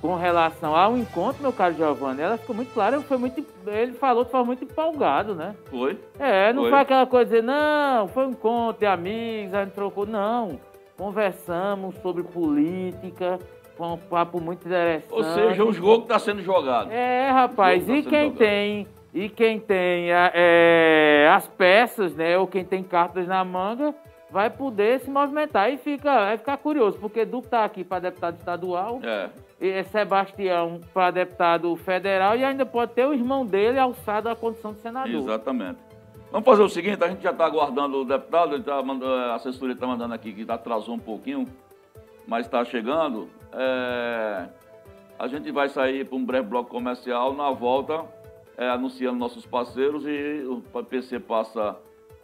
com 0.00 0.14
relação 0.14 0.74
ao 0.76 0.96
encontro, 0.96 1.42
meu 1.42 1.52
caro 1.52 1.74
Giovanni, 1.74 2.20
ela 2.20 2.36
ficou 2.36 2.54
muito 2.54 2.72
clara, 2.72 3.00
foi 3.00 3.16
muito, 3.16 3.44
ele 3.66 3.92
falou 3.92 4.24
de 4.24 4.30
forma 4.30 4.46
muito 4.46 4.64
empolgado, 4.64 5.34
né? 5.34 5.54
Foi? 5.70 5.98
É, 6.18 6.52
não 6.52 6.62
Foi. 6.62 6.70
foi 6.70 6.80
aquela 6.80 7.06
coisa 7.06 7.36
de 7.36 7.42
não, 7.42 8.08
foi 8.08 8.26
um 8.26 8.30
encontro 8.30 8.80
de 8.80 8.86
amigos, 8.86 9.54
a 9.54 9.64
gente 9.64 9.74
trocou. 9.74 10.06
Não, 10.06 10.60
conversamos 10.96 11.94
sobre 11.96 12.22
política, 12.22 13.38
foi 13.76 13.86
um 13.86 13.96
papo 13.96 14.40
muito 14.40 14.66
interessante. 14.66 15.06
Ou 15.10 15.22
seja, 15.24 15.64
o 15.64 15.72
jogo 15.72 16.02
está 16.02 16.18
sendo 16.18 16.42
jogado. 16.42 16.90
É, 16.90 17.30
rapaz, 17.30 17.84
jogo 17.84 17.98
e 17.98 18.02
tá 18.02 18.10
quem 18.10 18.24
jogado. 18.24 18.38
tem, 18.38 18.86
e 19.14 19.28
quem 19.28 19.58
tem 19.58 20.10
é, 20.10 21.30
as 21.34 21.48
peças, 21.48 22.14
né, 22.14 22.38
ou 22.38 22.46
quem 22.46 22.64
tem 22.64 22.82
cartas 22.82 23.26
na 23.26 23.42
manga, 23.44 23.94
vai 24.30 24.50
poder 24.50 25.00
se 25.00 25.10
movimentar 25.10 25.72
e 25.72 25.78
fica, 25.78 26.12
vai 26.26 26.36
ficar 26.36 26.56
curioso, 26.58 26.98
porque 26.98 27.24
Duque 27.24 27.48
tá 27.48 27.64
aqui 27.64 27.82
para 27.82 28.00
deputado 28.00 28.36
estadual, 28.36 29.00
É. 29.02 29.30
Sebastião 29.90 30.80
para 30.92 31.10
deputado 31.10 31.74
federal 31.76 32.36
e 32.36 32.44
ainda 32.44 32.66
pode 32.66 32.92
ter 32.92 33.06
o 33.06 33.14
irmão 33.14 33.46
dele 33.46 33.78
alçado 33.78 34.28
à 34.28 34.36
condição 34.36 34.72
de 34.72 34.80
senador. 34.80 35.14
Exatamente. 35.14 35.78
Vamos 36.30 36.44
fazer 36.44 36.62
o 36.62 36.68
seguinte, 36.68 37.02
a 37.02 37.08
gente 37.08 37.22
já 37.22 37.30
está 37.30 37.46
aguardando 37.46 38.02
o 38.02 38.04
deputado, 38.04 38.54
ele 38.54 38.62
tá 38.62 38.82
mandando, 38.82 39.14
a 39.14 39.36
assessoria 39.36 39.74
está 39.74 39.86
mandando 39.86 40.12
aqui 40.12 40.32
que 40.32 40.50
atrasou 40.50 40.94
um 40.94 40.98
pouquinho, 40.98 41.48
mas 42.26 42.46
está 42.46 42.64
chegando. 42.64 43.30
É, 43.52 44.46
a 45.18 45.28
gente 45.28 45.50
vai 45.50 45.68
sair 45.68 46.04
para 46.04 46.16
um 46.16 46.24
breve 46.24 46.48
bloco 46.48 46.68
comercial, 46.68 47.32
na 47.32 47.50
volta, 47.50 48.04
é, 48.58 48.68
anunciando 48.68 49.18
nossos 49.18 49.46
parceiros 49.46 50.04
e 50.06 50.44
o 50.46 50.60
PC 50.82 51.20
passa 51.20 51.76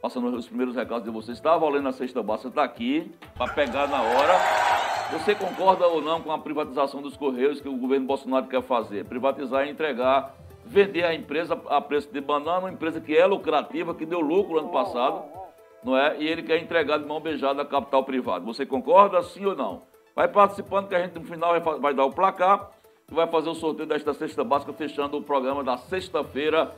passando 0.03 0.37
os 0.37 0.49
primeiros 0.49 0.75
recados 0.75 1.05
de 1.05 1.11
vocês. 1.11 1.39
Está 1.39 1.57
valendo 1.57 1.89
a 1.89 1.93
sexta 1.93 2.23
baixa, 2.23 2.49
está 2.49 2.65
aqui, 2.65 3.11
para 3.39 3.55
pegar 3.55 3.87
na 3.87 4.03
hora. 4.03 4.92
Você 5.13 5.35
concorda 5.35 5.87
ou 5.87 6.01
não 6.01 6.23
com 6.23 6.33
a 6.33 6.39
privatização 6.39 7.03
dos 7.03 7.19
Correios 7.19 7.61
que 7.61 7.69
o 7.69 7.77
governo 7.77 8.07
Bolsonaro 8.07 8.47
quer 8.47 8.63
fazer? 8.63 9.05
Privatizar 9.05 9.67
e 9.67 9.71
entregar, 9.71 10.35
vender 10.65 11.05
a 11.05 11.15
empresa 11.15 11.61
a 11.69 11.83
preço 11.83 12.11
de 12.11 12.19
banana, 12.19 12.61
uma 12.61 12.73
empresa 12.73 12.99
que 12.99 13.15
é 13.15 13.27
lucrativa, 13.27 13.95
que 13.95 14.07
deu 14.07 14.21
lucro 14.21 14.59
ano 14.59 14.71
passado, 14.71 15.23
não 15.85 15.97
é? 15.97 16.17
E 16.19 16.27
ele 16.27 16.43
quer 16.43 16.59
entregar 16.63 16.99
de 16.99 17.05
mão 17.05 17.21
beijada 17.21 17.61
a 17.61 17.65
capital 17.67 18.03
privado. 18.05 18.47
Você 18.47 18.65
concorda, 18.65 19.23
sim 19.23 19.45
ou 19.45 19.55
não? 19.55 19.83
Vai 20.17 20.29
participando 20.29 20.89
que 20.89 20.95
a 20.95 21.03
gente 21.03 21.19
no 21.19 21.25
final 21.25 21.61
vai, 21.79 21.93
dar 21.93 22.07
o 22.07 22.11
placar 22.11 22.71
e 23.11 23.15
vai 23.15 23.27
fazer 23.27 23.51
o 23.51 23.55
sorteio 23.55 23.87
desta 23.87 24.15
sexta 24.15 24.43
básica, 24.43 24.73
fechando 24.73 25.19
o 25.19 25.23
programa 25.23 25.63
da 25.63 25.77
sexta-feira 25.77 26.75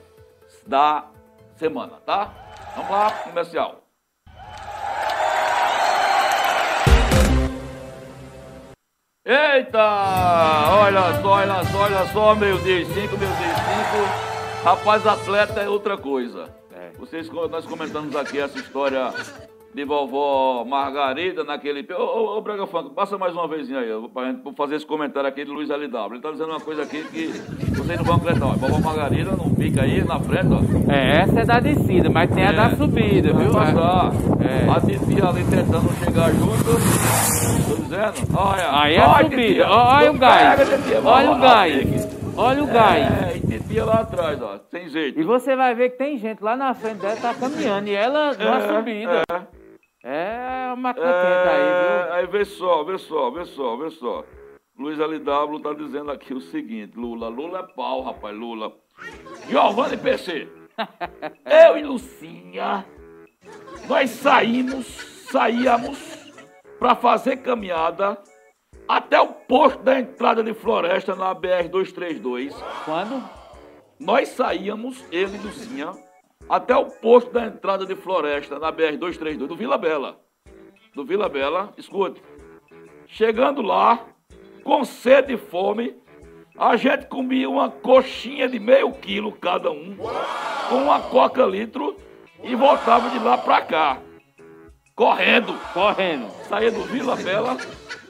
da 0.67 1.07
semana, 1.55 2.01
tá? 2.05 2.35
Vamos 2.75 2.91
lá, 2.91 3.11
comercial. 3.13 3.84
Eita! 9.27 9.79
Olha 10.83 11.23
só, 11.23 11.29
olha 11.29 11.65
só, 11.65 11.79
olha 11.79 12.07
só, 12.13 12.35
meio-dia 12.35 12.81
e 12.81 12.85
cinco, 12.85 13.17
meio-dia 13.17 13.47
e 13.47 13.55
cinco. 13.55 14.63
Rapaz, 14.63 15.07
atleta 15.07 15.63
é 15.63 15.69
outra 15.69 15.97
coisa. 15.97 16.55
É. 16.71 16.91
Vocês, 16.99 17.31
nós 17.31 17.65
comentamos 17.65 18.15
aqui 18.15 18.39
essa 18.39 18.59
história 18.59 19.15
de 19.75 19.85
vovó 19.85 20.65
Margarida 20.65 21.43
naquele. 21.45 21.85
Ô, 21.95 22.03
ô, 22.03 22.39
ô 22.39 22.41
Braga 22.41 22.67
Funk, 22.67 22.91
passa 22.95 23.19
mais 23.19 23.35
uma 23.35 23.49
vez 23.49 23.71
aí, 23.73 23.89
pra 24.13 24.27
gente 24.31 24.41
fazer 24.57 24.77
esse 24.77 24.87
comentário 24.87 25.29
aqui 25.29 25.45
do 25.45 25.53
Luiz 25.53 25.69
LW. 25.69 26.13
Ele 26.13 26.21
tá 26.21 26.31
dizendo 26.31 26.51
uma 26.51 26.61
coisa 26.61 26.83
aqui 26.83 27.03
que 27.05 27.27
vocês 27.77 27.99
não 27.99 28.05
vão 28.05 28.17
acreditar. 28.17 28.47
Ó, 28.47 28.53
vovó 28.53 28.79
Margarida 28.79 29.33
não 29.33 29.51
fica 29.57 29.83
aí 29.83 30.05
na 30.05 30.21
frente, 30.21 30.47
ó. 30.53 30.93
É, 30.93 31.23
essa 31.23 31.41
é 31.41 31.45
da 31.45 31.59
descida, 31.61 32.09
mas 32.09 32.31
tem 32.33 32.45
a 32.47 32.51
É. 32.51 32.53
da 32.53 32.71
subida, 32.77 33.33
viu? 33.33 33.51
Passar. 33.53 34.13
É. 34.41 34.71
A 34.71 34.81
titia 34.81 35.29
ali 35.29 35.45
tentando 35.45 35.93
chegar 36.05 36.31
junto. 36.31 36.65
Tô 37.69 37.75
dizendo. 37.83 38.39
Olha. 38.39 38.81
Aí 38.81 38.95
é 38.95 39.01
a 39.01 39.07
Vai, 39.09 39.25
subida. 39.25 39.43
titia. 39.49 39.69
Olha 39.69 40.11
o 40.13 40.19
gás. 40.19 40.61
Olha 41.05 41.31
o 41.33 41.39
gás. 41.41 42.09
Olha 42.37 42.63
o 42.65 42.67
gás. 42.67 43.23
É, 43.33 43.37
e 43.37 43.41
titia 43.41 43.85
lá 43.85 44.01
atrás, 44.01 44.41
ó. 44.43 44.59
Sem 44.71 44.89
jeito. 44.89 45.19
E 45.21 45.23
você 45.25 45.55
vai 45.57 45.75
ver 45.75 45.91
que 45.91 45.99
tem 45.99 46.17
gente 46.19 46.43
lá 46.43 46.57
na 46.57 46.75
frente 46.75 46.99
dela 46.99 47.17
tá 47.17 47.35
caminhando 47.35 47.89
e 47.89 47.95
ela 47.95 48.33
numa 48.35 48.61
subida. 48.77 49.23
É, 49.31 49.64
uma 50.75 50.93
quenta 50.93 51.07
aí, 51.51 51.61
É, 51.61 52.13
aí 52.13 52.27
vê 52.27 52.45
só, 52.45 52.85
vê 52.85 52.99
só, 52.99 53.31
vê 53.31 53.45
só, 53.47 53.77
vê 53.77 53.91
só. 53.91 54.25
Luiz 54.79 54.99
LW 54.99 55.61
tá 55.61 55.73
dizendo 55.73 56.11
aqui 56.11 56.35
o 56.35 56.41
seguinte, 56.41 56.99
Lula, 56.99 57.29
Lula 57.29 57.61
é 57.61 57.75
pau, 57.75 58.03
rapaz, 58.03 58.37
Lula. 58.37 58.73
Giovanni 59.49 59.97
PC, 59.97 60.49
eu 61.67 61.79
e 61.79 61.83
Lucinha, 61.83 62.85
nós 63.89 64.11
saímos, 64.11 64.87
saíamos 65.31 65.99
pra 66.79 66.95
fazer 66.95 67.39
caminhada 67.39 68.19
até 68.87 69.21
o 69.21 69.29
posto 69.29 69.83
da 69.83 69.99
entrada 69.99 70.43
de 70.43 70.53
floresta 70.53 71.15
na 71.15 71.35
BR-232. 71.35 72.49
viu? 72.49 72.53
Quando? 72.85 73.25
Nós 73.99 74.29
saíamos, 74.31 75.05
ele 75.11 75.37
e 75.37 75.41
Lucinha, 75.41 75.93
até 76.49 76.77
o 76.77 76.87
posto 76.87 77.33
da 77.33 77.47
entrada 77.47 77.87
de 77.87 77.95
floresta 77.95 78.59
na 78.59 78.73
BR-232 78.73 79.47
do 79.47 79.57
Vila 79.57 79.79
Bela. 79.79 80.21
Do 80.95 81.05
Vila 81.05 81.29
Bela, 81.29 81.73
escute. 81.77 82.23
Chegando 83.07 83.63
lá, 83.63 84.07
com 84.63 84.85
sede 84.85 85.35
e 85.35 85.37
fome, 85.37 85.95
a 86.57 86.77
gente 86.77 87.07
comia 87.07 87.49
uma 87.49 87.71
coxinha 87.71 88.49
de 88.49 88.59
meio 88.59 88.93
quilo 88.93 89.33
cada 89.33 89.71
um, 89.71 89.97
com 90.69 90.77
uma 90.77 91.01
coca 91.01 91.45
litro 91.45 91.97
e 92.43 92.55
voltava 92.55 93.11
de 93.11 93.19
lá 93.19 93.39
pra 93.39 93.63
cá. 93.63 93.99
Correndo. 94.95 95.55
Correndo. 95.73 96.31
Saía 96.49 96.71
do 96.71 96.83
Vila 96.83 97.17
Bela 97.17 97.57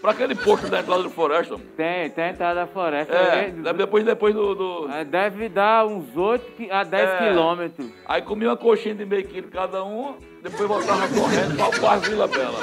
pra 0.04 0.12
aquele 0.12 0.34
posto 0.34 0.68
da 0.68 0.80
entrada 0.80 1.02
de 1.02 1.08
floresta. 1.08 1.56
Tem, 1.78 2.10
tem 2.10 2.24
a 2.24 2.28
entrada 2.28 2.60
da 2.60 2.66
floresta. 2.66 3.14
É, 3.14 3.50
depois, 3.72 4.04
depois 4.04 4.34
do- 4.34 4.54
do, 4.54 4.90
é, 4.92 5.02
Deve 5.02 5.48
dar 5.48 5.86
uns 5.86 6.14
8 6.14 6.70
a 6.70 6.84
10 6.84 7.08
É. 7.10 7.16
quilômetros. 7.28 7.88
Aí 8.04 8.20
comia 8.20 8.50
uma 8.50 8.56
coxinha 8.56 8.94
de 8.94 9.06
meio 9.06 9.24
quilo 9.26 9.48
cada 9.48 9.82
um, 9.82 10.16
depois 10.42 10.68
voltava 10.68 11.08
correndo 11.08 11.56
para 11.56 11.78
o 11.78 11.80
bairro 11.80 12.02
Vila 12.02 12.28
Bela. 12.28 12.58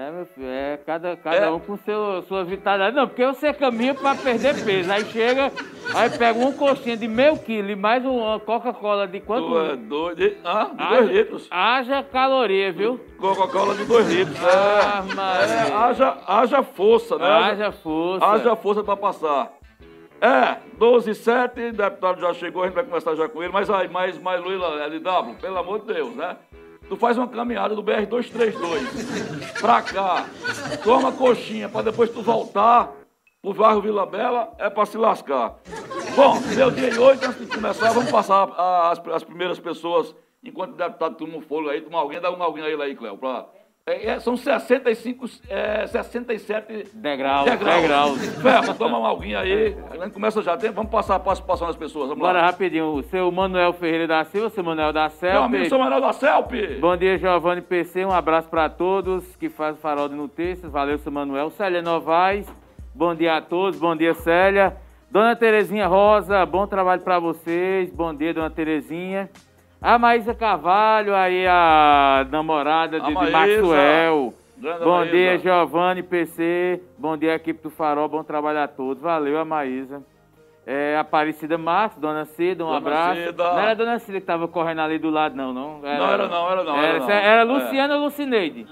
É, 0.00 0.10
meu 0.10 0.24
filho, 0.24 0.46
é 0.46 0.78
cada, 0.86 1.14
cada 1.16 1.36
É. 1.36 1.50
um 1.50 1.58
com 1.60 1.76
seu, 1.76 2.22
sua 2.22 2.42
vitalidade. 2.42 2.96
Não, 2.96 3.06
porque 3.06 3.26
você 3.26 3.52
caminha 3.52 3.92
pra 3.92 4.14
perder 4.14 4.54
peso. 4.64 4.90
Aí 4.90 5.04
chega, 5.04 5.52
aí 5.94 6.08
pega 6.08 6.38
uma 6.38 6.52
coxinha 6.52 6.96
de 6.96 7.06
meio 7.06 7.36
quilo 7.36 7.70
e 7.70 7.76
mais 7.76 8.02
uma 8.02 8.40
Coca-Cola 8.40 9.06
de 9.06 9.20
quanto? 9.20 9.58
É 9.58 9.76
doido? 9.76 10.22
E- 10.22 10.38
Ah, 10.42 10.70
Haja- 10.78 10.96
dois 10.96 11.10
litros. 11.10 11.48
Haja 11.50 12.02
caloria, 12.02 12.72
viu? 12.72 12.98
Coca-Cola 13.18 13.74
de 13.74 13.84
dois 13.84 14.08
litros. 14.08 14.38
Ah, 14.42 15.04
É, 15.10 15.14
Maria. 15.14 15.54
é, 15.54 15.72
haja, 15.74 16.16
haja 16.26 16.62
força, 16.62 17.18
né? 17.18 17.26
Haja 17.28 17.70
força. 17.72 18.24
Haja 18.24 18.56
força 18.56 18.82
para 18.82 18.96
passar. 18.96 19.52
É, 20.18 20.56
12 20.78 21.10
e 21.10 21.14
7, 21.14 21.60
o 21.60 21.72
deputado 21.74 22.20
já 22.22 22.32
chegou, 22.32 22.62
a 22.62 22.66
gente 22.66 22.74
vai 22.74 22.84
conversar 22.84 23.14
já 23.16 23.28
com 23.28 23.42
ele, 23.42 23.52
mas 23.52 23.68
aí, 23.68 23.88
mais, 23.88 24.18
mais 24.18 24.40
Luíla, 24.42 24.82
LW, 24.86 25.34
pelo 25.40 25.58
amor 25.58 25.80
de 25.80 25.92
Deus, 25.92 26.14
né? 26.14 26.36
Tu 26.90 26.96
faz 26.96 27.16
uma 27.16 27.28
caminhada 27.28 27.72
do 27.74 27.82
BR-232 27.84 29.60
pra 29.60 29.80
cá, 29.80 30.26
toma 30.82 31.12
coxinha 31.12 31.68
pra 31.68 31.82
depois 31.82 32.10
tu 32.10 32.20
voltar 32.20 32.90
pro 33.40 33.54
bairro 33.54 33.80
Vila 33.80 34.04
Bela, 34.04 34.52
é 34.58 34.68
pra 34.68 34.84
se 34.84 34.98
lascar. 34.98 35.54
Bom, 36.16 36.38
meu 36.56 36.68
dia 36.72 36.90
de 36.90 36.98
hoje, 36.98 37.24
antes 37.24 37.38
de 37.48 37.54
começar, 37.54 37.92
vamos 37.92 38.10
passar 38.10 38.42
a- 38.56 38.90
as, 38.90 39.00
as 39.14 39.22
primeiras 39.22 39.60
pessoas, 39.60 40.12
enquanto 40.42 40.72
o 40.72 40.76
deputado 40.76 41.14
toma 41.14 41.36
um 41.36 41.40
fôlego 41.40 41.70
aí, 41.70 41.80
toma 41.80 41.98
alguém, 41.98 42.20
dá 42.20 42.28
um 42.30 42.42
alguém 42.42 42.64
aí, 42.64 42.74
aí 42.82 42.96
Cléo, 42.96 43.16
pra... 43.16 43.46
É, 43.86 44.06
é, 44.10 44.20
são 44.20 44.36
65, 44.36 45.26
é, 45.48 45.86
67 45.86 46.90
Degrau, 46.94 47.44
degraus. 47.44 47.80
degraus. 47.80 48.26
Ferro, 48.36 48.74
toma 48.74 48.98
um 48.98 49.06
alguém 49.06 49.34
aí, 49.34 49.74
a 49.90 49.96
gente 49.96 50.12
começa 50.12 50.42
já, 50.42 50.56
tem, 50.56 50.70
vamos 50.70 50.90
passar 50.92 51.16
a 51.16 51.18
participação 51.18 51.66
das 51.66 51.76
pessoas, 51.76 52.08
vamos 52.08 52.22
Bora 52.22 52.40
lá. 52.40 52.46
rapidinho. 52.46 52.92
O 52.94 53.02
seu 53.02 53.32
Manuel 53.32 53.72
Ferreira 53.72 54.06
da 54.06 54.22
Silva, 54.24 54.50
seu 54.50 54.62
Manuel 54.62 54.92
da 54.92 55.10
Meu 55.22 55.42
amigo, 55.42 55.68
sou 55.68 55.78
Manuel 55.78 56.00
da 56.00 56.12
Celp. 56.12 56.52
Bom 56.78 56.96
dia, 56.96 57.18
Giovanni 57.18 57.62
PC. 57.62 58.04
Um 58.04 58.12
abraço 58.12 58.48
para 58.48 58.68
todos 58.68 59.24
que 59.36 59.48
fazem 59.48 59.78
o 59.78 59.82
Farol 59.82 60.08
de 60.08 60.14
Notícias. 60.14 60.70
Valeu, 60.70 60.98
seu 60.98 61.10
Manuel. 61.10 61.50
Célia 61.50 61.82
Novaes. 61.82 62.46
Bom 62.94 63.14
dia 63.14 63.36
a 63.36 63.40
todos. 63.40 63.78
Bom 63.80 63.96
dia, 63.96 64.14
Célia. 64.14 64.76
Dona 65.10 65.34
Terezinha 65.34 65.88
Rosa, 65.88 66.46
bom 66.46 66.66
trabalho 66.68 67.02
para 67.02 67.18
vocês. 67.18 67.90
Bom 67.90 68.14
dia, 68.14 68.32
Dona 68.32 68.50
Terezinha. 68.50 69.28
A 69.82 69.98
Maísa 69.98 70.34
Carvalho, 70.34 71.14
aí 71.14 71.46
a 71.46 72.26
namorada 72.30 73.00
de, 73.00 73.06
A 73.06 73.08
de. 73.24 73.30
Maxwell. 73.30 74.34
Grande 74.58 74.84
Bom 74.84 74.98
Maísa. 74.98 75.10
dia, 75.16 75.38
Giovanni 75.38 76.02
PC. 76.02 76.82
Bom 76.98 77.16
dia, 77.16 77.34
equipe 77.34 77.62
do 77.62 77.70
Farol. 77.70 78.08
Bom 78.08 78.22
trabalho 78.22 78.58
a 78.60 78.68
todos. 78.68 79.02
Valeu, 79.02 79.38
a 79.38 79.44
Maísa. 79.44 80.02
É, 80.66 80.98
Aparecida 80.98 81.56
Marques, 81.56 81.98
Dona 81.98 82.26
Cida, 82.26 82.62
um 82.62 82.66
Dona 82.66 82.78
abraço. 82.78 83.20
Cida. 83.22 83.42
Não 83.44 83.58
era 83.58 83.70
a 83.70 83.74
Dona 83.74 83.98
Cida 83.98 84.18
que 84.18 84.22
estava 84.22 84.46
correndo 84.46 84.82
ali 84.82 84.98
do 84.98 85.08
lado, 85.08 85.34
não, 85.34 85.52
não? 85.54 85.78
Não, 85.78 85.88
era 85.88 86.28
não, 86.28 86.52
era 86.52 86.62
não, 86.64 86.76
Era, 86.76 86.86
era 86.86 86.98
não. 86.98 87.10
era 87.10 87.40
É. 87.40 87.44
Luciana 87.44 87.96
ou 87.96 88.04
Lucineide? 88.04 88.66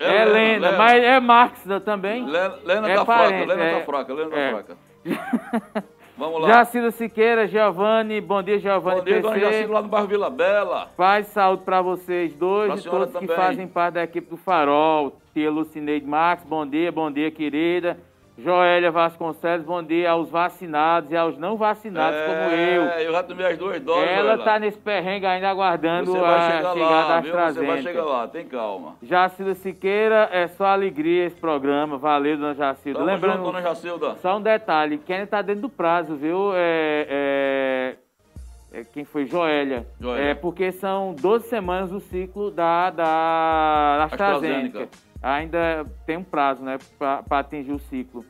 É 0.00 0.06
É, 0.06 0.24
Lena, 0.24 0.32
Lena, 0.32 0.66
Lena. 0.70 0.78
mas 0.78 1.04
é 1.04 1.20
Marx 1.20 1.60
também. 1.84 2.24
Lena, 2.24 2.54
Lena 2.64 2.90
É 2.90 2.94
tá 2.96 3.04
parente, 3.04 3.44
fraca, 3.44 3.52
Lena 3.54 3.64
é. 3.64 3.78
tá 3.78 3.84
fraca, 3.84 4.14
Lena 4.14 4.36
É. 4.36 4.50
tá 4.52 4.56
fraca. 4.56 5.84
Vamos 6.16 6.40
lá. 6.42 6.48
Jacilda 6.48 6.90
Siqueira, 6.92 7.46
Giovanni, 7.48 8.20
bom 8.20 8.40
dia, 8.42 8.58
Giovanni 8.58 8.98
Bom 9.00 9.04
dia, 9.04 9.20
dona 9.20 9.34
PC. 9.34 9.46
Jacinto, 9.52 9.72
lá 9.72 9.82
no 9.82 9.88
bairro 9.88 10.06
Vila 10.06 10.30
Bela. 10.30 10.88
Paz 10.96 11.26
saúde 11.28 11.62
para 11.64 11.82
vocês 11.82 12.34
dois 12.34 12.70
Pra 12.72 12.80
e 12.80 12.82
todos 12.84 13.06
que 13.08 13.26
também. 13.26 13.36
fazem 13.36 13.66
parte 13.66 13.94
da 13.94 14.04
equipe 14.04 14.30
do 14.30 14.36
Farol. 14.36 15.16
Tia 15.32 15.50
Lucineide 15.50 16.06
Marques, 16.06 16.46
bom 16.46 16.64
dia, 16.64 16.92
bom 16.92 17.10
dia, 17.10 17.30
querida. 17.32 17.98
Joélia 18.36 18.90
Vasconcelos, 18.90 19.64
bom 19.64 19.80
dia 19.80 20.10
aos 20.10 20.28
vacinados 20.28 21.08
e 21.12 21.16
aos 21.16 21.38
não 21.38 21.56
vacinados, 21.56 22.18
como 22.22 22.50
eu. 22.52 22.82
É, 22.82 23.06
eu 23.06 23.12
já 23.12 23.22
tomei 23.22 23.46
as 23.46 23.56
duas 23.56 23.80
doses, 23.80 24.08
Ela 24.10 24.32
Joela. 24.32 24.44
tá 24.44 24.58
nesse 24.58 24.76
perrengue 24.76 25.24
ainda 25.24 25.48
aguardando 25.48 26.10
Você 26.10 26.18
a 26.18 26.20
vai 26.20 26.40
chegar 26.50 26.72
chegada 26.72 26.90
lá, 26.90 27.08
da 27.08 27.20
viu? 27.20 27.30
Você 27.30 27.36
vai 27.36 27.46
AstraZeneca. 27.48 27.82
chegar 27.82 28.04
lá, 28.04 28.26
tem 28.26 28.44
calma. 28.48 28.96
Jacilda 29.00 29.54
Siqueira, 29.54 30.28
é 30.32 30.48
só 30.48 30.66
alegria 30.66 31.26
esse 31.26 31.36
programa. 31.36 31.96
Valeu, 31.96 32.36
dona 32.36 32.54
Jacilda. 32.54 32.98
Tamo 32.98 33.10
Lembrando, 33.12 33.36
junto, 33.36 33.46
dona 33.52 33.62
Jacilda. 33.62 34.16
só 34.16 34.36
um 34.36 34.42
detalhe, 34.42 34.98
quem 34.98 35.24
tá 35.26 35.40
dentro 35.40 35.62
do 35.62 35.68
prazo, 35.68 36.16
viu? 36.16 36.50
É, 36.56 37.94
é- 38.72 38.80
é 38.80 38.84
quem 38.92 39.04
foi? 39.04 39.26
Joélia. 39.26 39.86
Joélia. 40.00 40.30
É 40.30 40.34
porque 40.34 40.72
são 40.72 41.14
12 41.14 41.46
semanas 41.48 41.92
o 41.92 42.00
ciclo 42.00 42.50
da, 42.50 42.90
da 42.90 44.04
AstraZeneca. 44.06 44.80
AstraZeneca. 44.80 44.88
Ainda 45.24 45.86
tem 46.04 46.18
um 46.18 46.22
prazo, 46.22 46.62
né, 46.62 46.76
para 46.98 47.38
atingir 47.38 47.72
o 47.72 47.78
ciclo. 47.78 48.22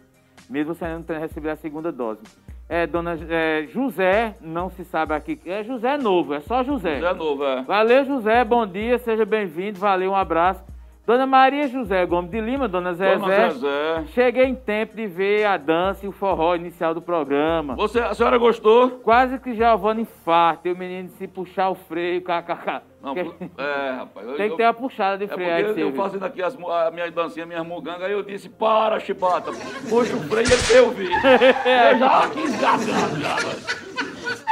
Mesmo 0.48 0.74
você 0.74 0.86
não 0.86 1.02
tendo 1.02 1.18
recebido 1.18 1.50
a 1.50 1.56
segunda 1.56 1.90
dose. 1.90 2.22
É, 2.68 2.86
dona 2.86 3.18
é, 3.28 3.66
José, 3.66 4.36
não 4.40 4.70
se 4.70 4.84
sabe 4.84 5.12
aqui. 5.12 5.40
É 5.44 5.64
José 5.64 5.98
novo, 5.98 6.34
é 6.34 6.40
só 6.40 6.62
José. 6.62 7.00
José 7.00 7.12
Novo, 7.14 7.44
é. 7.44 7.62
Valeu, 7.62 8.04
José. 8.04 8.44
Bom 8.44 8.64
dia, 8.64 8.96
seja 8.98 9.24
bem-vindo. 9.24 9.78
Valeu, 9.78 10.12
um 10.12 10.16
abraço. 10.16 10.64
Dona 11.06 11.26
Maria 11.26 11.68
José 11.68 12.06
Gomes 12.06 12.30
de 12.30 12.40
Lima, 12.40 12.66
Dona 12.66 12.94
Zezé. 12.94 13.18
Dona 13.18 13.50
Zezé. 13.50 14.04
Cheguei 14.14 14.44
em 14.46 14.54
tempo 14.54 14.96
de 14.96 15.06
ver 15.06 15.44
a 15.44 15.58
dança 15.58 16.06
e 16.06 16.08
o 16.08 16.12
forró 16.12 16.54
inicial 16.54 16.94
do 16.94 17.02
programa. 17.02 17.74
Você, 17.74 18.00
a 18.00 18.14
senhora 18.14 18.38
gostou? 18.38 18.88
Quase 19.02 19.38
que 19.38 19.54
Giovanni 19.54 20.02
infarta 20.02 20.68
e 20.68 20.72
o 20.72 20.78
menino 20.78 21.10
se 21.10 21.26
puxar 21.26 21.68
o 21.68 21.74
freio, 21.74 22.22
kkk. 22.22 22.93
Não, 23.04 23.14
Tem 23.14 23.24
pu- 23.30 23.50
é, 23.60 23.90
rapaz. 23.98 24.26
eu- 24.26 24.34
que 24.36 24.42
eu- 24.42 24.56
ter 24.56 24.62
uma 24.64 24.72
puxada 24.74 25.18
de 25.18 25.24
É 25.24 25.34
freio 25.34 25.54
aí, 25.54 25.64
porque 25.64 25.82
eu 25.82 25.92
fazendo 25.92 26.24
aqui 26.24 26.42
as, 26.42 26.56
a 26.58 26.90
minha 26.90 27.10
dancinha, 27.10 27.44
minhas 27.44 27.66
mugangas, 27.66 28.02
aí 28.04 28.12
eu 28.12 28.22
disse, 28.22 28.48
para, 28.48 28.98
chibata, 28.98 29.50
puxa 29.90 30.16
o 30.16 30.20
freio 30.20 30.46
e 30.48 30.72
eu 30.76 30.90
vi. 30.90 31.08
eu 31.12 31.98
já 31.98 32.30
quis. 32.30 32.54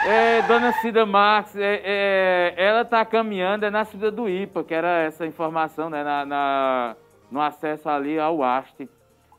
É, 0.07 0.43
Dona 0.43 0.73
Cida 0.75 1.07
Marques, 1.07 1.57
é, 1.57 1.81
é, 1.85 2.55
ela 2.57 2.85
tá 2.85 3.05
caminhando 3.05 3.65
é 3.65 3.71
na 3.71 3.85
subida 3.85 4.11
do 4.11 4.29
IPA, 4.29 4.65
que 4.65 4.75
era 4.75 4.99
essa 5.05 5.25
informação, 5.25 5.89
né, 5.89 6.03
na, 6.05 6.27
na- 6.27 6.97
no 7.31 7.41
acesso 7.41 7.89
ali 7.89 8.19
ao 8.19 8.43
haste. 8.43 8.89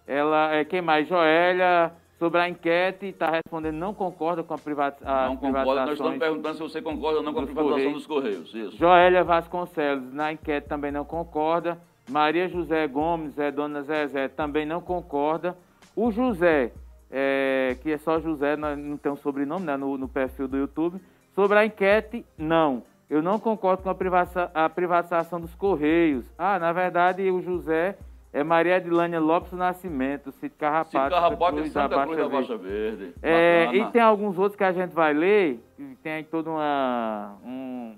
Ela, 0.07 0.55
é, 0.55 0.65
quem 0.65 0.81
mais? 0.81 1.07
Joélia, 1.07 1.91
sobre 2.19 2.39
a 2.39 2.49
enquete, 2.49 3.07
está 3.07 3.29
respondendo, 3.29 3.75
não 3.75 3.93
concorda 3.93 4.43
com 4.43 4.53
a 4.53 4.57
privatização. 4.57 5.29
Não 5.29 5.37
concordo, 5.37 5.75
nós 5.75 5.91
estamos 5.91 6.19
perguntando 6.19 6.55
se 6.55 6.61
você 6.61 6.81
concorda 6.81 7.17
ou 7.17 7.23
não 7.23 7.33
com 7.33 7.41
a 7.41 7.45
privatização 7.45 7.93
dos 7.93 8.07
Correios, 8.07 8.53
isso. 8.53 8.77
Joélia 8.77 9.23
Vasconcelos, 9.23 10.13
na 10.13 10.31
enquete 10.31 10.67
também 10.67 10.91
não 10.91 11.03
concorda. 11.03 11.77
Maria 12.09 12.47
José 12.49 12.87
Gomes, 12.87 13.37
é 13.39 13.51
dona 13.51 13.81
Zezé, 13.81 14.27
também 14.27 14.65
não 14.65 14.81
concorda. 14.81 15.57
O 15.95 16.11
José, 16.11 16.71
é, 17.09 17.77
que 17.81 17.91
é 17.91 17.97
só 17.97 18.19
José, 18.19 18.55
nós 18.55 18.77
não 18.77 18.97
tem 18.97 19.11
um 19.11 19.15
sobrenome 19.15 19.65
né, 19.65 19.77
no, 19.77 19.97
no 19.97 20.07
perfil 20.07 20.47
do 20.47 20.57
YouTube. 20.57 20.99
Sobre 21.33 21.57
a 21.57 21.65
enquete, 21.65 22.25
não. 22.37 22.83
eu 23.09 23.21
não 23.21 23.39
concordo 23.39 23.83
com 23.83 23.89
a 23.89 24.69
privatização 24.69 25.39
dos 25.39 25.55
Correios. 25.55 26.25
Ah, 26.37 26.59
na 26.59 26.71
verdade, 26.71 27.29
o 27.31 27.41
José 27.41 27.97
é 28.33 28.43
Maria 28.43 28.77
Edilânia 28.77 29.19
Lopes 29.19 29.53
Nascimento, 29.53 30.31
Cid 30.31 30.55
Carrapato. 30.55 30.89
Cid 30.89 31.09
Carrapato 31.09 31.59
e 31.59 31.69
Santa 31.69 32.03
Cruz 32.03 32.17
da 32.17 32.27
Baixa 32.27 32.57
Verde. 32.57 33.13
É, 33.21 33.69
e 33.71 33.85
tem 33.91 34.01
alguns 34.01 34.39
outros 34.39 34.55
que 34.55 34.63
a 34.63 34.71
gente 34.71 34.91
vai 34.91 35.13
ler, 35.13 35.63
tem 36.01 36.13
aí 36.13 36.23
toda 36.23 36.49
uma... 36.49 37.37
Um, 37.45 37.95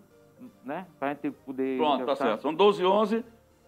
né? 0.65 0.85
Pra 0.99 1.09
gente 1.13 1.31
poder... 1.31 1.77
Pronto, 1.77 2.05
tá 2.05 2.17
certo. 2.17 2.41
São 2.41 2.53
12 2.53 2.81
e 2.81 2.85
11. 2.85 3.17
O 3.19 3.23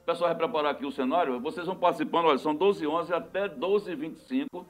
pessoal 0.06 0.30
vai 0.30 0.38
preparar 0.38 0.72
aqui 0.72 0.86
o 0.86 0.92
cenário. 0.92 1.40
Vocês 1.40 1.66
vão 1.66 1.76
participando, 1.76 2.26
olha, 2.26 2.38
são 2.38 2.54
12 2.54 2.84
e 2.84 2.88
11 2.88 3.14
até 3.14 3.48
12 3.48 3.92
e 3.92 3.96
25. 3.96 4.66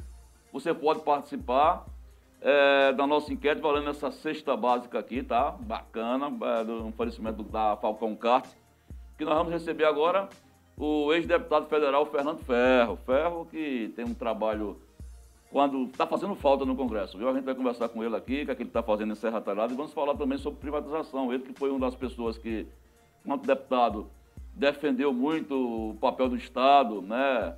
Você 0.54 0.76
pode 0.76 1.00
participar 1.00 1.84
é, 2.42 2.94
da 2.94 3.08
nossa 3.08 3.34
enquete, 3.34 3.60
valendo 3.60 3.90
essa 3.90 4.12
cesta 4.12 4.56
básica 4.56 5.00
aqui, 5.00 5.24
tá? 5.24 5.52
Bacana, 5.60 6.32
é, 6.60 6.64
do 6.64 6.88
oferecimento 6.88 7.42
da 7.42 7.76
Falcão 7.78 8.16
Kart, 8.16 8.48
que 9.18 9.26
nós 9.26 9.36
vamos 9.36 9.52
receber 9.52 9.86
agora 9.86 10.30
o 10.78 11.12
ex-deputado 11.12 11.68
federal 11.68 12.06
Fernando 12.06 12.40
Ferro. 12.40 12.98
Ferro 13.06 13.48
que 13.50 13.92
tem 13.96 14.06
um 14.06 14.14
trabalho 14.14 14.80
quando 15.50 15.86
está 15.86 16.06
fazendo 16.06 16.36
falta 16.36 16.66
no 16.66 16.76
Congresso, 16.76 17.18
viu? 17.18 17.30
A 17.30 17.34
gente 17.34 17.46
vai 17.46 17.56
conversar 17.56 17.90
com 17.90 18.04
ele 18.04 18.16
aqui, 18.16 18.46
que, 18.46 18.52
é 18.52 18.56
que 18.56 18.62
ele 18.62 18.70
está 18.70 18.84
fazendo 18.84 19.14
em 19.14 19.16
Serra 19.16 19.42
Talhada, 19.42 19.74
e 19.74 19.76
vamos 19.76 19.94
falar 19.94 20.16
também 20.16 20.38
sobre 20.38 20.60
privatização. 20.60 21.34
Ele 21.34 21.44
que 21.44 21.54
foi 21.54 21.70
uma 21.72 21.80
das 21.80 21.96
pessoas 21.96 22.38
que, 22.38 22.68
enquanto 23.26 23.48
deputado, 23.48 24.08
defendeu 24.54 25.12
muito 25.12 25.92
o 25.92 25.96
papel 25.96 26.30
do 26.30 26.36
Estado, 26.36 27.02
né? 27.02 27.56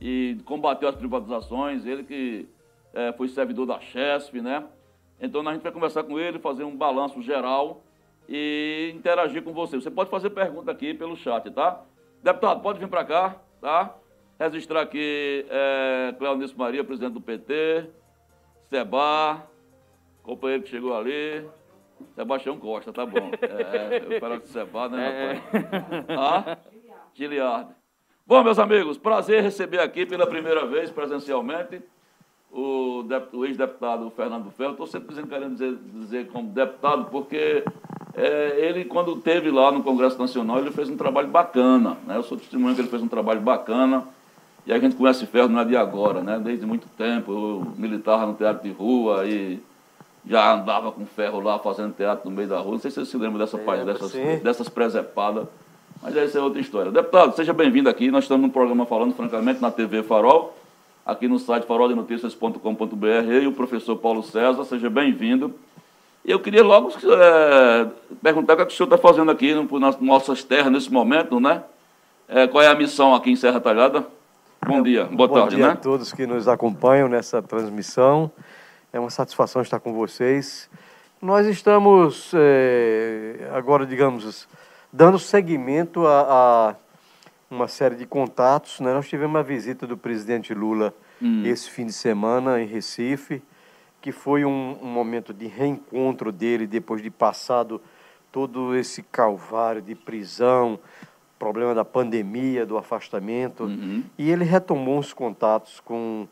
E 0.00 0.38
combateu 0.44 0.88
as 0.88 0.96
privatizações. 0.96 1.84
Ele 1.86 2.02
que 2.02 2.48
é, 2.92 3.12
foi 3.12 3.28
servidor 3.28 3.66
da 3.66 3.78
Chesf, 3.80 4.40
né? 4.40 4.64
Então 5.20 5.46
a 5.46 5.52
gente 5.52 5.62
vai 5.62 5.72
conversar 5.72 6.02
com 6.04 6.18
ele, 6.18 6.38
fazer 6.38 6.64
um 6.64 6.76
balanço 6.76 7.22
geral 7.22 7.82
e 8.28 8.92
interagir 8.94 9.42
com 9.42 9.52
você. 9.52 9.76
Você 9.76 9.90
pode 9.90 10.10
fazer 10.10 10.30
pergunta 10.30 10.70
aqui 10.70 10.92
pelo 10.94 11.16
chat, 11.16 11.50
tá? 11.50 11.82
Deputado, 12.26 12.60
pode 12.60 12.80
vir 12.80 12.88
para 12.88 13.04
cá, 13.04 13.36
tá? 13.60 13.94
Registrar 14.36 14.80
aqui 14.80 15.46
é, 15.48 16.12
Cleonice 16.18 16.58
Maria, 16.58 16.82
presidente 16.82 17.12
do 17.12 17.20
PT, 17.20 17.88
Seba, 18.68 19.46
companheiro 20.24 20.64
que 20.64 20.68
chegou 20.68 20.92
ali, 20.96 21.48
Sebastião 22.16 22.58
Costa, 22.58 22.92
tá 22.92 23.06
bom. 23.06 23.30
É, 23.40 24.02
eu 24.04 24.12
espero 24.12 24.40
que 24.40 24.48
Seba, 24.48 24.88
né, 24.88 25.40
rapaz? 25.52 26.08
É. 26.08 26.14
Ah? 26.16 26.58
Giliardo. 27.14 27.72
Bom, 28.26 28.42
meus 28.42 28.58
amigos, 28.58 28.98
prazer 28.98 29.40
receber 29.40 29.78
aqui 29.78 30.04
pela 30.04 30.26
primeira 30.26 30.66
vez 30.66 30.90
presencialmente 30.90 31.80
o, 32.50 33.04
o 33.34 33.44
ex-deputado 33.46 34.10
Fernando 34.10 34.50
Ferro. 34.50 34.72
Estou 34.72 34.88
sempre 34.88 35.10
dizendo, 35.10 35.28
querendo 35.28 35.52
dizer, 35.52 35.76
dizer 35.76 36.26
como 36.26 36.50
deputado, 36.50 37.04
porque 37.08 37.62
é, 38.16 38.56
ele, 38.58 38.84
quando 38.84 39.16
teve 39.16 39.50
lá 39.50 39.70
no 39.70 39.82
Congresso 39.82 40.18
Nacional, 40.18 40.58
ele 40.58 40.70
fez 40.70 40.88
um 40.88 40.96
trabalho 40.96 41.28
bacana. 41.28 41.96
Né? 42.06 42.16
Eu 42.16 42.22
sou 42.22 42.38
testemunho 42.38 42.74
que 42.74 42.80
ele 42.80 42.88
fez 42.88 43.02
um 43.02 43.08
trabalho 43.08 43.40
bacana. 43.40 44.04
E 44.66 44.72
a 44.72 44.78
gente 44.78 44.96
conhece 44.96 45.26
Ferro 45.26 45.48
não 45.48 45.60
é 45.60 45.64
de 45.64 45.76
agora, 45.76 46.22
né? 46.22 46.40
desde 46.42 46.66
muito 46.66 46.88
tempo. 46.96 47.30
Eu 47.30 47.72
militava 47.76 48.26
no 48.26 48.34
teatro 48.34 48.64
de 48.64 48.74
rua 48.74 49.26
e 49.26 49.60
já 50.28 50.54
andava 50.54 50.90
com 50.90 51.06
ferro 51.06 51.38
lá 51.38 51.56
fazendo 51.58 51.94
teatro 51.94 52.28
no 52.28 52.34
meio 52.34 52.48
da 52.48 52.58
rua. 52.58 52.72
Não 52.72 52.80
sei 52.80 52.90
se 52.90 52.98
você 52.98 53.06
se 53.12 53.16
lembra 53.16 53.38
dessa 53.38 53.58
parte, 53.58 53.84
dessas, 53.84 54.12
dessas 54.42 54.68
presepadas. 54.68 55.46
Mas 56.02 56.16
essa 56.16 56.38
é 56.38 56.42
outra 56.42 56.60
história. 56.60 56.90
Deputado, 56.90 57.36
seja 57.36 57.52
bem-vindo 57.52 57.88
aqui. 57.88 58.10
Nós 58.10 58.24
estamos 58.24 58.42
num 58.42 58.50
programa 58.50 58.86
falando, 58.86 59.14
francamente, 59.14 59.60
na 59.60 59.70
TV 59.70 60.02
Farol 60.02 60.56
aqui 61.06 61.28
no 61.28 61.38
site 61.38 61.64
faroldenoticias.com.br, 61.66 63.32
e 63.40 63.46
o 63.46 63.52
professor 63.52 63.94
Paulo 63.96 64.24
César, 64.24 64.64
seja 64.64 64.90
bem-vindo. 64.90 65.54
Eu 66.26 66.40
queria 66.40 66.64
logo 66.64 66.90
é, 66.90 67.86
perguntar 68.20 68.54
o 68.54 68.56
que, 68.56 68.62
é 68.62 68.66
que 68.66 68.72
o 68.72 68.76
senhor 68.76 68.88
está 68.92 68.98
fazendo 68.98 69.30
aqui 69.30 69.54
no, 69.54 69.78
nas 69.78 70.00
nossas 70.00 70.42
terras 70.42 70.72
nesse 70.72 70.92
momento, 70.92 71.38
né? 71.38 71.62
É, 72.26 72.48
qual 72.48 72.64
é 72.64 72.66
a 72.66 72.74
missão 72.74 73.14
aqui 73.14 73.30
em 73.30 73.36
Serra 73.36 73.60
Talhada? 73.60 74.04
Bom 74.66 74.82
dia, 74.82 75.04
boa 75.04 75.28
Bom 75.28 75.34
tarde, 75.34 75.54
dia 75.54 75.68
né? 75.68 75.72
a 75.74 75.76
todos 75.76 76.12
que 76.12 76.26
nos 76.26 76.48
acompanham 76.48 77.08
nessa 77.08 77.40
transmissão. 77.40 78.28
É 78.92 78.98
uma 78.98 79.10
satisfação 79.10 79.62
estar 79.62 79.78
com 79.78 79.92
vocês. 79.92 80.68
Nós 81.22 81.46
estamos 81.46 82.32
é, 82.34 83.48
agora, 83.54 83.86
digamos, 83.86 84.48
dando 84.92 85.20
seguimento 85.20 86.08
a, 86.08 86.22
a 86.70 86.74
uma 87.48 87.68
série 87.68 87.94
de 87.94 88.04
contatos. 88.04 88.80
Né? 88.80 88.92
Nós 88.92 89.08
tivemos 89.08 89.32
uma 89.32 89.44
visita 89.44 89.86
do 89.86 89.96
presidente 89.96 90.52
Lula 90.52 90.92
hum. 91.22 91.44
esse 91.44 91.70
fim 91.70 91.86
de 91.86 91.92
semana 91.92 92.60
em 92.60 92.66
Recife, 92.66 93.40
que 94.06 94.12
foi 94.12 94.44
um, 94.44 94.78
um, 94.80 94.86
momento 94.86 95.34
de 95.34 95.48
reencontro 95.48 96.30
dele 96.30 96.64
depois 96.64 97.02
de 97.02 97.10
passado 97.10 97.82
todo 98.30 98.72
esse 98.76 99.02
calvário 99.02 99.82
de 99.82 99.96
prisão, 99.96 100.78
problema 101.36 101.74
da 101.74 101.84
pandemia, 101.84 102.64
do 102.64 102.78
afastamento, 102.78 103.64
uhum. 103.64 104.04
e 104.16 104.30
ele 104.30 104.44
retomou 104.44 105.00
os 105.00 105.12
contatos 105.12 105.80
com 105.80 106.28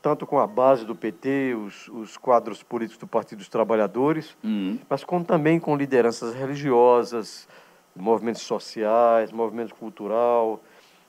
tanto 0.00 0.28
com 0.28 0.38
a 0.38 0.46
base 0.46 0.84
do 0.84 0.94
PT, 0.94 1.56
os, 1.56 1.88
os 1.88 2.16
quadros 2.16 2.62
políticos 2.62 3.00
do 3.00 3.08
Partido 3.08 3.38
dos 3.38 3.48
Trabalhadores, 3.48 4.36
uhum. 4.44 4.78
mas 4.88 5.02
com, 5.02 5.24
também 5.24 5.58
com 5.58 5.74
lideranças 5.74 6.36
religiosas, 6.36 7.48
movimentos 7.96 8.42
sociais, 8.42 9.32
movimento 9.32 9.74
cultural, 9.74 10.62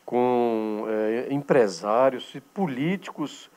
com 0.04 0.86
é, 0.88 1.28
empresários 1.30 2.34
e 2.34 2.42
políticos 2.42 3.48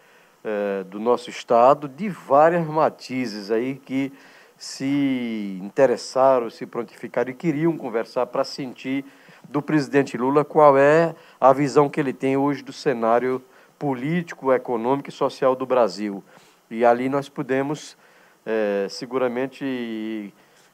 é, 0.44 0.84
do 0.84 0.98
nosso 0.98 1.30
estado 1.30 1.88
de 1.88 2.08
várias 2.08 2.66
matizes 2.66 3.50
aí 3.50 3.76
que 3.76 4.12
se 4.56 5.58
interessaram, 5.60 6.48
se 6.50 6.66
prontificaram 6.66 7.30
e 7.30 7.34
queriam 7.34 7.76
conversar 7.76 8.26
para 8.26 8.44
sentir 8.44 9.04
do 9.48 9.60
presidente 9.60 10.16
Lula 10.16 10.44
qual 10.44 10.78
é 10.78 11.14
a 11.40 11.52
visão 11.52 11.88
que 11.88 11.98
ele 11.98 12.12
tem 12.12 12.36
hoje 12.36 12.62
do 12.62 12.72
cenário 12.72 13.42
político, 13.78 14.52
econômico 14.52 15.08
e 15.08 15.12
social 15.12 15.56
do 15.56 15.66
Brasil. 15.66 16.22
E 16.70 16.84
ali 16.84 17.08
nós 17.08 17.28
pudemos 17.28 17.96
é, 18.46 18.86
seguramente 18.88 20.32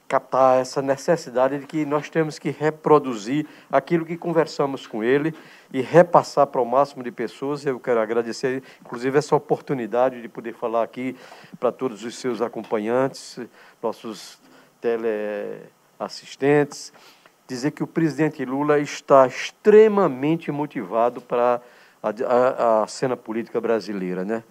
captar 0.09 0.59
essa 0.59 0.81
necessidade 0.81 1.59
de 1.59 1.67
que 1.67 1.85
nós 1.85 2.09
temos 2.09 2.39
que 2.39 2.51
reproduzir 2.51 3.47
aquilo 3.71 4.07
que 4.07 4.17
conversamos 4.17 4.87
com 4.87 5.05
ele 5.05 5.35
e 5.71 5.83
repassar 5.83 6.47
para 6.47 6.63
o 6.63 6.65
máximo 6.65 7.03
de 7.03 7.13
pessoas. 7.13 7.67
Eu 7.67 7.79
quero 7.79 8.01
agradecer, 8.01 8.63
inclusive, 8.81 9.19
essa 9.19 9.37
oportunidade 9.37 10.23
de 10.23 10.29
poder 10.29 10.55
falar 10.55 10.83
aqui 10.83 11.15
para 11.61 11.71
todos 11.71 12.03
os 12.05 12.17
seus 12.17 12.41
acompanhantes, 12.41 13.39
nossos 13.83 14.39
teleassistentes, 14.81 16.91
dizer 17.47 17.73
que 17.73 17.83
o 17.83 17.87
presidente 17.87 18.43
Lula 18.45 18.79
está 18.79 19.27
extremamente 19.27 20.51
motivado 20.51 21.21
para 21.21 21.61
a, 22.03 22.09
a, 22.09 22.83
a 22.83 22.87
cena 22.87 23.17
política 23.17 23.61
brasileira, 23.61 24.25
né? 24.25 24.43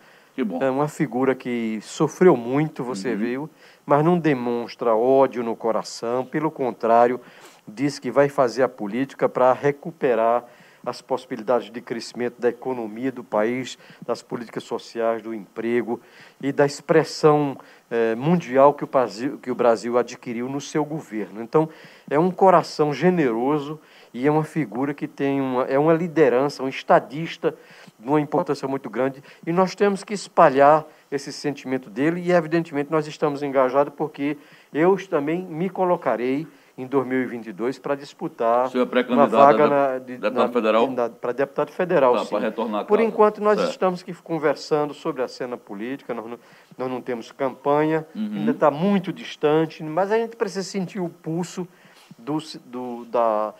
É 0.61 0.69
uma 0.69 0.87
figura 0.87 1.33
que 1.33 1.79
sofreu 1.81 2.37
muito, 2.37 2.83
você 2.83 3.13
uhum. 3.13 3.17
viu, 3.17 3.49
mas 3.87 4.03
não 4.03 4.19
demonstra 4.19 4.93
ódio 4.93 5.41
no 5.41 5.55
coração, 5.55 6.25
pelo 6.25 6.51
contrário, 6.51 7.21
diz 7.65 7.97
que 7.97 8.11
vai 8.11 8.27
fazer 8.27 8.63
a 8.63 8.67
política 8.67 9.29
para 9.29 9.53
recuperar 9.53 10.43
as 10.85 11.01
possibilidades 11.01 11.71
de 11.71 11.81
crescimento 11.81 12.39
da 12.39 12.49
economia 12.49 13.11
do 13.11 13.23
país, 13.23 13.77
das 14.05 14.21
políticas 14.21 14.63
sociais, 14.63 15.21
do 15.21 15.33
emprego 15.33 16.01
e 16.41 16.51
da 16.51 16.65
expressão 16.65 17.57
eh, 17.89 18.13
mundial 18.15 18.73
que 18.73 18.83
o, 18.83 18.87
Brasil, 18.87 19.37
que 19.37 19.49
o 19.49 19.55
Brasil 19.55 19.97
adquiriu 19.97 20.49
no 20.49 20.59
seu 20.59 20.83
governo. 20.83 21.41
Então, 21.41 21.69
é 22.09 22.19
um 22.19 22.29
coração 22.29 22.93
generoso 22.93 23.79
e 24.13 24.27
é 24.27 24.31
uma 24.31 24.43
figura 24.43 24.93
que 24.93 25.07
tem 25.07 25.39
uma, 25.39 25.63
é 25.63 25.79
uma 25.79 25.93
liderança, 25.93 26.61
um 26.61 26.69
estadista 26.69 27.55
de 27.97 28.07
uma 28.07 28.19
importância 28.19 28.67
muito 28.67 28.89
grande 28.89 29.23
e 29.45 29.51
nós 29.51 29.75
temos 29.75 30.03
que 30.03 30.13
espalhar 30.13 30.85
esse 31.11 31.31
sentimento 31.31 31.89
dele 31.89 32.21
e, 32.21 32.31
evidentemente, 32.31 32.91
nós 32.91 33.07
estamos 33.07 33.41
engajados 33.41 33.93
porque 33.95 34.37
eu 34.73 34.95
também 35.07 35.41
me 35.43 35.69
colocarei 35.69 36.47
em 36.77 36.85
2022 36.85 37.79
para 37.79 37.95
disputar 37.95 38.69
é 38.75 39.13
uma 39.13 39.25
vaga 39.25 39.67
na, 39.67 39.97
de, 39.97 40.17
deputado 40.17 40.53
federal? 40.53 40.89
para 41.19 41.31
deputado 41.31 41.71
federal. 41.71 42.15
Tá, 42.15 42.25
para 42.25 42.39
retornar 42.39 42.85
Por 42.85 42.99
enquanto, 42.99 43.41
nós 43.41 43.57
certo. 43.57 43.71
estamos 43.71 44.01
aqui 44.01 44.13
conversando 44.13 44.93
sobre 44.93 45.23
a 45.23 45.27
cena 45.27 45.57
política, 45.57 46.13
nós 46.13 46.25
não, 46.25 46.39
nós 46.77 46.89
não 46.89 47.01
temos 47.01 47.31
campanha, 47.31 48.05
uhum. 48.13 48.31
ainda 48.35 48.51
está 48.51 48.69
muito 48.69 49.11
distante, 49.11 49.83
mas 49.83 50.11
a 50.11 50.19
gente 50.19 50.35
precisa 50.35 50.61
sentir 50.61 50.99
o 50.99 51.09
pulso 51.09 51.67
do, 52.15 52.37
do, 52.65 53.05
da, 53.05 53.55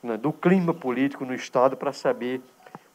né, 0.00 0.16
do 0.16 0.32
clima 0.32 0.72
político 0.72 1.24
no 1.24 1.34
Estado 1.34 1.76
para 1.76 1.92
saber 1.92 2.40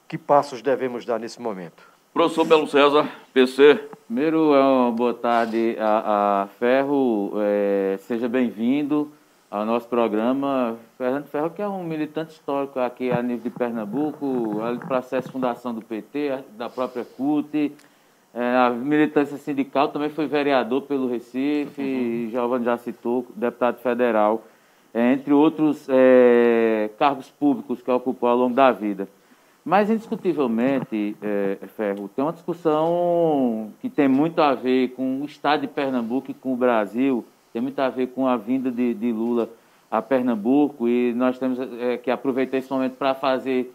que 0.08 0.18
passos 0.18 0.62
devemos 0.62 1.04
dar 1.06 1.20
nesse 1.20 1.42
momento. 1.42 1.95
Professor 2.16 2.46
Belo 2.46 2.66
César, 2.66 3.10
PC. 3.34 3.90
Primeiro, 4.06 4.54
uma 4.54 4.90
boa 4.90 5.14
tarde 5.14 5.76
a, 5.78 6.44
a 6.44 6.48
Ferro, 6.48 7.34
é, 7.36 7.98
seja 8.00 8.30
bem-vindo 8.30 9.12
ao 9.52 9.66
nosso 9.66 9.90
programa. 9.90 10.78
Fernando 10.98 11.26
Ferro, 11.26 11.50
que 11.50 11.62
é 11.62 11.68
um 11.68 11.84
militante 11.84 12.32
histórico 12.32 12.80
aqui 12.80 13.12
a 13.12 13.22
nível 13.22 13.44
de 13.44 13.50
Pernambuco, 13.50 14.62
é 14.64 14.78
processo 14.78 15.28
de 15.28 15.34
fundação 15.34 15.74
do 15.74 15.82
PT, 15.82 16.40
da 16.58 16.70
própria 16.70 17.04
CUT, 17.04 17.74
é, 18.34 18.56
a 18.60 18.70
militância 18.70 19.36
sindical, 19.36 19.90
também 19.90 20.10
foi 20.10 20.26
vereador 20.26 20.84
pelo 20.84 21.10
Recife, 21.10 21.82
uhum. 21.82 22.30
Giovanni 22.32 22.64
já 22.64 22.78
citou, 22.78 23.28
deputado 23.36 23.80
federal. 23.80 24.42
é, 24.94 25.12
entre 25.12 25.34
outros 25.34 25.86
é, 25.90 26.90
cargos 26.98 27.30
públicos 27.30 27.82
que 27.82 27.92
ocupou 27.92 28.30
ao 28.30 28.38
longo 28.38 28.56
da 28.56 28.72
vida. 28.72 29.06
Mas, 29.66 29.90
indiscutivelmente, 29.90 31.18
é, 31.20 31.58
Ferro, 31.76 32.08
tem 32.16 32.24
uma 32.24 32.32
discussão 32.32 33.72
que 33.82 33.90
tem 33.90 34.08
muito 34.08 34.40
a 34.40 34.54
ver 34.54 34.90
com 34.90 35.22
o 35.22 35.26
Estado 35.26 35.62
de 35.62 35.68
Pernambuco 35.68 36.30
e 36.30 36.36
com 36.36 36.54
o 36.54 36.56
Brasil, 36.56 37.26
tem 37.52 37.64
muito 37.64 37.80
a 37.80 37.90
ver 37.90 38.10
com 38.10 38.28
a 38.28 38.38
vinda 38.38 38.70
de, 38.70 38.94
de 38.94 39.12
Lula 39.12 39.50
a 39.90 40.04
Pernambuco, 40.04 40.88
e 40.88 41.14
nós 41.16 41.40
temos 41.40 41.58
é, 41.80 41.98
que 41.98 42.12
aproveitar 42.12 42.58
esse 42.58 42.72
momento 42.72 42.94
para 42.94 43.16
fazer 43.16 43.74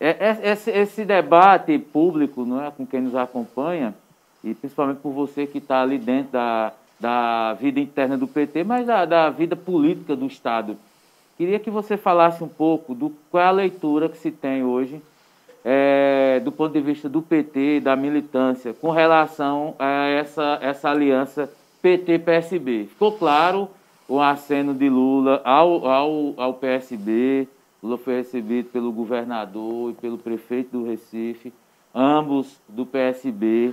é, 0.00 0.08
é, 0.08 0.50
esse, 0.50 0.72
esse, 0.72 1.04
debate 1.04 1.78
público 1.78 2.44
não 2.44 2.64
é, 2.64 2.72
com 2.72 2.84
quem 2.84 3.00
nos 3.00 3.14
acompanha, 3.14 3.94
e 4.42 4.54
principalmente 4.54 4.98
por 4.98 5.12
você 5.12 5.46
que 5.46 5.58
está 5.58 5.82
ali 5.82 5.98
dentro 5.98 6.32
da, 6.32 6.72
da 6.98 7.54
vida 7.54 7.78
interna 7.78 8.18
do 8.18 8.26
PT, 8.26 8.64
mas 8.64 8.84
da, 8.84 9.04
da 9.04 9.30
vida 9.30 9.54
política 9.54 10.16
do 10.16 10.26
Estado. 10.26 10.76
Queria 11.36 11.60
que 11.60 11.70
você 11.70 11.96
falasse 11.96 12.42
um 12.42 12.48
pouco 12.48 12.92
do 12.92 13.12
qual 13.30 13.44
é 13.44 13.46
a 13.46 13.52
leitura 13.52 14.08
que 14.08 14.18
se 14.18 14.32
tem 14.32 14.64
hoje 14.64 15.00
é, 15.64 16.40
do 16.44 16.52
ponto 16.52 16.72
de 16.72 16.80
vista 16.80 17.08
do 17.08 17.20
PT, 17.20 17.80
da 17.80 17.96
militância, 17.96 18.72
com 18.72 18.90
relação 18.90 19.74
a 19.78 20.06
essa, 20.06 20.58
essa 20.62 20.90
aliança 20.90 21.50
PT-PSB. 21.82 22.86
Ficou 22.86 23.12
claro 23.12 23.68
o 24.08 24.20
aceno 24.20 24.74
de 24.74 24.88
Lula 24.88 25.40
ao, 25.44 25.86
ao, 25.86 26.34
ao 26.36 26.54
PSB, 26.54 27.46
Lula 27.82 27.96
foi 27.98 28.16
recebido 28.16 28.70
pelo 28.70 28.90
governador 28.90 29.92
e 29.92 29.94
pelo 29.94 30.18
prefeito 30.18 30.78
do 30.78 30.84
Recife, 30.84 31.52
ambos 31.94 32.58
do 32.68 32.84
PSB. 32.84 33.72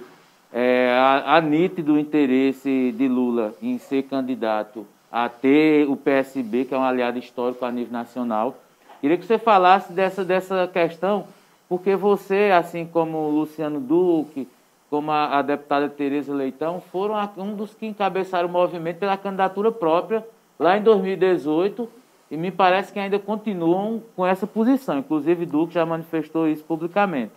É, 0.54 0.96
a, 0.98 1.38
a 1.38 1.42
nítido 1.42 2.00
interesse 2.00 2.94
de 2.96 3.08
Lula 3.08 3.54
em 3.62 3.78
ser 3.78 4.04
candidato 4.04 4.86
a 5.12 5.28
ter 5.28 5.90
o 5.90 5.96
PSB, 5.96 6.66
que 6.66 6.74
é 6.74 6.78
um 6.78 6.84
aliado 6.84 7.18
histórico 7.18 7.66
a 7.66 7.72
nível 7.72 7.94
nacional. 7.94 8.56
Queria 9.02 9.18
que 9.18 9.26
você 9.26 9.38
falasse 9.38 9.92
dessa, 9.92 10.24
dessa 10.24 10.68
questão 10.68 11.26
porque 11.68 11.96
você, 11.96 12.52
assim 12.54 12.86
como 12.86 13.18
o 13.18 13.30
Luciano 13.32 13.80
Duque, 13.80 14.48
como 14.90 15.12
a, 15.12 15.40
a 15.40 15.42
deputada 15.42 15.90
Tereza 15.90 16.34
Leitão, 16.34 16.80
foram 16.92 17.16
a, 17.16 17.30
um 17.38 17.56
dos 17.56 17.74
que 17.74 17.86
encabeçaram 17.86 18.48
o 18.48 18.52
movimento 18.52 19.00
pela 19.00 19.18
candidatura 19.18 19.72
própria 19.72 20.26
lá 20.60 20.78
em 20.78 20.84
2018 20.84 21.90
e 22.30 22.38
me 22.38 22.52
parece 22.52 22.94
que 22.94 23.00
ainda 23.00 23.20
continuam 23.20 24.02
com 24.16 24.26
essa 24.26 24.48
posição. 24.48 25.00
Inclusive, 25.00 25.46
Duque 25.46 25.74
já 25.74 25.86
manifestou 25.86 26.48
isso 26.48 26.64
publicamente. 26.64 27.34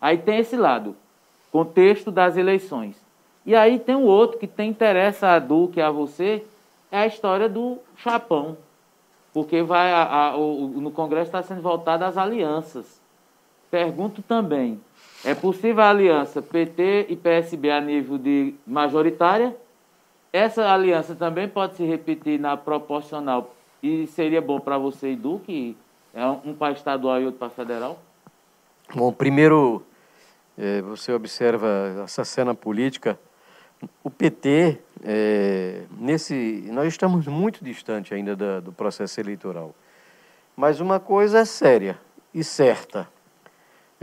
Aí 0.00 0.18
tem 0.18 0.38
esse 0.38 0.56
lado, 0.56 0.96
contexto 1.50 2.10
das 2.10 2.36
eleições. 2.36 2.96
E 3.44 3.54
aí 3.54 3.78
tem 3.78 3.94
o 3.94 4.02
outro 4.02 4.38
que 4.38 4.46
tem 4.46 4.70
interesse 4.70 5.24
a 5.24 5.38
Duque 5.38 5.80
a 5.80 5.90
você, 5.90 6.44
é 6.90 6.98
a 6.98 7.06
história 7.06 7.48
do 7.48 7.78
chapão. 7.96 8.56
Porque 9.32 9.62
vai 9.62 9.92
a, 9.92 10.02
a, 10.02 10.36
o, 10.36 10.68
no 10.68 10.90
Congresso 10.90 11.28
está 11.28 11.42
sendo 11.42 11.62
voltado 11.62 12.04
às 12.04 12.16
alianças. 12.16 13.01
Pergunto 13.72 14.20
também, 14.20 14.78
é 15.24 15.34
possível 15.34 15.82
a 15.82 15.88
aliança 15.88 16.42
PT 16.42 17.06
e 17.08 17.16
PSB 17.16 17.70
a 17.70 17.80
nível 17.80 18.18
de 18.18 18.54
majoritária? 18.66 19.56
Essa 20.30 20.70
aliança 20.70 21.14
também 21.14 21.48
pode 21.48 21.76
se 21.76 21.84
repetir 21.86 22.38
na 22.38 22.54
proporcional 22.54 23.54
e 23.82 24.06
seria 24.08 24.42
bom 24.42 24.60
para 24.60 24.76
você, 24.76 25.12
Edu, 25.12 25.40
que 25.46 25.74
é 26.12 26.22
um 26.26 26.52
para 26.52 26.74
estadual 26.74 27.18
e 27.18 27.24
outro 27.24 27.38
para 27.38 27.48
federal? 27.48 27.98
Bom, 28.94 29.10
primeiro, 29.10 29.82
é, 30.58 30.82
você 30.82 31.10
observa 31.10 31.66
essa 32.04 32.26
cena 32.26 32.54
política. 32.54 33.18
O 34.04 34.10
PT, 34.10 34.80
é, 35.02 35.84
nesse, 35.98 36.68
nós 36.70 36.88
estamos 36.88 37.26
muito 37.26 37.64
distante 37.64 38.12
ainda 38.12 38.36
da, 38.36 38.60
do 38.60 38.70
processo 38.70 39.18
eleitoral. 39.18 39.74
Mas 40.54 40.78
uma 40.78 41.00
coisa 41.00 41.38
é 41.38 41.44
séria 41.46 41.98
e 42.34 42.44
certa. 42.44 43.08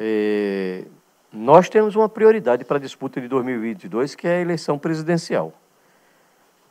É, 0.02 0.86
nós 1.30 1.68
temos 1.68 1.93
uma 1.93 2.08
prioridade 2.08 2.64
para 2.64 2.78
a 2.78 2.80
disputa 2.80 3.20
de 3.20 3.28
2022, 3.28 4.16
que 4.16 4.30
é 4.30 4.38
a 4.38 4.39
eleição 4.39 4.80
presidencial. 4.80 5.52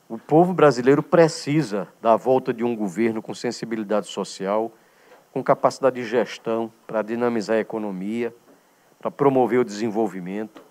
O 0.09 0.16
povo 0.16 0.55
brasileiro 0.55 1.03
precisa 1.03 1.87
da 2.01 2.16
volta 2.16 2.55
de 2.55 2.64
um 2.64 2.74
governo 2.74 3.20
com 3.20 3.35
sensibilidade 3.35 4.07
social, 4.07 4.72
com 5.31 5.45
capacidade 5.45 6.01
de 6.01 6.09
gestão 6.09 6.72
para 6.87 7.03
dinamizar 7.03 7.57
a 7.57 7.61
economia, 7.61 8.35
para 8.99 9.11
promover 9.11 9.61
o 9.61 9.64
desenvolvimento. 9.64 10.62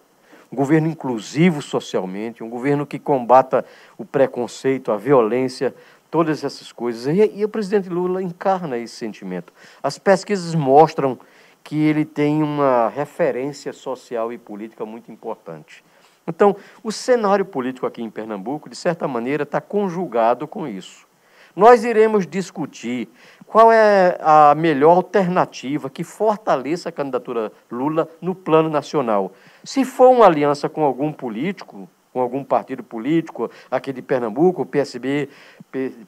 Um 0.52 0.56
governo 0.56 0.88
inclusivo 0.88 1.62
socialmente, 1.62 2.44
um 2.44 2.50
governo 2.50 2.88
que 2.88 2.98
combata 2.98 3.64
o 4.00 4.04
preconceito, 4.04 4.92
a 4.92 4.98
violência, 4.98 5.76
todas 6.10 6.44
essas 6.44 6.72
coisas. 6.72 7.06
E, 7.06 7.40
e 7.40 7.46
o 7.46 7.50
presidente 7.50 7.88
Lula 7.88 8.20
encarna 8.24 8.80
esse 8.80 8.96
sentimento. 8.96 9.54
As 9.84 10.00
pesquisas 10.00 10.56
mostram 10.56 11.20
que 11.68 11.76
ele 11.76 12.06
tem 12.06 12.42
uma 12.42 12.88
referência 12.88 13.74
social 13.74 14.32
e 14.32 14.38
política 14.38 14.86
muito 14.86 15.12
importante. 15.12 15.84
Então, 16.26 16.56
o 16.82 16.94
cenário 16.94 17.44
político 17.44 17.86
aqui 17.86 18.02
em 18.02 18.10
Pernambuco, 18.10 18.70
de 18.70 18.76
certa 18.76 19.06
maneira, 19.06 19.44
está 19.44 19.60
conjugado 19.60 20.48
com 20.48 20.66
isso. 20.66 21.06
Nós 21.54 21.84
iremos 21.84 22.26
discutir 22.26 23.10
qual 23.46 23.70
é 23.70 24.18
a 24.22 24.56
melhor 24.56 24.96
alternativa 24.96 25.90
que 25.90 26.06
fortaleça 26.06 26.88
a 26.88 26.92
candidatura 26.92 27.52
Lula 27.70 28.08
no 28.22 28.34
plano 28.34 28.70
nacional. 28.70 29.34
Se 29.62 29.84
for 29.84 30.08
uma 30.08 30.26
aliança 30.26 30.70
com 30.70 30.86
algum 30.86 31.12
político, 31.12 31.90
com 32.14 32.22
algum 32.22 32.46
partido 32.46 32.82
político, 32.82 33.52
aqui 33.70 33.92
de 33.92 34.02
Pernambuco, 34.02 34.66
PSB, 34.66 35.28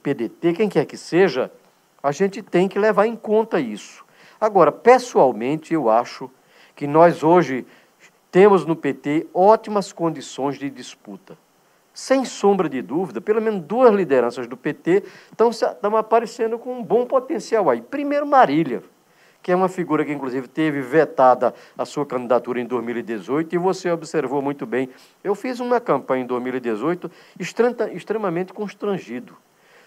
PDT, 0.01 0.53
quem 0.53 0.69
quer 0.69 0.85
que 0.85 0.95
seja, 0.95 1.51
a 2.01 2.13
gente 2.13 2.41
tem 2.41 2.69
que 2.69 2.79
levar 2.79 3.07
em 3.07 3.15
conta 3.17 3.59
isso. 3.59 4.07
Agora, 4.39 4.71
pessoalmente, 4.71 5.73
eu 5.73 5.89
acho 5.89 6.29
que 6.75 6.87
nós 6.87 7.23
hoje 7.23 7.65
temos 8.31 8.65
no 8.65 8.75
PT 8.75 9.27
ótimas 9.33 9.91
condições 9.91 10.57
de 10.57 10.69
disputa. 10.69 11.37
Sem 11.93 12.23
sombra 12.23 12.69
de 12.69 12.81
dúvida, 12.81 13.19
pelo 13.19 13.41
menos 13.41 13.61
duas 13.63 13.93
lideranças 13.93 14.47
do 14.47 14.55
PT 14.55 15.03
estão, 15.31 15.49
estão 15.49 15.97
aparecendo 15.97 16.57
com 16.57 16.79
um 16.79 16.83
bom 16.83 17.05
potencial 17.05 17.69
aí. 17.69 17.81
Primeiro, 17.81 18.25
Marília, 18.25 18.81
que 19.41 19.51
é 19.51 19.55
uma 19.55 19.67
figura 19.67 20.05
que, 20.05 20.13
inclusive, 20.13 20.47
teve 20.47 20.79
vetada 20.81 21.53
a 21.77 21.83
sua 21.83 22.05
candidatura 22.05 22.61
em 22.61 22.65
2018, 22.65 23.55
e 23.55 23.57
você 23.57 23.91
observou 23.91 24.41
muito 24.41 24.65
bem. 24.65 24.89
Eu 25.21 25.35
fiz 25.35 25.59
uma 25.59 25.81
campanha 25.81 26.23
em 26.23 26.27
2018 26.27 27.11
extremamente 27.91 28.53
constrangido, 28.53 29.35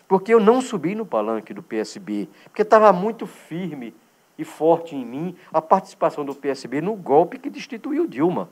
porque 0.06 0.34
eu 0.34 0.40
não 0.40 0.60
subi 0.60 0.94
no 0.94 1.06
palanque 1.06 1.54
do 1.54 1.62
PSB, 1.62 2.28
porque 2.44 2.62
estava 2.62 2.92
muito 2.92 3.26
firme 3.26 3.94
e 4.38 4.44
forte 4.44 4.94
em 4.96 5.04
mim 5.04 5.36
a 5.52 5.60
participação 5.60 6.24
do 6.24 6.34
PSB 6.34 6.80
no 6.80 6.94
golpe 6.94 7.38
que 7.38 7.50
destituiu 7.50 8.06
Dilma. 8.06 8.48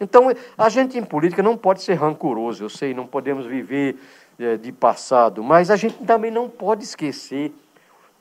Então, 0.00 0.32
a 0.56 0.68
gente 0.68 0.98
em 0.98 1.04
política 1.04 1.42
não 1.42 1.56
pode 1.56 1.82
ser 1.82 1.94
rancoroso, 1.94 2.64
eu 2.64 2.70
sei, 2.70 2.94
não 2.94 3.06
podemos 3.06 3.44
viver 3.44 3.96
é, 4.38 4.56
de 4.56 4.72
passado, 4.72 5.42
mas 5.42 5.70
a 5.70 5.76
gente 5.76 6.02
também 6.04 6.30
não 6.30 6.48
pode 6.48 6.84
esquecer 6.84 7.52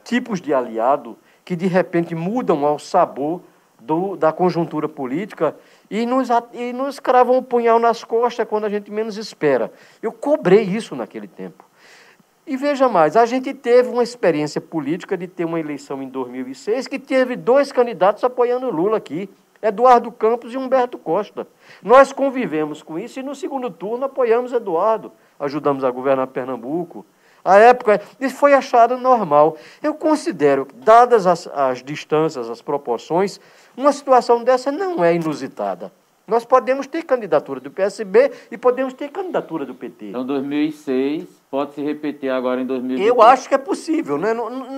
tipos 0.04 0.42
de 0.42 0.54
aliado 0.54 1.18
que 1.46 1.56
de 1.56 1.68
repente 1.68 2.14
mudam 2.14 2.66
ao 2.66 2.78
sabor 2.78 3.42
do, 3.80 4.18
da 4.18 4.34
conjuntura 4.34 4.90
política 4.90 5.56
e 5.90 6.06
nos, 6.06 6.28
e 6.54 6.74
nos 6.74 7.00
cravam 7.00 7.36
o 7.36 7.40
um 7.40 7.44
punhal 7.44 7.80
nas 7.80 8.04
costas 8.04 8.48
quando 8.48 8.66
a 8.66 8.70
gente 8.70 8.92
menos 8.92 9.18
espera. 9.18 9.72
Eu 10.02 10.12
cobrei 10.12 10.64
isso 10.64 10.96
naquele 10.96 11.28
tempo. 11.28 11.64
E 12.50 12.58
veja 12.58 12.90
mais, 12.90 13.16
a 13.16 13.28
gente 13.28 13.54
teve 13.54 13.90
uma 13.90 14.02
experiência 14.02 14.60
política 14.60 15.16
de 15.16 15.28
ter 15.28 15.46
uma 15.46 15.60
eleição 15.60 16.02
em 16.02 16.10
2006 16.10 16.88
que 16.88 16.98
teve 16.98 17.36
dois 17.36 17.72
candidatos 17.72 18.24
apoiando 18.24 18.72
Lula 18.72 18.98
aqui, 18.98 19.30
Eduardo 19.62 20.12
Campos 20.12 20.52
e 20.52 20.58
Humberto 20.58 20.98
Costa. 20.98 21.46
Nós 21.84 22.12
convivemos 22.12 22.82
com 22.82 22.98
isso 22.98 23.20
e 23.20 23.24
no 23.24 23.36
segundo 23.36 23.70
turno 23.70 24.06
apoiamos 24.06 24.52
Eduardo, 24.52 25.12
ajudamos 25.40 25.84
a 25.84 25.92
governar 25.92 26.26
Pernambuco. 26.26 27.06
A 27.46 27.58
época, 27.58 28.02
isso 28.20 28.36
foi 28.36 28.56
achado 28.56 28.98
normal. 28.98 29.56
Eu 29.84 29.94
considero, 29.94 30.68
dadas 30.74 31.28
as, 31.28 31.46
as 31.54 31.84
distâncias, 31.84 32.50
as 32.50 32.64
proporções, 32.64 33.40
uma 33.78 33.92
situação 33.92 34.44
dessa 34.44 34.72
não 34.72 35.04
é 35.04 35.14
inusitada. 35.14 35.92
Nós 36.28 36.46
podemos 36.46 36.88
ter 36.88 37.04
candidatura 37.04 37.60
do 37.60 37.70
PSB 37.70 38.32
e 38.50 38.58
podemos 38.58 38.96
ter 38.96 39.12
candidatura 39.12 39.68
do 39.68 39.76
PT. 39.76 40.08
Então, 40.08 40.26
2006 40.26 41.39
pode 41.50 41.74
se 41.74 41.82
repetir 41.82 42.30
agora 42.30 42.62
em 42.62 42.66
2020. 42.66 43.06
Eu 43.06 43.22
acho 43.22 43.48
que 43.48 43.56
é 43.56 43.58
possível, 43.58 44.18
né? 44.18 44.32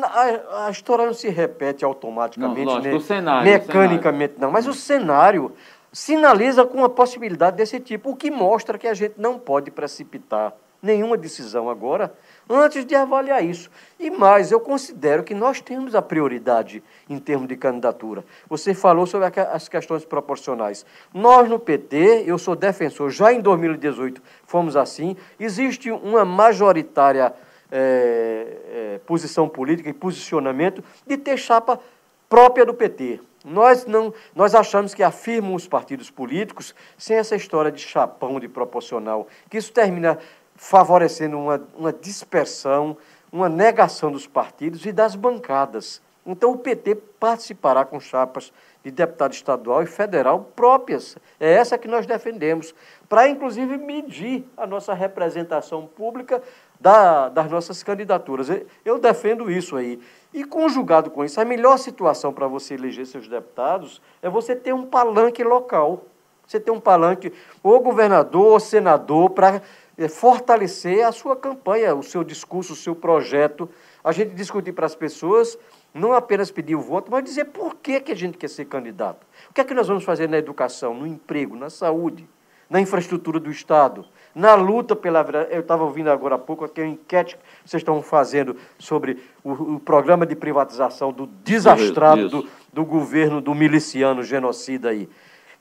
A, 0.03 0.67
a 0.67 0.71
história 0.71 1.05
não 1.05 1.13
se 1.13 1.29
repete 1.29 1.83
automaticamente, 1.83 2.65
não, 2.65 2.73
lógico, 2.73 2.95
né? 2.95 3.01
cenário, 3.01 3.51
mecanicamente, 3.51 4.33
cenário. 4.33 4.41
não. 4.41 4.51
Mas 4.51 4.67
o 4.67 4.73
cenário 4.73 5.51
sinaliza 5.91 6.65
com 6.65 6.83
a 6.83 6.89
possibilidade 6.89 7.57
desse 7.57 7.79
tipo, 7.79 8.11
o 8.11 8.15
que 8.15 8.31
mostra 8.31 8.77
que 8.77 8.87
a 8.87 8.93
gente 8.93 9.15
não 9.17 9.37
pode 9.37 9.69
precipitar 9.69 10.53
nenhuma 10.81 11.17
decisão 11.17 11.69
agora 11.69 12.13
antes 12.53 12.85
de 12.85 12.95
avaliar 12.95 13.43
isso. 13.43 13.69
E 13.99 14.09
mais, 14.09 14.51
eu 14.51 14.59
considero 14.59 15.23
que 15.23 15.33
nós 15.33 15.61
temos 15.61 15.95
a 15.95 16.01
prioridade 16.01 16.83
em 17.09 17.17
termos 17.17 17.47
de 17.47 17.55
candidatura. 17.55 18.23
Você 18.49 18.73
falou 18.73 19.05
sobre 19.05 19.27
as 19.39 19.69
questões 19.69 20.03
proporcionais. 20.05 20.85
Nós 21.13 21.49
no 21.49 21.59
PT, 21.59 22.23
eu 22.25 22.37
sou 22.37 22.55
defensor, 22.55 23.09
já 23.09 23.31
em 23.31 23.39
2018 23.39 24.21
fomos 24.43 24.75
assim, 24.75 25.15
existe 25.39 25.91
uma 25.91 26.25
majoritária 26.25 27.33
é, 27.71 28.57
é, 28.95 28.99
posição 29.05 29.47
política 29.47 29.89
e 29.89 29.93
posicionamento 29.93 30.83
de 31.07 31.17
ter 31.17 31.37
chapa 31.37 31.79
própria 32.27 32.65
do 32.65 32.73
PT. 32.73 33.19
Nós 33.43 33.85
não, 33.85 34.13
nós 34.35 34.53
achamos 34.53 34.93
que 34.93 35.01
afirmam 35.01 35.55
os 35.55 35.67
partidos 35.67 36.11
políticos 36.11 36.75
sem 36.97 37.17
essa 37.17 37.35
história 37.35 37.71
de 37.71 37.81
chapão 37.81 38.39
de 38.39 38.47
proporcional, 38.47 39.27
que 39.49 39.57
isso 39.57 39.71
termina 39.71 40.19
favorecendo 40.61 41.39
uma, 41.39 41.59
uma 41.75 41.91
dispersão, 41.91 42.95
uma 43.31 43.49
negação 43.49 44.11
dos 44.11 44.27
partidos 44.27 44.85
e 44.85 44.91
das 44.91 45.15
bancadas. 45.15 45.99
Então 46.23 46.51
o 46.51 46.57
PT 46.57 46.93
participará 47.19 47.83
com 47.83 47.99
chapas 47.99 48.53
de 48.83 48.91
deputado 48.91 49.33
estadual 49.33 49.81
e 49.81 49.87
federal 49.87 50.51
próprias. 50.55 51.17
É 51.39 51.51
essa 51.51 51.79
que 51.79 51.87
nós 51.87 52.05
defendemos, 52.05 52.75
para 53.09 53.27
inclusive 53.27 53.75
medir 53.75 54.45
a 54.55 54.67
nossa 54.67 54.93
representação 54.93 55.87
pública 55.87 56.43
da, 56.79 57.27
das 57.27 57.49
nossas 57.49 57.81
candidaturas. 57.81 58.47
Eu 58.85 58.99
defendo 58.99 59.49
isso 59.49 59.75
aí. 59.75 59.99
E 60.31 60.43
conjugado 60.43 61.09
com 61.09 61.25
isso, 61.25 61.41
a 61.41 61.45
melhor 61.45 61.77
situação 61.77 62.31
para 62.31 62.45
você 62.45 62.75
eleger 62.75 63.07
seus 63.07 63.27
deputados 63.27 63.99
é 64.21 64.29
você 64.29 64.55
ter 64.55 64.73
um 64.73 64.85
palanque 64.85 65.43
local. 65.43 66.05
Você 66.51 66.59
ter 66.59 66.71
um 66.71 66.81
palanque, 66.81 67.31
ou 67.63 67.79
governador, 67.79 68.45
ou 68.45 68.59
senador, 68.59 69.29
para 69.29 69.61
fortalecer 70.09 71.05
a 71.05 71.11
sua 71.11 71.35
campanha, 71.35 71.95
o 71.95 72.03
seu 72.03 72.23
discurso, 72.23 72.73
o 72.73 72.75
seu 72.75 72.95
projeto. 72.95 73.69
A 74.03 74.11
gente 74.11 74.33
discutir 74.33 74.71
para 74.71 74.85
as 74.85 74.95
pessoas, 74.95 75.57
não 75.93 76.13
apenas 76.13 76.51
pedir 76.51 76.75
o 76.75 76.81
voto, 76.81 77.11
mas 77.11 77.23
dizer 77.23 77.45
por 77.45 77.75
que, 77.75 77.99
que 77.99 78.11
a 78.11 78.15
gente 78.15 78.37
quer 78.37 78.49
ser 78.49 78.65
candidato. 78.65 79.25
O 79.49 79.53
que 79.53 79.61
é 79.61 79.63
que 79.63 79.73
nós 79.73 79.87
vamos 79.87 80.03
fazer 80.03 80.27
na 80.27 80.37
educação, 80.37 80.93
no 80.93 81.05
emprego, 81.05 81.55
na 81.55 81.69
saúde, 81.69 82.27
na 82.69 82.79
infraestrutura 82.79 83.37
do 83.37 83.51
Estado, 83.51 84.05
na 84.33 84.55
luta 84.55 84.95
pela. 84.95 85.21
Eu 85.49 85.59
estava 85.59 85.83
ouvindo 85.83 86.09
agora 86.09 86.35
há 86.35 86.39
pouco 86.39 86.63
aquela 86.63 86.87
enquete 86.87 87.35
que 87.35 87.69
vocês 87.69 87.81
estão 87.81 88.01
fazendo 88.01 88.55
sobre 88.79 89.21
o, 89.43 89.51
o 89.75 89.79
programa 89.79 90.25
de 90.25 90.37
privatização 90.37 91.11
do 91.11 91.27
desastrado 91.43 92.29
do, 92.29 92.47
do, 92.71 92.85
governo 92.85 93.41
do 93.41 93.53
miliciano 93.53 94.23
genocida 94.23 94.89
aí. 94.89 95.09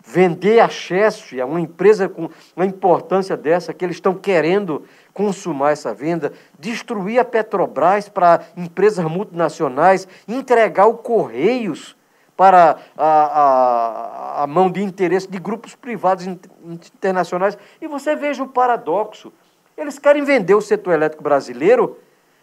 Vender 0.03 0.61
a 0.61 0.69
Chesf, 0.69 1.33
uma 1.43 1.61
empresa 1.61 2.09
com 2.09 2.31
uma 2.57 2.65
importância 2.65 3.37
dessa, 3.37 3.75
que 3.75 3.85
eles 3.85 3.97
estão 3.97 4.15
querendo 4.15 4.85
consumar 5.13 5.73
essa 5.73 5.93
venda, 5.93 6.33
destruir 6.59 7.19
a 7.19 7.25
Petrobras 7.25 8.09
para 8.09 8.41
empresas 8.57 9.05
multinacionais, 9.05 10.09
entregar 10.27 10.87
o 10.87 10.95
Correios 10.95 11.97
para 12.37 12.79
a, 12.97 14.41
a, 14.41 14.43
a 14.45 14.47
mão 14.47 14.71
de 14.71 14.83
interesse 14.83 15.29
de 15.29 15.39
grupos 15.39 15.75
privados 15.75 16.27
internacionais. 16.65 17.59
E 17.81 17.87
você 17.87 18.17
veja 18.17 18.43
o 18.43 18.49
paradoxo. 18.49 19.31
Eles 19.77 19.99
querem 19.99 20.25
vender 20.25 20.55
o 20.55 20.63
setor 20.63 20.95
elétrico 20.95 21.23
brasileiro 21.23 21.99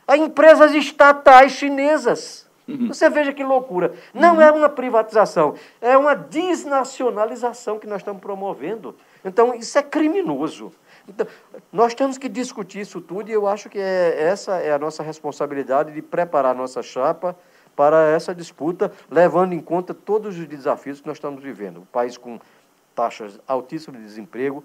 a 0.08 0.16
empresas 0.16 0.74
estatais 0.74 1.54
chinesas. 1.54 2.47
Uhum. 2.68 2.88
Você 2.88 3.10
veja 3.10 3.32
que 3.32 3.44
loucura. 3.44 3.94
Não 4.14 4.36
uhum. 4.36 4.42
é 4.42 4.52
uma 4.52 4.70
privatização, 4.70 5.56
é 5.82 5.98
uma 5.98 6.14
desnacionalização 6.14 7.80
que 7.80 7.88
nós 7.88 8.02
estamos 8.02 8.22
promovendo. 8.22 8.96
Então, 9.24 9.54
isso 9.56 9.78
é 9.78 9.82
criminoso. 9.82 10.72
Então, 11.08 11.26
nós 11.72 11.94
temos 11.94 12.18
que 12.18 12.28
discutir 12.28 12.82
isso 12.82 13.00
tudo 13.00 13.30
e 13.30 13.34
eu 13.34 13.48
acho 13.48 13.70
que 13.70 13.80
é, 13.80 14.22
essa 14.22 14.58
é 14.58 14.74
a 14.74 14.80
nossa 14.80 15.02
responsabilidade 15.02 15.94
de 15.94 16.02
preparar 16.02 16.52
a 16.52 16.58
nossa 16.58 16.84
chapa 16.84 17.36
para 17.76 18.10
essa 18.10 18.36
disputa, 18.36 18.92
levando 19.10 19.54
em 19.54 19.60
conta 19.62 19.94
todos 19.94 20.38
os 20.38 20.48
desafios 20.48 21.00
que 21.00 21.08
nós 21.08 21.18
estamos 21.18 21.42
vivendo. 21.42 21.82
Um 21.82 21.86
país 21.86 22.18
com 22.18 22.40
taxas 22.94 23.40
altíssimas 23.48 24.02
de 24.02 24.08
desemprego, 24.08 24.64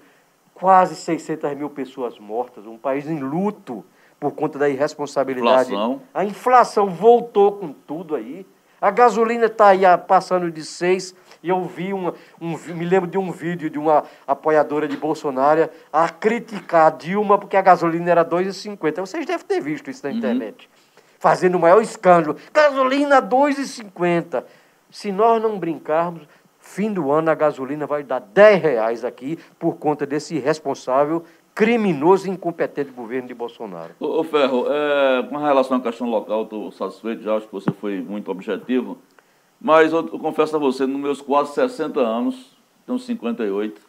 quase 0.54 0.96
600 0.96 1.54
mil 1.54 1.70
pessoas 1.70 2.18
mortas, 2.18 2.66
um 2.66 2.78
país 2.78 3.06
em 3.06 3.20
luto 3.20 3.84
por 4.22 4.30
conta 4.30 4.56
da 4.56 4.68
irresponsabilidade. 4.68 5.72
Inflação. 5.72 6.00
A 6.14 6.24
inflação 6.24 6.88
voltou 6.88 7.50
com 7.50 7.72
tudo 7.72 8.14
aí. 8.14 8.46
A 8.80 8.88
gasolina 8.88 9.46
está 9.46 9.66
aí 9.66 9.80
passando 10.06 10.48
de 10.48 10.64
6 10.64 11.12
e 11.42 11.48
eu 11.48 11.60
vi 11.64 11.92
uma, 11.92 12.14
um, 12.40 12.56
me 12.72 12.84
lembro 12.84 13.10
de 13.10 13.18
um 13.18 13.32
vídeo 13.32 13.68
de 13.68 13.80
uma 13.80 14.04
apoiadora 14.24 14.86
de 14.86 14.96
Bolsonaro 14.96 15.68
a 15.92 16.08
criticar 16.08 16.86
a 16.86 16.90
Dilma 16.90 17.36
porque 17.36 17.56
a 17.56 17.62
gasolina 17.62 18.12
era 18.12 18.24
2,50. 18.24 19.00
Vocês 19.00 19.26
devem 19.26 19.44
ter 19.44 19.60
visto 19.60 19.90
isso 19.90 20.06
na 20.06 20.12
uhum. 20.12 20.18
internet 20.18 20.70
fazendo 21.18 21.56
o 21.56 21.60
maior 21.60 21.82
escândalo. 21.82 22.36
Gasolina 22.52 23.20
2,50. 23.20 24.44
Se 24.88 25.10
nós 25.10 25.42
não 25.42 25.58
brincarmos, 25.58 26.28
fim 26.60 26.92
do 26.92 27.10
ano 27.10 27.28
a 27.28 27.34
gasolina 27.34 27.88
vai 27.88 28.04
dar 28.04 28.20
10 28.20 28.62
reais 28.62 29.04
aqui 29.04 29.36
por 29.58 29.76
conta 29.78 30.06
desse 30.06 30.36
irresponsável, 30.36 31.24
criminoso 31.54 32.26
e 32.26 32.30
incompetente 32.30 32.90
governo 32.90 33.28
de 33.28 33.34
Bolsonaro. 33.34 33.92
Ô, 34.00 34.20
ô 34.20 34.24
Ferro, 34.24 34.66
é, 34.70 35.22
com 35.24 35.36
relação 35.36 35.76
à 35.76 35.80
questão 35.80 36.08
local, 36.08 36.44
estou 36.44 36.72
satisfeito, 36.72 37.22
já 37.22 37.36
acho 37.36 37.46
que 37.46 37.52
você 37.52 37.70
foi 37.70 38.00
muito 38.00 38.30
objetivo, 38.30 38.98
mas 39.60 39.92
eu, 39.92 39.98
eu 39.98 40.18
confesso 40.18 40.56
a 40.56 40.58
você, 40.58 40.86
nos 40.86 41.00
meus 41.00 41.20
quase 41.20 41.54
60 41.54 42.00
anos, 42.00 42.56
tenho 42.86 42.98
58, 42.98 43.80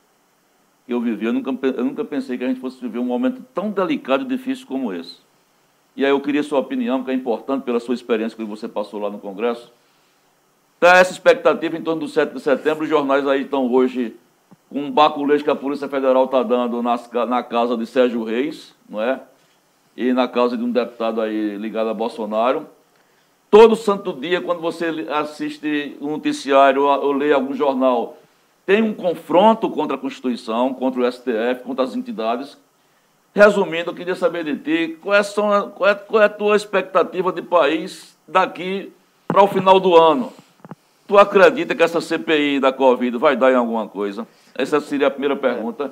que 0.85 0.93
eu 0.93 0.99
vivi, 0.99 1.25
eu 1.25 1.33
nunca, 1.33 1.67
eu 1.67 1.85
nunca 1.85 2.03
pensei 2.03 2.37
que 2.37 2.43
a 2.43 2.47
gente 2.47 2.59
fosse 2.59 2.79
viver 2.81 2.99
um 2.99 3.05
momento 3.05 3.43
tão 3.53 3.71
delicado 3.71 4.23
e 4.23 4.27
difícil 4.27 4.67
como 4.67 4.93
esse. 4.93 5.17
E 5.95 6.03
aí 6.03 6.11
eu 6.11 6.19
queria 6.19 6.43
sua 6.43 6.59
opinião, 6.59 7.03
que 7.03 7.11
é 7.11 7.13
importante 7.13 7.63
pela 7.63 7.79
sua 7.79 7.93
experiência 7.93 8.35
que 8.35 8.43
você 8.43 8.67
passou 8.67 8.99
lá 8.99 9.09
no 9.09 9.19
Congresso. 9.19 9.71
Está 10.75 10.97
essa 10.97 11.11
expectativa 11.11 11.77
em 11.77 11.81
torno 11.81 12.01
do 12.01 12.07
7 12.07 12.33
de 12.33 12.41
setembro, 12.41 12.83
os 12.83 12.89
jornais 12.89 13.25
aí 13.27 13.43
estão 13.43 13.71
hoje 13.71 14.17
com 14.73 14.79
um 14.79 14.91
baculejo 14.91 15.43
que 15.43 15.49
a 15.49 15.55
Polícia 15.55 15.87
Federal 15.87 16.25
está 16.25 16.43
dando 16.43 16.81
nas, 16.81 17.09
na 17.29 17.43
casa 17.43 17.77
de 17.77 17.85
Sérgio 17.85 18.23
Reis, 18.23 18.75
não 18.89 19.01
é? 19.01 19.21
E 19.95 20.11
na 20.11 20.27
casa 20.27 20.57
de 20.57 20.63
um 20.63 20.71
deputado 20.71 21.21
aí 21.21 21.55
ligado 21.55 21.89
a 21.89 21.93
Bolsonaro. 21.93 22.67
Todo 23.49 23.75
santo 23.75 24.11
dia, 24.11 24.41
quando 24.41 24.59
você 24.59 25.07
assiste 25.11 25.95
um 26.01 26.11
noticiário 26.11 26.81
ou 26.81 27.11
lê 27.11 27.31
algum 27.31 27.53
jornal, 27.53 28.17
tem 28.65 28.81
um 28.81 28.93
confronto 28.93 29.69
contra 29.69 29.95
a 29.95 29.99
Constituição, 29.99 30.73
contra 30.73 31.01
o 31.01 31.11
STF, 31.11 31.63
contra 31.63 31.85
as 31.85 31.95
entidades 31.95 32.57
Resumindo, 33.35 33.89
eu 33.89 33.95
queria 33.95 34.13
saber 34.13 34.43
de 34.43 34.55
ti, 34.57 34.97
qual 35.01 35.15
é, 35.15 35.23
são, 35.23 35.71
qual 35.71 35.89
é, 35.89 35.95
qual 35.95 36.21
é 36.21 36.25
a 36.25 36.29
tua 36.29 36.55
expectativa 36.55 37.31
de 37.31 37.41
país 37.41 38.15
daqui 38.27 38.93
para 39.27 39.41
o 39.41 39.47
final 39.47 39.79
do 39.79 39.95
ano? 39.95 40.31
Tu 41.07 41.17
acredita 41.17 41.73
que 41.73 41.81
essa 41.81 41.99
CPI 41.99 42.59
da 42.59 42.71
Covid 42.71 43.17
vai 43.17 43.35
dar 43.35 43.51
em 43.51 43.55
alguma 43.55 43.87
coisa? 43.87 44.27
Essa 44.55 44.79
seria 44.79 45.07
a 45.07 45.11
primeira 45.11 45.35
pergunta. 45.35 45.91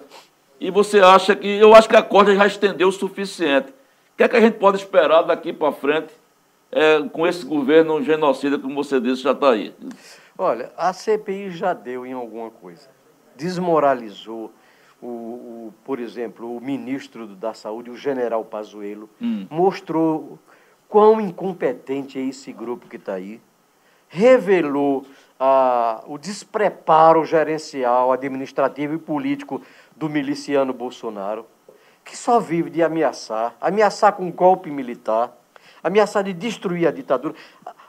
E 0.60 0.70
você 0.70 1.00
acha 1.00 1.36
que. 1.36 1.48
Eu 1.48 1.74
acho 1.74 1.90
que 1.90 1.96
a 1.96 2.04
corda 2.04 2.36
já 2.36 2.46
estendeu 2.46 2.88
o 2.88 2.92
suficiente. 2.92 3.70
O 3.70 4.18
que 4.18 4.24
é 4.24 4.28
que 4.28 4.38
a 4.38 4.42
gente 4.42 4.58
pode 4.58 4.78
esperar 4.78 5.24
daqui 5.24 5.52
para 5.52 5.72
frente 5.72 6.14
é, 6.72 7.02
com 7.12 7.26
esse 7.26 7.46
governo 7.46 8.02
genocida, 8.04 8.60
como 8.60 8.76
você 8.76 9.00
disse, 9.00 9.24
já 9.24 9.32
está 9.32 9.52
aí? 9.52 9.74
Olha, 10.38 10.72
a 10.78 10.94
CPI 10.94 11.52
já 11.52 11.74
deu 11.74 12.06
em 12.06 12.14
alguma 12.14 12.50
coisa. 12.50 12.90
Desmoralizou 13.36 14.52
o, 15.02 15.08
o, 15.08 15.74
por 15.84 16.00
exemplo, 16.00 16.56
o 16.56 16.62
ministro 16.62 17.26
da 17.28 17.54
Saúde, 17.54 17.90
o 17.90 17.98
general 17.98 18.46
Pazuello, 18.46 19.10
hum. 19.20 19.48
mostrou 19.50 20.38
quão 20.88 21.20
incompetente 21.20 22.20
é 22.20 22.22
esse 22.22 22.52
grupo 22.54 22.88
que 22.88 22.98
está 22.98 23.14
aí, 23.14 23.42
revelou 24.08 25.06
o 26.08 26.18
despreparo 26.18 27.26
gerencial, 27.26 28.12
administrativo 28.12 28.94
e 28.94 28.98
político 28.98 29.62
do 29.96 30.08
miliciano 30.08 30.72
Bolsonaro, 30.72 31.46
que 32.04 32.16
só 32.16 32.40
vive 32.40 32.70
de 32.70 32.84
ameaçar, 32.84 33.56
ameaçar 33.60 34.14
com 34.14 34.32
golpe 34.32 34.70
militar, 34.70 35.32
ameaçar 35.84 36.24
de 36.24 36.34
destruir 36.34 36.88
a 36.88 36.92
ditadura 36.92 37.34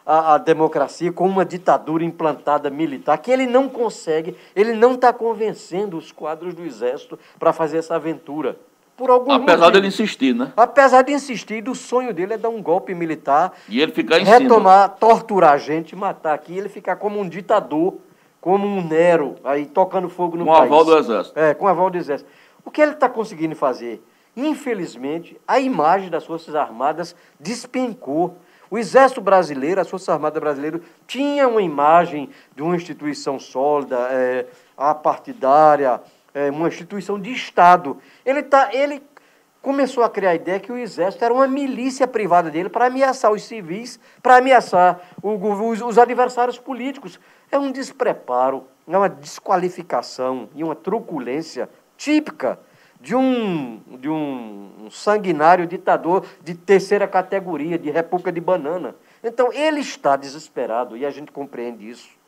a, 0.05 0.35
a, 0.35 0.39
democracia 0.39 1.13
com 1.13 1.29
uma 1.29 1.45
ditadura 1.45 2.05
implantada 2.05 2.69
militar, 2.71 3.19
que 3.19 3.31
ele 3.31 3.47
não 3.47 3.69
consegue, 3.69 4.37
ele 4.55 4.73
não 4.73 4.95
está 4.95 5.13
convencendo 5.13 5.97
os 5.97 6.11
quadros 6.11 6.55
do 6.55 6.65
Exército 6.65 7.19
para 7.39 7.53
fazer 7.53 7.79
essa 7.79 7.95
aventura. 7.95 8.59
Por 8.97 9.11
algum 9.11 9.33
Apesar 9.33 9.57
motivo. 9.59 9.71
dele 9.73 9.87
insistir, 9.89 10.35
né? 10.35 10.53
Apesar 10.57 11.03
de 11.03 11.13
insistir, 11.13 11.67
o 11.69 11.75
sonho 11.75 12.13
dele 12.13 12.35
é 12.35 12.39
dar 12.39 12.51
um 12.51 12.63
golpe 12.63 12.95
militar. 12.95 13.53
E 13.69 13.81
ele 13.81 13.91
ficar 13.93 14.19
em 14.19 14.25
Retomar, 14.25 14.85
cima. 14.85 14.97
torturar 15.01 15.53
a 15.53 15.59
gente, 15.59 15.97
matar 15.97 16.35
aqui, 16.35 16.57
ele 16.57 16.69
ficar 16.69 16.97
como 16.97 17.19
um 17.19 17.29
ditador, 17.29 17.95
como 18.41 18.67
um 18.67 18.87
Nero, 18.87 19.37
aí 19.45 19.67
tocando 19.67 20.09
fogo 20.09 20.37
no 20.37 20.45
com 20.45 20.53
país. 20.53 20.69
Com 20.69 20.75
aval 20.75 20.85
do 20.85 20.99
Exército. 20.99 21.39
É, 21.39 21.55
com 21.55 21.67
aval 21.67 21.91
do 21.91 21.97
Exército. 21.97 22.29
O 22.65 22.71
que 22.71 22.81
ele 22.83 22.93
está 22.93 23.09
conseguindo 23.09 23.57
fazer? 23.57 24.05
Infelizmente, 24.37 25.41
a 25.47 25.59
imagem 25.59 26.09
das 26.09 26.25
Forças 26.25 26.55
Armadas 26.55 27.15
despencou. 27.41 28.37
O 28.71 28.79
Exército 28.79 29.21
Brasileiro, 29.21 29.81
as 29.81 29.91
Forças 29.91 30.09
Armadas 30.09 30.41
Brasileiras, 30.41 30.81
tinha 31.07 31.47
uma 31.47 31.61
imagem 31.61 32.31
de 32.57 32.63
uma 32.63 32.75
instituição 32.75 33.39
sólida, 33.39 33.99
é, 34.11 34.47
apartidária, 34.77 36.01
é, 36.35 36.51
uma 36.51 36.69
instituição 36.69 37.19
de 37.19 37.33
Estado. 37.33 37.99
Ele, 38.25 38.43
tá, 38.43 38.71
ele 38.73 39.03
começou 39.61 40.03
a 40.03 40.11
criar 40.11 40.31
a 40.31 40.35
ideia 40.35 40.61
que 40.61 40.73
o 40.73 40.77
Exército 40.77 41.25
era 41.25 41.33
uma 41.33 41.47
milícia 41.47 42.07
privada 42.07 42.51
dele 42.51 42.69
para 42.69 42.87
ameaçar 42.87 43.31
os 43.31 43.45
civis, 43.45 43.99
para 44.23 44.37
ameaçar 44.37 45.01
o, 45.23 45.35
os, 45.35 45.81
os 45.81 45.99
adversários 45.99 46.59
políticos. 46.59 47.21
É 47.51 47.59
um 47.59 47.71
despreparo, 47.71 48.65
é 48.89 48.97
uma 48.97 49.09
desqualificação 49.09 50.49
e 50.55 50.65
uma 50.65 50.75
truculência 50.75 51.69
típica 51.97 52.59
de 53.01 53.17
um, 53.17 53.81
de 53.99 54.09
um, 54.09 54.71
um 54.85 54.91
sanguinário 54.91 55.67
ditador 55.67 56.25
de 56.43 56.55
terceira 56.55 57.07
categoria, 57.09 57.77
de 57.77 57.91
República 57.91 58.31
de 58.31 58.41
Banana. 58.41 58.95
Então, 59.23 59.53
ele 59.53 59.81
está 59.81 60.17
desesperado 60.17 60.97
e 60.97 61.05
a 61.05 61.11
gente 61.11 61.33
compreende 61.33 61.89
isso. 61.89 62.22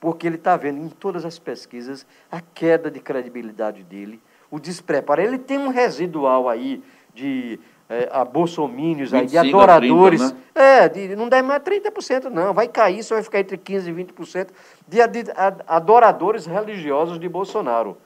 Porque 0.00 0.26
ele 0.26 0.36
está 0.36 0.56
vendo 0.56 0.78
em 0.82 0.88
todas 0.88 1.24
as 1.26 1.38
pesquisas 1.38 2.06
a 2.32 2.40
queda 2.40 2.90
de 2.90 2.98
credibilidade 3.00 3.82
dele, 3.84 4.20
o 4.50 4.58
despreparo. 4.58 5.20
Ele 5.20 5.38
tem 5.38 5.58
um 5.58 5.68
residual 5.68 6.48
aí 6.48 6.82
de 7.14 7.60
é, 7.88 8.08
a 8.10 8.24
bolsomínios, 8.24 9.12
aí, 9.12 9.26
de 9.26 9.36
25 9.38 9.60
a 9.60 9.66
30, 9.78 9.84
adoradores. 9.84 10.32
né? 10.32 10.36
É, 10.54 10.88
de, 10.88 11.14
não 11.16 11.28
deve 11.28 11.46
mais 11.46 11.62
30%, 11.62 12.24
não. 12.30 12.54
Vai 12.54 12.66
cair, 12.68 13.02
só 13.02 13.14
vai 13.16 13.22
ficar 13.22 13.40
entre 13.40 13.58
15% 13.58 13.88
e 13.88 14.04
20% 14.04 14.48
de, 14.88 15.00
ad- 15.02 15.32
ad- 15.36 15.62
adoradores 15.66 16.46
religiosos 16.46 17.18
de 17.20 17.28
Bolsonaro. 17.28 17.98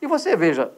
E 0.00 0.06
você 0.06 0.36
veja, 0.36 0.70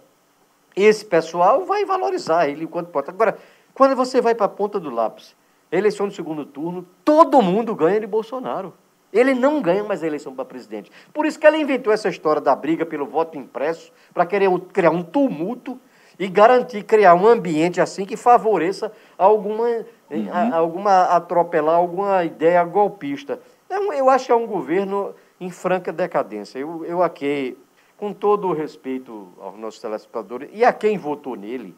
esse 0.74 1.04
pessoal 1.04 1.64
vai 1.66 1.84
valorizar 1.84 2.48
ele 2.48 2.64
enquanto 2.64 2.88
pode. 2.88 3.10
Agora, 3.10 3.36
quando 3.74 3.94
você 3.94 4.20
vai 4.20 4.34
para 4.34 4.46
a 4.46 4.48
ponta 4.48 4.80
do 4.80 4.88
lápis, 4.90 5.34
eleição 5.70 6.08
do 6.08 6.14
segundo 6.14 6.46
turno, 6.46 6.86
todo 7.04 7.42
mundo 7.42 7.74
ganha 7.74 8.00
de 8.00 8.06
Bolsonaro. 8.06 8.72
Ele 9.12 9.34
não 9.34 9.60
ganha 9.60 9.84
mais 9.84 10.02
a 10.02 10.06
eleição 10.06 10.34
para 10.34 10.44
presidente. 10.44 10.90
Por 11.12 11.26
isso 11.26 11.38
que 11.38 11.46
ela 11.46 11.58
inventou 11.58 11.92
essa 11.92 12.08
história 12.08 12.40
da 12.40 12.56
briga 12.56 12.86
pelo 12.86 13.04
voto 13.06 13.36
impresso, 13.36 13.92
para 14.14 14.24
querer 14.24 14.48
criar 14.72 14.90
um 14.90 15.02
tumulto 15.02 15.78
e 16.18 16.28
garantir 16.28 16.82
criar 16.84 17.14
um 17.14 17.26
ambiente 17.26 17.80
assim 17.80 18.04
que 18.06 18.16
favoreça 18.16 18.92
alguma, 19.18 19.66
Uhum. 20.10 20.28
a- 20.32 20.56
alguma 20.56 21.02
atropelar 21.04 21.76
alguma 21.76 22.24
ideia 22.24 22.62
golpista. 22.64 23.38
É 23.68 23.76
eu 23.98 24.08
acho 24.08 24.26
que 24.26 24.32
é 24.32 24.34
um 24.36 24.46
governo 24.46 25.14
em 25.40 25.50
franca 25.50 25.92
decadência. 25.92 26.58
Eu, 26.58 26.84
eu 26.84 27.02
aqui, 27.02 27.56
com 27.96 28.12
todo 28.12 28.48
o 28.48 28.52
respeito 28.52 29.28
aos 29.40 29.58
nossos 29.58 29.80
telespectadores 29.80 30.48
e 30.52 30.64
a 30.64 30.72
quem 30.72 30.96
votou 30.98 31.34
nele, 31.36 31.74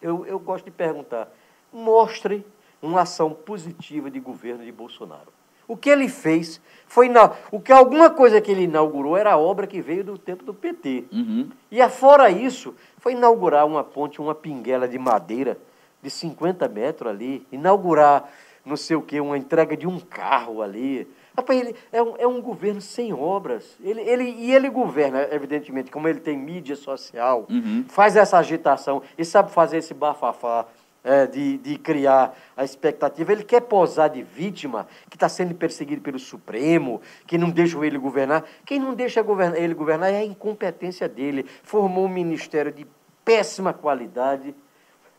eu, 0.00 0.24
eu 0.26 0.38
gosto 0.38 0.64
de 0.64 0.70
perguntar: 0.70 1.28
mostre 1.72 2.44
uma 2.82 3.02
ação 3.02 3.32
positiva 3.34 4.10
de 4.10 4.18
governo 4.20 4.64
de 4.64 4.72
Bolsonaro. 4.72 5.28
O 5.70 5.76
que 5.76 5.88
ele 5.88 6.08
fez 6.08 6.60
foi. 6.88 7.08
O 7.52 7.60
que 7.60 7.70
alguma 7.70 8.10
coisa 8.10 8.40
que 8.40 8.50
ele 8.50 8.64
inaugurou 8.64 9.16
era 9.16 9.34
a 9.34 9.38
obra 9.38 9.68
que 9.68 9.80
veio 9.80 10.02
do 10.02 10.18
tempo 10.18 10.42
do 10.42 10.52
PT. 10.52 11.04
Uhum. 11.12 11.48
E 11.70 11.80
afora 11.80 12.28
isso, 12.28 12.74
foi 12.98 13.12
inaugurar 13.12 13.64
uma 13.64 13.84
ponte, 13.84 14.20
uma 14.20 14.34
pinguela 14.34 14.88
de 14.88 14.98
madeira 14.98 15.56
de 16.02 16.10
50 16.10 16.66
metros 16.68 17.08
ali, 17.08 17.46
inaugurar 17.52 18.28
não 18.64 18.76
sei 18.76 18.96
o 18.96 19.02
que, 19.02 19.20
uma 19.20 19.38
entrega 19.38 19.76
de 19.76 19.86
um 19.86 20.00
carro 20.00 20.60
ali. 20.60 21.06
Rapaz, 21.36 21.60
ele 21.60 21.76
é 21.92 22.02
um, 22.02 22.14
é 22.18 22.26
um 22.26 22.42
governo 22.42 22.80
sem 22.80 23.12
obras. 23.12 23.76
Ele, 23.80 24.00
ele, 24.00 24.24
e 24.24 24.52
ele 24.52 24.68
governa, 24.68 25.28
evidentemente, 25.30 25.90
como 25.90 26.08
ele 26.08 26.18
tem 26.20 26.36
mídia 26.36 26.74
social, 26.74 27.46
Uhum. 27.48 27.84
faz 27.88 28.16
essa 28.16 28.36
agitação 28.38 29.02
e 29.16 29.24
sabe 29.24 29.52
fazer 29.52 29.78
esse 29.78 29.94
bafafá 29.94 30.66
é, 31.02 31.26
de, 31.26 31.58
de 31.58 31.78
criar 31.78 32.36
a 32.56 32.64
expectativa. 32.64 33.32
Ele 33.32 33.44
quer 33.44 33.62
posar 33.62 34.10
de 34.10 34.22
vítima, 34.22 34.86
que 35.08 35.16
está 35.16 35.28
sendo 35.28 35.54
perseguido 35.54 36.02
pelo 36.02 36.18
Supremo, 36.18 37.00
que 37.26 37.38
não 37.38 37.50
deixa 37.50 37.78
ele 37.84 37.98
governar. 37.98 38.44
Quem 38.64 38.78
não 38.78 38.94
deixa 38.94 39.24
ele 39.56 39.74
governar 39.74 40.12
é 40.12 40.18
a 40.18 40.24
incompetência 40.24 41.08
dele. 41.08 41.46
Formou 41.62 42.04
um 42.04 42.08
ministério 42.08 42.72
de 42.72 42.86
péssima 43.24 43.72
qualidade, 43.72 44.54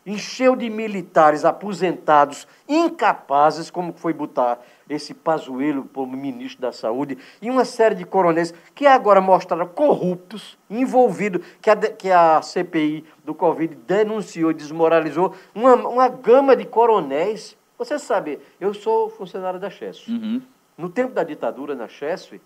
encheu 0.04 0.56
de 0.56 0.68
militares 0.68 1.44
aposentados, 1.44 2.46
incapazes, 2.68 3.70
como 3.70 3.92
foi 3.92 4.12
botar 4.12 4.60
esse 4.88 5.14
Pazuello 5.14 5.88
como 5.92 6.16
ministro 6.16 6.60
da 6.60 6.72
Saúde, 6.72 7.18
e 7.40 7.50
uma 7.50 7.64
série 7.64 7.94
de 7.94 8.04
coronéis 8.04 8.52
que 8.74 8.86
agora 8.86 9.20
mostraram 9.20 9.66
corruptos, 9.66 10.58
envolvidos, 10.68 11.46
que 11.60 11.70
a, 11.70 11.76
que 11.76 12.10
a 12.10 12.40
CPI 12.42 13.04
do 13.24 13.34
Covid 13.34 13.74
denunciou 13.86 14.50
e 14.50 14.54
desmoralizou, 14.54 15.34
uma, 15.54 15.74
uma 15.74 16.08
gama 16.08 16.56
de 16.56 16.64
coronéis. 16.64 17.56
Você 17.78 17.98
sabe, 17.98 18.38
eu 18.60 18.72
sou 18.74 19.10
funcionário 19.10 19.58
da 19.58 19.70
Chesf. 19.70 20.08
Uhum. 20.10 20.42
No 20.76 20.88
tempo 20.88 21.12
da 21.12 21.22
ditadura 21.22 21.74
na 21.74 21.88
Chesf, 21.88 22.40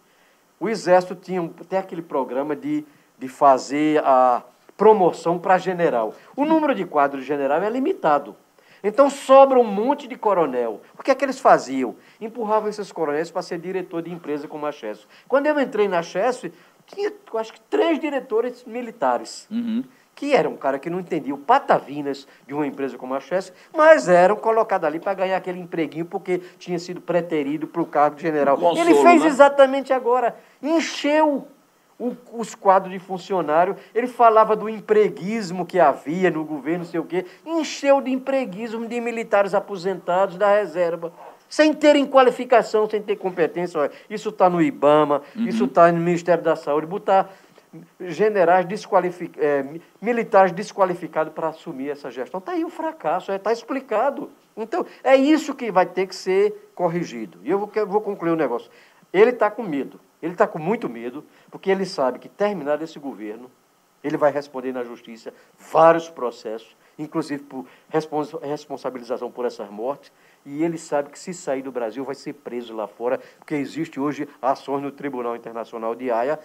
o 0.59 0.69
Exército 0.69 1.15
tinha 1.15 1.49
tem 1.69 1.79
aquele 1.79 2.03
programa 2.03 2.57
de, 2.57 2.85
de 3.19 3.29
fazer 3.29 4.03
a 4.05 4.43
promoção 4.77 5.39
para 5.39 5.59
general. 5.59 6.15
O 6.35 6.45
número 6.45 6.75
de 6.75 6.85
quadros 6.85 7.23
de 7.23 7.29
general 7.29 7.63
é 7.63 7.71
limitado. 7.71 8.37
Então 8.83 9.09
sobra 9.11 9.59
um 9.59 9.65
monte 9.65 10.07
de 10.07 10.17
coronel. 10.17 10.81
O 10.99 11.03
que 11.03 11.11
é 11.11 11.15
que 11.15 11.25
eles 11.25 11.39
faziam? 11.41 11.97
Empurravam 12.21 12.69
esses 12.69 12.91
coronéis 12.93 13.31
para 13.31 13.43
ser 13.43 13.59
diretor 13.59 14.03
de 14.03 14.13
empresa 14.13 14.47
como 14.49 14.67
a 14.67 14.73
Chesf. 14.73 15.07
Quando 15.29 15.47
eu 15.47 15.59
entrei 15.61 15.89
na 15.89 16.03
Chesf, 16.03 16.53
tinha, 16.87 17.13
acho 17.37 17.53
que, 17.53 17.61
três 17.63 17.99
diretores 17.99 18.65
militares 18.65 19.47
Uhum. 19.51 19.83
que 20.15 20.35
era 20.35 20.49
um 20.49 20.57
cara 20.57 20.79
que 20.79 20.89
não 20.89 21.01
entendia 21.01 21.35
o 21.35 21.39
patavinas 21.39 22.27
de 22.47 22.55
uma 22.55 22.67
empresa 22.67 22.97
como 22.97 23.13
a 23.15 23.21
Chess, 23.21 23.53
mas 23.77 24.09
eram 24.09 24.37
colocados 24.37 24.87
ali 24.87 24.99
para 25.01 25.13
ganhar 25.15 25.37
aquele 25.37 25.59
empreguinho 25.61 26.07
porque 26.07 26.39
tinha 26.59 26.79
sido 26.79 27.01
preterido 27.01 27.67
para 27.67 27.83
o 27.83 27.87
cargo 27.87 28.17
de 28.17 28.23
general. 28.23 28.57
Consolo, 28.57 28.79
Ele 28.89 28.95
fez 29.03 29.23
né? 29.23 29.29
exatamente 29.29 29.93
agora, 29.93 30.35
encheu 30.63 31.29
o- 31.29 31.49
os 32.33 32.55
quadros 32.55 32.93
de 32.93 32.99
funcionário, 32.99 33.77
ele 33.95 34.07
falava 34.07 34.55
do 34.55 34.69
empreguismo 34.69 35.65
que 35.65 35.81
havia 35.81 36.31
no 36.31 36.45
governo, 36.45 36.85
não 36.85 36.91
sei 36.91 37.01
o 37.01 37.05
quê, 37.05 37.25
encheu 37.45 38.01
de 38.01 38.11
empreguismo 38.11 38.87
de 38.87 39.01
militares 39.01 39.55
aposentados 39.55 40.37
da 40.37 40.55
reserva. 40.57 41.13
Sem 41.49 41.73
terem 41.73 42.05
qualificação, 42.05 42.91
sem 42.91 43.01
ter 43.01 43.17
competência. 43.17 43.81
Olha, 43.81 43.93
isso 44.11 44.31
está 44.31 44.51
no 44.51 44.61
IBAMA, 44.61 45.23
isso 45.37 45.65
está 45.65 45.91
no 45.93 46.01
Ministério 46.01 46.43
da 46.43 46.57
Saúde, 46.57 46.87
botar 46.87 47.31
generais 48.01 48.67
desqualific... 48.67 49.39
mi- 49.71 49.81
militares 50.03 50.51
desqualificados 50.51 51.33
para 51.33 51.49
assumir 51.49 51.91
essa 51.91 52.11
gestão. 52.11 52.39
Está 52.39 52.53
aí 52.53 52.65
o 52.65 52.69
fracasso, 52.69 53.31
está 53.31 53.53
explicado. 53.53 54.31
Então, 54.57 54.85
é 55.05 55.15
isso 55.15 55.55
que 55.55 55.71
vai 55.71 55.87
ter 55.87 56.07
que 56.07 56.17
ser 56.17 56.71
corrigido. 56.75 57.39
E 57.45 57.51
eu 57.51 57.59
vou, 57.59 57.71
vou 57.87 58.01
concluir 58.01 58.33
o 58.33 58.37
negócio. 58.37 58.71
Ele 59.13 59.31
está 59.31 59.51
com 59.51 59.63
medo, 59.63 60.01
ele 60.23 60.33
está 60.33 60.47
com 60.47 60.59
muito 60.59 60.89
medo, 60.89 61.25
porque 61.51 61.71
ele 61.71 61.85
sabe 61.85 62.19
que 62.19 62.29
terminado 62.29 62.83
esse 62.83 62.99
governo, 62.99 63.51
ele 64.03 64.17
vai 64.17 64.31
responder 64.31 64.73
na 64.73 64.85
justiça 64.85 65.33
vários 65.59 66.09
processos, 66.09 66.77
inclusive 66.99 67.43
por 67.43 67.67
respons- 67.89 68.35
responsabilização 68.43 69.31
por 69.31 69.45
essas 69.45 69.69
mortes, 69.69 70.13
e 70.45 70.63
ele 70.63 70.79
sabe 70.79 71.11
que 71.11 71.19
se 71.19 71.35
sair 71.35 71.63
do 71.63 71.73
Brasil 71.73 72.05
vai 72.05 72.15
ser 72.15 72.33
preso 72.35 72.75
lá 72.75 72.87
fora, 72.87 73.21
porque 73.39 73.55
existe 73.55 73.99
hoje 73.99 74.29
ações 74.41 74.83
no 74.83 74.93
Tribunal 74.93 75.35
Internacional 75.35 75.95
de 75.95 76.11
Haia 76.11 76.39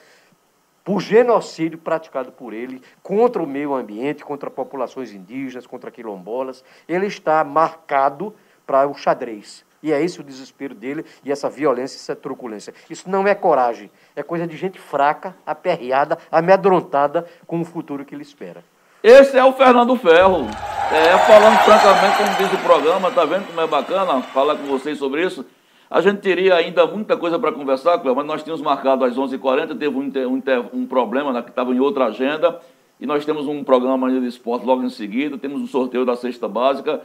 por 0.84 1.00
genocídio 1.00 1.78
praticado 1.78 2.32
por 2.32 2.54
ele 2.54 2.82
contra 3.04 3.42
o 3.42 3.48
meio 3.48 3.76
ambiente, 3.76 4.26
contra 4.26 4.50
populações 4.50 5.14
indígenas, 5.14 5.68
contra 5.68 5.92
quilombolas. 5.92 6.64
Ele 6.88 7.06
está 7.06 7.44
marcado 7.44 8.34
para 8.66 8.88
o 8.88 8.96
xadrez. 8.96 9.64
E 9.84 9.92
é 9.92 10.02
esse 10.04 10.20
o 10.20 10.24
desespero 10.24 10.76
dele, 10.76 11.06
e 11.24 11.32
essa 11.32 11.50
violência, 11.50 11.98
essa 11.98 12.16
truculência. 12.16 12.74
Isso 12.90 13.10
não 13.10 13.28
é 13.28 13.34
coragem, 13.34 13.90
é 14.16 14.22
coisa 14.22 14.46
de 14.46 14.56
gente 14.56 14.80
fraca, 14.80 15.36
aperreada, 15.46 16.18
amedrontada 16.32 17.26
com 17.48 17.62
o 17.62 17.66
futuro 17.66 18.06
que 18.06 18.14
ele 18.14 18.22
espera. 18.24 18.64
Esse 19.04 19.36
é 19.36 19.44
o 19.44 19.54
Fernando 19.54 19.96
Ferro. 19.96 20.48
É, 20.92 21.18
falando 21.20 21.58
francamente, 21.60 22.18
como 22.18 22.38
diz 22.38 22.54
o 22.54 22.64
programa, 22.64 23.10
tá 23.12 23.26
vendo 23.26 23.48
como 23.48 23.62
é 23.62 23.66
bacana 23.66 24.22
falar 24.22 24.56
com 24.56 24.66
vocês 24.66 24.98
sobre 25.00 25.26
isso? 25.26 25.44
A 25.90 26.00
gente 26.02 26.20
teria 26.20 26.56
ainda 26.56 26.86
muita 26.86 27.18
coisa 27.18 27.40
para 27.40 27.52
conversar, 27.52 27.98
Cléo, 28.00 28.16
mas 28.16 28.26
nós 28.26 28.44
tínhamos 28.44 28.62
marcado 28.62 29.04
às 29.04 29.18
11h40, 29.18 29.78
teve 29.78 29.98
um, 29.98 30.12
um, 30.30 30.42
um 30.82 30.86
problema 30.86 31.34
né, 31.34 31.42
que 31.42 31.50
estava 31.50 31.74
em 31.74 31.80
outra 31.80 32.06
agenda, 32.06 32.60
e 33.00 33.06
nós 33.06 33.26
temos 33.26 33.48
um 33.48 33.64
programa 33.64 34.10
de 34.10 34.26
esporte 34.28 34.66
logo 34.66 34.84
em 34.84 34.90
seguida, 34.90 35.38
temos 35.38 35.62
um 35.62 35.68
sorteio 35.68 36.06
da 36.06 36.16
cesta 36.16 36.48
básica, 36.48 37.02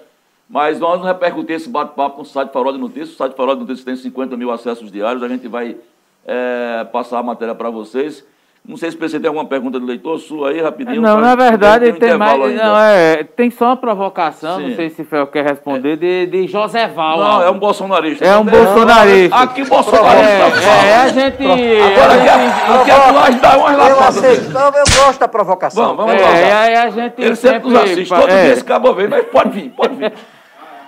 mas 0.48 0.78
nós 0.78 0.92
vamos 0.92 1.06
repercutir 1.06 1.56
esse 1.56 1.68
bate-papo 1.68 2.18
no 2.18 2.24
site 2.24 2.52
Farol 2.52 2.72
de 2.72 2.78
Notícias. 2.78 3.10
O 3.10 3.16
site 3.16 3.34
Farol 3.34 3.54
de 3.54 3.60
Notícias 3.62 3.84
tem 3.84 3.96
50 3.96 4.36
mil 4.36 4.50
acessos 4.50 4.90
diários, 4.92 5.22
a 5.22 5.28
gente 5.28 5.48
vai 5.48 5.76
é, 6.26 6.84
passar 6.92 7.18
a 7.18 7.22
matéria 7.22 7.54
para 7.54 7.70
vocês. 7.70 8.24
Não 8.68 8.76
sei 8.76 8.90
se 8.90 8.96
você 8.96 9.20
tem 9.20 9.28
alguma 9.28 9.44
pergunta 9.44 9.78
do 9.78 9.86
leitor 9.86 10.18
sua 10.18 10.50
aí, 10.50 10.60
rapidinho. 10.60 11.00
Não, 11.00 11.20
na 11.20 11.36
verdade, 11.36 11.84
tem 11.84 11.94
um 11.94 11.98
tem 12.00 12.16
mais. 12.18 12.42
ainda. 12.42 12.64
Não, 12.64 12.76
é, 12.76 13.22
tem 13.22 13.48
só 13.48 13.66
uma 13.66 13.76
provocação, 13.76 14.58
Sim. 14.58 14.68
não 14.70 14.74
sei 14.74 14.90
se 14.90 15.04
Fel 15.04 15.24
quer 15.28 15.44
responder, 15.44 15.96
de, 15.96 16.26
de 16.26 16.48
José 16.48 16.88
Val. 16.88 17.16
Não, 17.16 17.42
é 17.42 17.48
um 17.48 17.60
bolsonarista. 17.60 18.24
É 18.24 18.36
um 18.36 18.42
Não 18.42 18.52
bolsonarista. 18.52 19.36
Aqui 19.36 19.64
bolsonarista. 19.64 20.26
É, 20.26 20.88
é, 20.88 20.96
a 20.96 21.08
gente. 21.08 21.44
Agora 21.46 22.12
a 22.12 22.16
aqui, 22.16 22.26
gente- 22.26 22.80
aqui 22.80 22.90
atrás 22.90 23.40
dá 23.40 23.56
umas 23.56 23.72
Eu 23.72 23.78
lapadas. 23.78 24.16
aceito, 24.16 24.50
não, 24.50 24.66
eu 24.66 24.72
gosto 25.04 25.20
da 25.20 25.28
provocação. 25.28 25.96
Vamos, 25.96 26.12
vamos 26.12 26.20
É, 26.20 26.24
lá. 26.26 26.36
e 26.40 26.52
aí 26.52 26.74
a 26.74 26.90
gente. 26.90 27.22
Ele 27.22 27.36
sempre 27.36 27.68
nos 27.70 27.78
assiste, 27.80 28.08
todo 28.08 28.28
é. 28.30 28.42
dia 28.46 28.52
esse 28.52 28.64
cabo 28.64 28.92
vem, 28.94 29.06
mas 29.06 29.26
pode 29.26 29.50
vir, 29.50 29.70
pode 29.70 29.94
vir. 29.94 30.12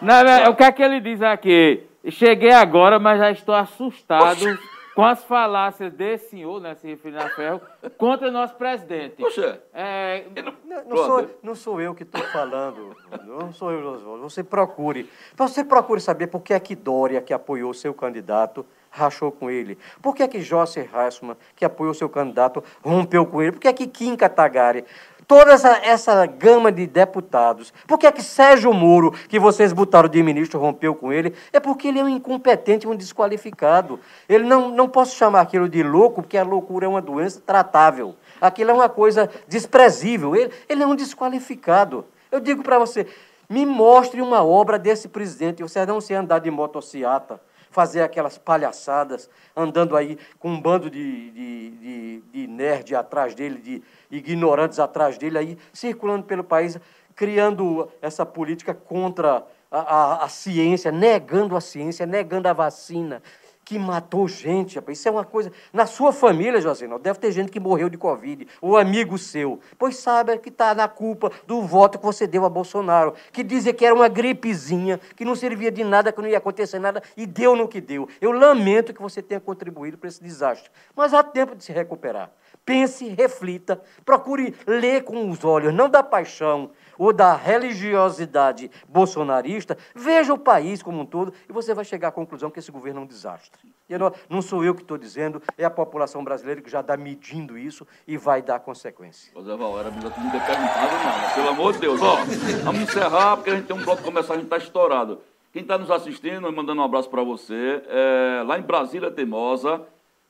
Não, 0.00 0.14
é, 0.14 0.48
o 0.48 0.54
que 0.54 0.62
é 0.64 0.72
que 0.72 0.82
ele 0.82 1.00
diz 1.00 1.22
aqui? 1.22 1.84
Cheguei 2.08 2.52
agora, 2.52 2.98
mas 2.98 3.18
já 3.18 3.30
estou 3.30 3.54
assustado 3.54 4.58
com 4.94 5.04
as 5.04 5.22
falácias 5.24 5.92
desse 5.92 6.30
senhor, 6.30 6.60
né, 6.60 6.74
se 6.74 6.88
referindo 6.88 7.22
a 7.22 7.28
Ferro, 7.28 7.60
contra 7.96 8.28
o 8.28 8.32
nosso 8.32 8.54
presidente. 8.56 9.16
Poxa, 9.16 9.60
É, 9.72 10.24
Não, 10.34 10.52
não 10.66 10.82
Pronto. 10.84 11.06
sou, 11.06 11.30
não 11.42 11.54
sou 11.54 11.80
eu 11.80 11.94
que 11.94 12.02
estou 12.02 12.20
falando, 12.24 12.96
não 13.24 13.52
sou 13.52 13.70
eu, 13.70 13.86
Oswaldo. 13.92 14.22
Você 14.22 14.42
procure. 14.42 15.08
Você 15.36 15.62
procure 15.62 16.00
saber 16.00 16.26
por 16.26 16.40
que 16.40 16.52
é 16.52 16.58
que 16.58 16.74
Dória, 16.74 17.20
que 17.20 17.32
apoiou 17.32 17.70
o 17.70 17.74
seu 17.74 17.94
candidato, 17.94 18.66
rachou 18.90 19.30
com 19.30 19.48
ele. 19.50 19.78
Por 20.02 20.16
que 20.16 20.22
é 20.22 20.28
que 20.28 20.40
José 20.40 20.88
Hassman, 20.92 21.36
que 21.54 21.64
apoiou 21.64 21.92
o 21.92 21.94
seu 21.94 22.08
candidato, 22.08 22.64
rompeu 22.82 23.24
com 23.26 23.40
ele. 23.40 23.52
Por 23.52 23.60
que 23.60 23.68
é 23.68 23.72
que 23.72 23.86
Kim 23.86 24.16
Kataguiri, 24.16 24.84
toda 25.28 25.52
essa, 25.52 25.78
essa 25.84 26.26
gama 26.26 26.72
de 26.72 26.86
deputados. 26.86 27.72
Por 27.86 27.98
que 27.98 28.06
é 28.06 28.10
que 28.10 28.22
Sérgio 28.22 28.72
Moro, 28.72 29.12
que 29.28 29.38
vocês 29.38 29.74
botaram 29.74 30.08
de 30.08 30.22
ministro, 30.22 30.58
rompeu 30.58 30.94
com 30.94 31.12
ele? 31.12 31.34
É 31.52 31.60
porque 31.60 31.88
ele 31.88 32.00
é 32.00 32.02
um 32.02 32.08
incompetente, 32.08 32.88
um 32.88 32.96
desqualificado. 32.96 34.00
Ele 34.26 34.44
não, 34.44 34.70
não 34.70 34.88
posso 34.88 35.14
chamar 35.14 35.42
aquilo 35.42 35.68
de 35.68 35.82
louco, 35.82 36.22
porque 36.22 36.38
a 36.38 36.42
loucura 36.42 36.86
é 36.86 36.88
uma 36.88 37.02
doença 37.02 37.42
tratável. 37.44 38.16
Aquilo 38.40 38.70
é 38.70 38.74
uma 38.74 38.88
coisa 38.88 39.28
desprezível. 39.46 40.34
Ele, 40.34 40.50
ele 40.66 40.82
é 40.82 40.86
um 40.86 40.96
desqualificado. 40.96 42.06
Eu 42.32 42.40
digo 42.40 42.62
para 42.62 42.78
você, 42.78 43.06
me 43.50 43.66
mostre 43.66 44.22
uma 44.22 44.42
obra 44.42 44.78
desse 44.78 45.08
presidente. 45.08 45.62
Você 45.62 45.84
não 45.84 46.00
se 46.00 46.14
andar 46.14 46.38
de 46.38 46.50
motociata, 46.50 47.38
fazer 47.70 48.02
aquelas 48.02 48.38
palhaçadas, 48.38 49.28
andando 49.56 49.96
aí 49.96 50.18
com 50.38 50.50
um 50.50 50.60
bando 50.60 50.90
de, 50.90 51.30
de, 51.30 51.70
de, 51.70 52.22
de 52.32 52.46
nerd 52.46 52.94
atrás 52.94 53.34
dele, 53.34 53.58
de 53.58 53.82
ignorantes 54.10 54.78
atrás 54.78 55.18
dele, 55.18 55.38
aí 55.38 55.58
circulando 55.72 56.24
pelo 56.24 56.44
país, 56.44 56.78
criando 57.14 57.90
essa 58.00 58.24
política 58.24 58.72
contra 58.72 59.44
a, 59.70 59.78
a, 59.78 60.24
a 60.24 60.28
ciência, 60.28 60.90
negando 60.90 61.56
a 61.56 61.60
ciência, 61.60 62.06
negando 62.06 62.48
a 62.48 62.52
vacina, 62.52 63.22
que 63.68 63.78
matou 63.78 64.26
gente, 64.26 64.76
rapaz. 64.76 64.98
Isso 64.98 65.08
é 65.08 65.10
uma 65.10 65.26
coisa. 65.26 65.52
Na 65.74 65.84
sua 65.84 66.10
família, 66.10 66.58
Josinho, 66.58 66.98
deve 66.98 67.18
ter 67.18 67.30
gente 67.30 67.52
que 67.52 67.60
morreu 67.60 67.90
de 67.90 67.98
Covid, 67.98 68.48
ou 68.62 68.78
amigo 68.78 69.18
seu. 69.18 69.60
Pois 69.78 69.98
sabe 69.98 70.38
que 70.38 70.48
está 70.48 70.74
na 70.74 70.88
culpa 70.88 71.30
do 71.46 71.60
voto 71.60 71.98
que 71.98 72.04
você 72.06 72.26
deu 72.26 72.46
a 72.46 72.48
Bolsonaro, 72.48 73.12
que 73.30 73.42
dizia 73.42 73.74
que 73.74 73.84
era 73.84 73.94
uma 73.94 74.08
gripezinha, 74.08 74.98
que 75.14 75.22
não 75.22 75.36
servia 75.36 75.70
de 75.70 75.84
nada, 75.84 76.10
que 76.10 76.22
não 76.22 76.26
ia 76.26 76.38
acontecer 76.38 76.78
nada, 76.78 77.02
e 77.14 77.26
deu 77.26 77.54
no 77.54 77.68
que 77.68 77.78
deu. 77.78 78.08
Eu 78.22 78.32
lamento 78.32 78.94
que 78.94 79.02
você 79.02 79.20
tenha 79.20 79.38
contribuído 79.38 79.98
para 79.98 80.08
esse 80.08 80.22
desastre. 80.24 80.70
Mas 80.96 81.12
há 81.12 81.22
tempo 81.22 81.54
de 81.54 81.62
se 81.62 81.70
recuperar. 81.70 82.30
Pense, 82.64 83.06
reflita, 83.10 83.82
procure 84.02 84.54
ler 84.66 85.04
com 85.04 85.28
os 85.28 85.44
olhos, 85.44 85.74
não 85.74 85.90
da 85.90 86.02
paixão 86.02 86.70
ou 86.98 87.12
da 87.12 87.34
religiosidade 87.34 88.70
bolsonarista. 88.88 89.78
Veja 89.94 90.34
o 90.34 90.38
país 90.38 90.82
como 90.82 91.00
um 91.00 91.06
todo 91.06 91.32
e 91.48 91.52
você 91.52 91.72
vai 91.72 91.84
chegar 91.84 92.08
à 92.08 92.12
conclusão 92.12 92.50
que 92.50 92.58
esse 92.58 92.70
governo 92.70 93.00
é 93.00 93.04
um 93.04 93.06
desastre. 93.06 93.72
E 93.88 93.96
não, 93.96 94.12
não 94.28 94.42
sou 94.42 94.64
eu 94.64 94.74
que 94.74 94.82
estou 94.82 94.98
dizendo, 94.98 95.40
é 95.56 95.64
a 95.64 95.70
população 95.70 96.22
brasileira 96.22 96.60
que 96.60 96.70
já 96.70 96.80
está 96.80 96.96
medindo 96.96 97.56
isso 97.56 97.86
e 98.06 98.16
vai 98.16 98.42
dar 98.42 98.60
consequência. 98.60 99.32
Val, 99.34 99.80
era 99.80 99.90
melhor 99.90 100.12
tu 100.12 100.20
não 100.20 100.30
ter 100.30 100.44
perguntado 100.44 101.04
nada. 101.04 101.34
Pelo 101.34 101.48
amor 101.48 101.72
de 101.72 101.78
Deus, 101.78 102.02
ó. 102.02 102.16
Vamos 102.64 102.82
encerrar 102.82 103.36
porque 103.36 103.50
a 103.50 103.54
gente 103.54 103.66
tem 103.66 103.76
um 103.76 103.82
bloco 103.82 104.02
começar, 104.02 104.34
a 104.34 104.36
gente 104.36 104.44
está 104.44 104.58
estourado. 104.58 105.20
Quem 105.52 105.62
está 105.62 105.78
nos 105.78 105.90
assistindo, 105.90 106.52
mandando 106.52 106.80
um 106.80 106.84
abraço 106.84 107.08
para 107.08 107.22
você, 107.22 107.82
é, 107.88 108.42
lá 108.46 108.58
em 108.58 108.62
Brasília 108.62 109.10
Teimosa, 109.10 109.80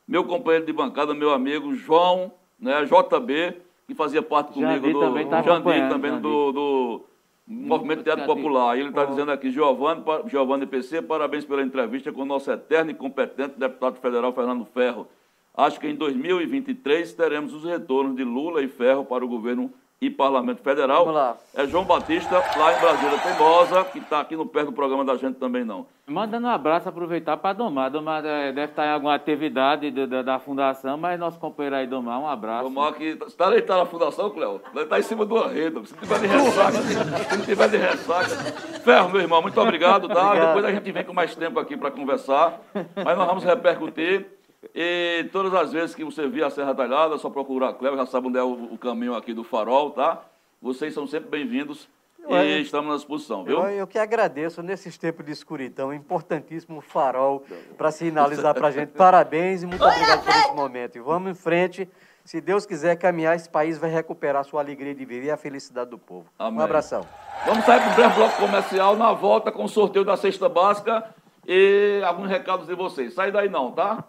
meu 0.07 0.25
companheiro 0.25 0.65
de 0.65 0.73
bancada, 0.73 1.13
meu 1.13 1.33
amigo 1.33 1.75
João, 1.75 2.33
né, 2.59 2.85
JB, 2.85 3.61
que 3.89 3.95
fazia 3.95 4.23
parte 4.23 4.53
comigo 4.53 4.71
Jandir 4.71 4.93
do 4.93 5.01
também 5.01 5.27
tá 5.27 5.41
Jandir 5.43 5.89
também 5.89 6.11
Jandir. 6.11 6.23
do, 6.23 6.53
do 6.53 7.05
Movimento 7.47 8.03
Teatro 8.03 8.27
Popular. 8.27 8.77
E 8.77 8.81
ele 8.81 8.91
está 8.91 9.07
dizendo 9.07 9.33
aqui, 9.33 9.51
Giovanni, 9.51 10.05
Giovanni 10.27 10.67
PC, 10.67 11.01
parabéns 11.01 11.47
pela 11.47 11.63
entrevista 11.63 12.13
com 12.13 12.21
o 12.21 12.27
nosso 12.27 12.53
eterno 12.53 12.91
e 12.91 12.95
competente 12.95 13.59
deputado 13.59 13.97
federal 13.97 14.31
Fernando 14.35 14.67
Ferro. 14.67 15.09
Acho 15.57 15.81
que 15.81 15.89
em 15.89 15.95
2023 15.95 17.15
teremos 17.15 17.55
os 17.55 17.65
retornos 17.65 18.15
de 18.15 18.23
Lula 18.23 18.63
e 18.63 18.69
Ferro 18.69 19.07
para 19.07 19.25
o 19.25 19.29
governo 19.29 19.73
e 20.01 20.09
Parlamento 20.09 20.63
Federal. 20.63 21.05
Vamos 21.05 21.15
lá. 21.15 21.37
É 21.55 21.67
João 21.67 21.85
Batista, 21.85 22.43
lá 22.57 22.77
em 22.77 22.81
Brasília 22.81 23.19
Teimosa, 23.19 23.85
que 23.85 23.99
está 23.99 24.21
aqui 24.21 24.37
no 24.37 24.47
pé 24.47 24.65
do 24.65 24.73
programa 24.73 25.05
da 25.05 25.17
gente 25.17 25.37
também 25.39 25.65
não. 25.65 25.87
Mandando 26.07 26.47
um 26.47 26.51
abraço, 26.51 26.89
aproveitar 26.89 27.37
para 27.37 27.53
Domar. 27.53 27.91
Domar 27.91 28.25
eh, 28.25 28.53
deve 28.53 28.71
estar 28.71 28.87
em 28.87 28.91
alguma 28.91 29.15
atividade 29.15 29.91
da, 29.91 30.23
da 30.23 30.39
fundação, 30.39 30.97
mas 30.97 31.19
nosso 31.19 31.39
companheiro 31.39 31.77
aí, 31.77 31.87
Domar, 31.87 32.21
um 32.21 32.29
abraço. 32.29 32.65
Tomar 32.65 32.93
que. 32.95 33.15
Você 33.15 33.25
está 33.25 33.51
deitado 33.51 33.81
na 33.81 33.87
fundação, 33.87 34.31
Cléo? 34.31 34.61
Ele 34.73 34.85
está 34.85 34.99
em 34.99 35.03
cima 35.03 35.27
do 35.27 35.37
arredo. 35.37 35.85
Se 35.85 35.95
não 35.95 36.01
tiver 36.01 36.21
de 36.21 36.27
ressaca, 36.27 36.79
se 36.79 37.37
não 37.37 37.45
tiver 37.45 37.69
de 37.69 37.77
ressaca. 37.77 38.29
Ferro, 38.85 39.09
meu 39.11 39.21
irmão, 39.21 39.43
muito 39.43 39.61
obrigado, 39.61 40.09
tá? 40.09 40.27
Obrigado. 40.29 40.47
Depois 40.47 40.65
a 40.65 40.73
gente 40.73 40.93
vem 40.93 41.05
com 41.05 41.13
mais 41.13 41.35
tempo 41.35 41.59
aqui 41.59 41.77
para 41.77 41.91
conversar. 41.91 42.61
Mas 42.73 43.19
nós 43.19 43.27
vamos 43.27 43.45
repercutir. 43.45 44.38
E 44.75 45.29
todas 45.33 45.55
as 45.55 45.73
vezes 45.73 45.95
que 45.95 46.05
você 46.05 46.27
vir 46.29 46.45
a 46.45 46.51
Serra 46.51 46.75
Talhada, 46.75 47.15
é 47.15 47.19
só 47.19 47.31
procurar 47.31 47.71
a 47.71 47.73
Cléo, 47.75 47.97
já 47.97 48.07
sabe 48.07 48.27
onde 48.27 48.39
é 48.39 48.43
o, 48.43 48.73
o 48.73 48.79
caminho 48.79 49.15
aqui 49.15 49.33
do 49.33 49.45
farol, 49.45 49.91
tá? 49.91 50.23
Vocês 50.61 50.93
são 50.93 51.07
sempre 51.07 51.31
bem-vindos 51.31 51.89
e 52.29 52.61
estamos 52.61 52.93
à 52.93 52.97
disposição, 52.97 53.45
viu? 53.45 53.63
Eu, 53.63 53.71
eu 53.71 53.87
que 53.87 53.99
agradeço 53.99 54.63
nesses 54.63 54.99
tempos 54.99 55.25
de 55.25 55.33
escuridão, 55.33 55.95
importantíssimo 55.95 56.81
farol 56.81 57.45
para 57.77 57.91
sinalizar 57.91 58.55
para 58.55 58.69
a 58.69 58.71
gente. 58.71 58.91
Parabéns 58.99 59.63
e 59.63 59.67
muito 59.67 59.85
obrigado 59.85 60.25
por 60.25 60.31
esse 60.31 60.53
momento. 60.55 60.97
E 60.97 61.01
vamos 61.01 61.31
em 61.31 61.35
frente. 61.35 61.89
Se 62.25 62.41
Deus 62.41 62.67
quiser 62.67 62.97
caminhar, 62.97 63.35
esse 63.37 63.49
país 63.49 63.79
vai 63.79 63.89
recuperar 63.89 64.43
a 64.43 64.45
sua 64.45 64.61
alegria 64.61 64.95
de 64.95 65.05
viver 65.05 65.25
e 65.27 65.31
a 65.31 65.37
felicidade 65.37 65.89
do 65.89 65.99
povo. 65.99 66.27
Amém. 66.39 66.61
Um 66.61 66.63
abração. 66.63 67.07
Vamos 67.47 67.65
sair 67.65 67.81
para 67.81 67.91
um 67.91 67.95
breve 67.95 68.15
bloco 68.17 68.37
comercial 68.37 68.97
na 68.97 69.13
volta 69.13 69.51
com 69.51 69.65
o 69.65 69.69
sorteio 69.69 70.05
da 70.05 70.17
cesta 70.17 70.49
básica 70.49 71.05
e 71.47 72.03
alguns 72.05 72.29
recados 72.29 72.67
de 72.67 72.75
vocês. 72.75 73.15
Sai 73.15 73.33
daí 73.33 73.49
não, 73.49 73.73
tá? 73.73 74.05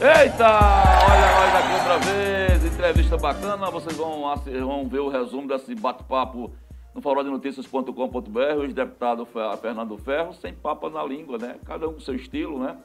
Eita! 0.00 0.46
Olha 0.46 1.32
nós 1.34 1.54
aqui 1.56 1.72
outra 1.74 1.98
vez, 1.98 2.64
entrevista 2.64 3.16
bacana. 3.16 3.70
Vocês 3.70 3.96
vão, 3.96 4.22
vão 4.64 4.88
ver 4.88 5.00
o 5.00 5.08
resumo 5.08 5.48
desse 5.48 5.74
bate-papo 5.74 6.52
no 6.94 7.00
faroldenoticias.com.br. 7.02 8.64
Os 8.64 8.72
deputados 8.72 9.28
Fe- 9.28 9.56
Fernando 9.60 9.98
Ferro, 9.98 10.32
sem 10.34 10.54
papa 10.54 10.88
na 10.88 11.02
língua, 11.02 11.36
né? 11.38 11.56
Cada 11.64 11.88
um 11.88 11.94
com 11.94 12.00
seu 12.00 12.14
estilo, 12.14 12.60
né? 12.60 12.76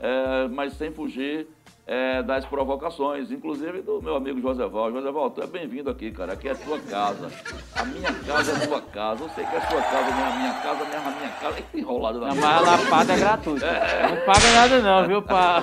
É, 0.00 0.48
mas 0.48 0.72
sem 0.72 0.90
fugir 0.92 1.46
é, 1.92 2.22
das 2.22 2.44
provocações, 2.46 3.32
inclusive 3.32 3.82
do 3.82 4.00
meu 4.00 4.14
amigo 4.14 4.40
José 4.40 4.64
Val. 4.68 4.92
José 4.92 5.10
Val, 5.10 5.28
tu 5.30 5.42
é 5.42 5.46
bem-vindo 5.48 5.90
aqui, 5.90 6.12
cara. 6.12 6.34
Aqui 6.34 6.46
é 6.48 6.52
a 6.52 6.54
tua 6.54 6.78
casa. 6.78 7.28
A 7.76 7.84
minha 7.84 8.12
casa 8.12 8.52
é 8.52 8.64
a 8.64 8.68
tua 8.68 8.80
casa. 8.80 9.24
Eu 9.24 9.28
sei 9.30 9.44
que 9.44 9.54
é 9.56 9.58
a 9.58 9.62
sua 9.68 9.82
casa, 9.82 10.10
não 10.12 10.24
é 10.24 10.28
a 10.28 10.36
minha 10.36 10.54
casa, 10.54 10.84
não 10.84 10.92
é 10.92 10.96
a 10.96 11.10
minha 11.18 11.28
casa. 11.40 11.56
Eita, 11.56 11.78
enrolado 11.78 12.20
na 12.20 12.28
mas 12.28 12.44
a 12.44 12.60
lapada 12.60 13.12
é 13.12 13.18
gratuita. 13.18 13.66
Não 13.66 14.16
paga 14.24 14.50
nada 14.54 14.80
não, 14.80 15.08
viu? 15.08 15.20
Pra... 15.22 15.62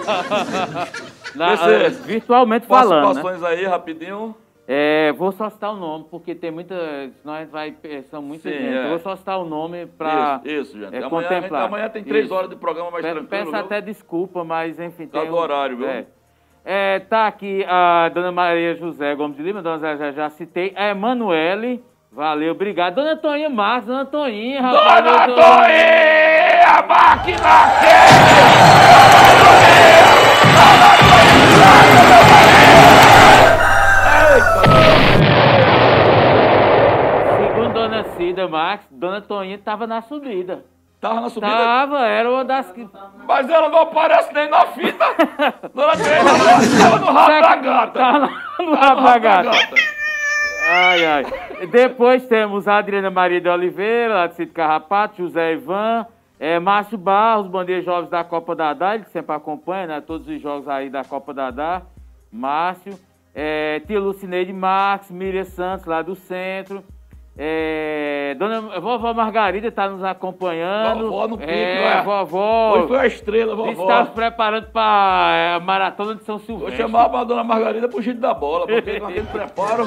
Na- 1.34 1.54
Esse- 1.54 1.64
eh, 1.74 1.90
virtualmente 2.06 2.68
falando, 2.68 3.16
né? 3.16 3.22
Participações 3.22 3.44
aí, 3.44 3.66
rapidinho. 3.66 4.36
É, 4.70 5.14
vou 5.14 5.32
só 5.32 5.49
citar 5.49 5.72
o 5.72 5.78
nome, 5.78 6.08
porque 6.12 6.36
tem 6.36 6.52
muita. 6.52 6.76
Gente 6.76 7.49
vai. 7.52 7.74
eh, 7.86 8.02
São 8.12 8.22
muita 8.22 8.49
Sim, 8.49 8.56
gente. 8.58 8.68
é. 8.76 8.90
Vou 8.90 8.99
só 8.99 9.16
citar 9.16 9.40
o 9.40 9.45
nome 9.45 9.86
para. 9.86 10.41
Isso, 10.44 10.76
isso, 10.76 10.80
gente. 10.80 10.94
é, 10.94 10.98
amanhã, 11.04 11.10
contemplar. 11.10 11.62
amanhã 11.64 11.88
tem 11.90 12.04
três 12.04 12.26
Isso. 12.26 12.34
horas 12.34 12.49
de 12.49 12.58
programa 12.58 12.91
mais 12.91 13.06
Pe- 13.06 13.12
tranquilo. 13.14 13.30
Peço 13.30 13.52
viu? 13.52 13.60
até 13.62 13.80
desculpa, 13.80 14.44
mas 14.44 14.78
enfim. 14.78 15.08
Tá 15.08 15.22
tem 15.22 15.30
do 15.30 15.36
um- 15.38 15.40
horário, 15.40 15.78
viu? 15.78 15.88
É. 15.88 16.06
É, 16.69 16.99
tá 16.99 17.27
aqui 17.27 17.64
a 17.65 18.10
dona 18.14 18.30
Maria 18.30 18.76
José 18.76 19.15
Gomes 19.15 19.38
de 19.38 19.41
Lima, 19.44 19.61
dona 19.61 19.77
Zé 19.77 19.95
já, 19.95 20.11
já 20.11 20.30
citei. 20.31 20.73
A 20.76 20.89
Emanuele, 20.89 21.81
valeu, 22.11 22.52
obrigado. 22.52 22.95
Dona 22.95 23.15
Toninha 23.15 23.49
Marques, 23.49 23.88
dona 23.88 24.03
Toninha, 24.06 24.60
rapaz. 24.61 25.06
Dona 25.06 25.23
eu 25.23 25.27
tô- 25.27 25.41
Toinha, 25.41 26.68
a 26.77 26.81
máquina! 26.85 28.57
Segundo 37.38 37.73
dona 37.73 38.03
Cida 38.15 38.48
Marques, 38.48 38.88
dona 38.91 39.22
Toninha 39.22 39.57
tava 39.57 39.85
na 39.88 40.02
subida. 40.02 40.64
Tava 41.08 41.22
na 41.22 41.30
subida, 41.30 41.52
Tava, 41.52 42.06
era 42.06 42.30
uma 42.30 42.44
das 42.44 42.72
que. 42.72 42.88
mas 43.26 43.50
ela 43.50 43.70
não 43.70 43.80
aparece 43.80 44.34
nem 44.34 44.50
na 44.50 44.66
fita. 44.68 45.06
Dona 45.74 45.94
tava 45.94 47.00
no 47.00 47.12
rabo 47.12 47.42
da 47.42 47.56
gata. 47.56 48.00
Tava 48.00 48.20
no 48.60 48.66
no 48.66 48.76
rabo 48.76 49.02
da 49.04 49.18
gata. 49.18 49.52
Ai, 50.70 51.06
ai. 51.06 51.26
Depois 51.72 52.26
temos 52.28 52.68
a 52.68 52.78
Adriana 52.78 53.10
Maria 53.10 53.40
de 53.40 53.48
Oliveira, 53.48 54.14
lá 54.16 54.28
de 54.28 54.36
Cito 54.36 54.52
Carrapato, 54.54 55.18
José 55.18 55.54
Ivan, 55.54 56.06
é, 56.38 56.60
Márcio 56.60 56.98
Barros, 56.98 57.48
Bandeira 57.48 57.82
Jovens 57.82 58.10
da 58.10 58.24
Copa 58.24 58.54
Dadá, 58.54 58.96
ele 58.96 59.06
que 59.06 59.12
sempre 59.12 59.34
acompanha, 59.34 59.88
né? 59.88 60.02
Todos 60.02 60.28
os 60.28 60.42
jogos 60.42 60.68
aí 60.68 60.90
da 60.90 61.06
Copa 61.06 61.34
Dadá. 61.34 61.84
Márcio, 62.30 63.00
é, 63.34 63.80
tia 63.88 64.00
Lucineide 64.00 64.52
Marques, 64.52 65.10
Miriam 65.10 65.46
Santos, 65.46 65.86
lá 65.86 66.02
do 66.02 66.16
centro. 66.16 66.84
É, 67.39 68.35
dona 68.39 68.80
vovó 68.80 69.14
Margarida 69.14 69.68
está 69.68 69.88
nos 69.88 70.03
acompanhando. 70.03 71.03
Vovó 71.05 71.27
no 71.27 71.38
pique, 71.38 71.51
é, 71.51 71.97
ué. 71.97 72.01
vovó. 72.03 72.73
Hoje 72.77 72.88
foi 72.88 72.97
a 72.97 73.05
estrela, 73.05 73.53
Está 73.53 73.84
vovó. 73.84 74.05
se 74.05 74.11
preparando 74.11 74.68
para 74.72 75.55
a 75.55 75.59
maratona 75.59 76.15
de 76.15 76.23
São 76.23 76.38
Vou 76.38 76.45
Silvestre. 76.45 76.77
chamar 76.77 77.14
a 77.15 77.23
dona 77.23 77.43
Margarida 77.43 77.88
pro 77.88 78.01
giro 78.01 78.19
da 78.19 78.34
bola, 78.34 78.65
porque 78.65 78.97
com 78.99 79.05
aquele 79.05 79.27
preparo. 79.27 79.85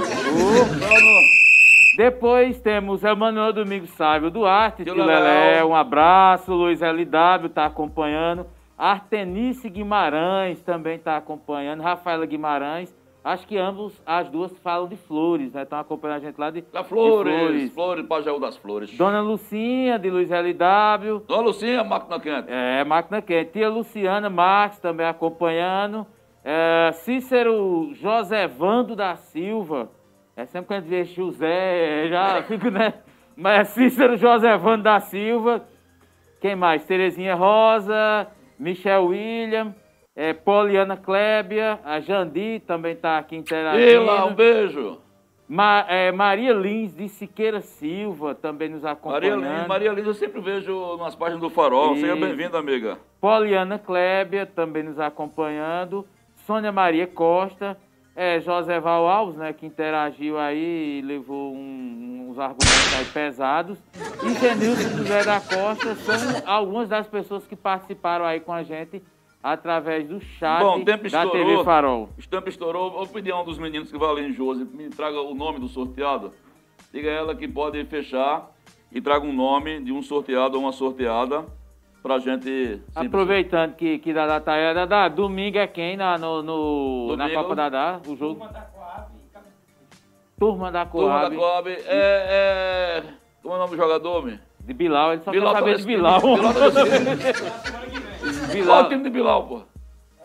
Depois 1.97 2.61
temos 2.61 3.03
Emanuel 3.03 3.53
Domingos 3.53 3.91
Sávio 3.91 4.31
Duarte, 4.31 4.85
Tio 4.85 4.95
Lelé, 4.95 5.65
um 5.65 5.75
abraço. 5.75 6.55
Luiz 6.55 6.81
LW 6.81 7.47
está 7.47 7.67
acompanhando. 7.67 8.47
Artenice 8.79 9.69
Guimarães 9.69 10.63
também 10.63 10.97
está 10.97 11.17
acompanhando. 11.17 11.83
Rafaela 11.83 12.25
Guimarães. 12.25 12.95
Acho 13.23 13.47
que 13.47 13.59
ambos, 13.59 14.01
as 14.07 14.29
duas 14.31 14.57
falam 14.61 14.89
de 14.89 14.97
flores, 14.97 15.53
né? 15.53 15.63
Estão 15.63 15.79
acompanhando 15.79 16.17
a 16.17 16.21
gente 16.21 16.39
lá 16.39 16.51
de, 16.51 16.63
Da 16.63 16.81
de 16.81 16.89
Flores, 16.89 17.71
Flores, 17.75 18.07
Pajaú 18.07 18.41
das 18.41 18.57
Flores. 18.57 18.97
Dona 18.97 19.21
Lucinha, 19.21 19.99
de 19.99 20.09
Luiz 20.09 20.31
LW. 20.31 21.21
Dona 21.27 21.43
Lucinha, 21.43 21.85
máquina 21.85 22.19
quente. 22.19 22.47
É, 22.49 22.83
máquina 22.83 23.21
quente. 23.21 23.53
Tia 23.53 23.69
Luciana 23.69 24.31
Marques 24.31 24.79
também 24.79 25.07
acompanhando. 25.07 26.07
É, 26.43 26.93
Cícero 26.93 27.91
Josevando 27.93 28.97
da 28.97 29.15
Silva. 29.17 29.91
É 30.35 30.47
sempre 30.47 30.69
que 30.69 30.75
a 30.75 30.81
gente 30.81 30.89
vê 30.89 31.05
José, 31.05 32.09
já 32.09 32.43
fico, 32.45 32.71
né? 32.71 32.95
Mas 33.37 33.61
é 33.61 33.65
Cícero 33.65 34.17
Josevando 34.17 34.85
da 34.85 34.99
Silva. 34.99 35.63
Quem 36.41 36.57
mais? 36.57 36.87
Terezinha 36.87 37.35
Rosa, 37.35 38.27
Michel 38.59 39.07
William, 39.07 39.75
é, 40.21 40.35
Poliana 40.35 40.99
Clébia, 40.99 41.81
a 41.83 41.99
Jandi 41.99 42.61
também 42.67 42.93
está 42.93 43.17
aqui 43.17 43.35
interagindo. 43.37 43.83
E 43.83 43.99
lá, 43.99 44.27
um 44.27 44.35
beijo. 44.35 44.99
Ma- 45.49 45.87
é, 45.89 46.13
Maria 46.13 46.53
Lins 46.53 46.95
de 46.95 47.09
Siqueira 47.09 47.63
Silva 47.63 48.35
também 48.35 48.69
nos 48.69 48.83
Maria 48.83 48.93
acompanhando. 48.93 49.43
Lins, 49.43 49.67
Maria 49.67 49.93
Lins 49.93 50.07
eu 50.07 50.15
sempre 50.15 50.41
vejo 50.43 50.97
nas 50.99 51.15
páginas 51.15 51.41
do 51.41 51.49
Farol. 51.49 51.95
Seja 51.95 52.13
Isso. 52.13 52.21
bem-vinda, 52.21 52.59
amiga. 52.59 52.99
Poliana 53.19 53.79
Clébia 53.79 54.45
também 54.45 54.83
nos 54.83 54.99
acompanhando. 55.01 56.07
Sônia 56.47 56.71
Maria 56.71 57.07
Costa. 57.07 57.77
É, 58.15 58.41
José 58.41 58.79
Val 58.79 59.09
Alves, 59.09 59.37
né, 59.37 59.53
que 59.55 59.65
interagiu 59.65 60.39
aí 60.39 60.99
e 60.99 61.03
levou 61.03 61.55
um- 61.55 62.27
uns 62.29 62.39
argumentos 62.39 62.95
aí 62.99 63.05
pesados. 63.07 63.79
E 64.23 64.35
Genilson 64.35 64.99
José 64.99 65.25
da 65.25 65.41
Costa 65.41 65.95
são 65.95 66.43
algumas 66.45 66.89
das 66.89 67.07
pessoas 67.07 67.47
que 67.47 67.57
participaram 67.57 68.25
aí 68.27 68.41
com 68.41 68.53
a 68.53 68.63
gente 68.63 69.01
através 69.43 70.07
do 70.07 70.21
chat 70.21 70.61
Bom, 70.63 70.79
o 70.81 70.85
tempo 70.85 71.09
da 71.09 71.25
estourou. 71.25 71.47
TV 71.47 71.65
Farol. 71.65 72.09
O 72.19 72.29
tempo 72.29 72.49
estourou. 72.49 72.91
Vou 72.91 73.07
pedir 73.07 73.33
a 73.33 73.41
um 73.41 73.45
dos 73.45 73.59
meninos 73.59 73.91
que 73.91 73.99
vai 73.99 74.11
ali 74.11 74.29
em 74.29 74.33
Josi, 74.33 74.65
me 74.65 74.89
traga 74.91 75.21
o 75.21 75.35
nome 75.35 75.59
do 75.61 75.69
sorteado. 75.69 76.33
Diga 76.93 77.09
a 77.09 77.13
ela 77.13 77.35
que 77.35 77.47
pode 77.49 77.83
fechar 77.87 78.51
e 78.93 79.01
traga 79.01 79.25
um 79.25 79.33
nome 79.33 79.81
de 79.83 79.93
um 79.93 80.03
sorteado 80.03 80.57
ou 80.57 80.63
uma 80.65 80.73
sorteada 80.73 81.45
pra 82.03 82.19
gente. 82.19 82.81
Aproveitando 82.95 83.75
que, 83.77 83.99
que 83.99 84.13
Dadá 84.13 84.41
tá 84.41 84.55
aí, 84.55 84.75
Dadá, 84.75 85.09
domingo 85.09 85.59
é 85.59 85.67
quem 85.67 85.97
na, 85.97 86.19
no, 86.19 86.43
no- 86.43 87.17
na. 87.17 87.31
Copa 87.31 87.55
Dadá? 87.55 88.01
O 88.07 88.17
jogo? 88.17 88.41
Turma 90.39 90.73
da 90.73 90.87
Turma 90.87 91.21
da 91.23 91.31
Coab. 91.31 91.37
Coab. 91.37 91.69
É, 91.69 91.81
é. 91.87 93.05
Como 93.43 93.55
é 93.55 93.57
o 93.57 93.61
nome 93.61 93.71
do 93.73 93.77
jogador, 93.77 94.25
me? 94.25 94.41
De 94.61 94.75
Bilal, 94.75 95.13
ele 95.13 95.23
só 95.23 95.31
Bilal 95.31 95.53
quer 95.55 95.59
saber 95.61 95.77
de 95.77 95.83
tá- 95.83 95.87
Bilal. 95.87 96.21
Bilal 96.21 96.55
tá 96.55 96.61
Qual 98.21 98.53
Bilal. 98.53 98.85
o 98.85 98.89
time 98.89 99.03
de 99.03 99.11
Bilal, 99.11 99.47
pô? 99.47 99.63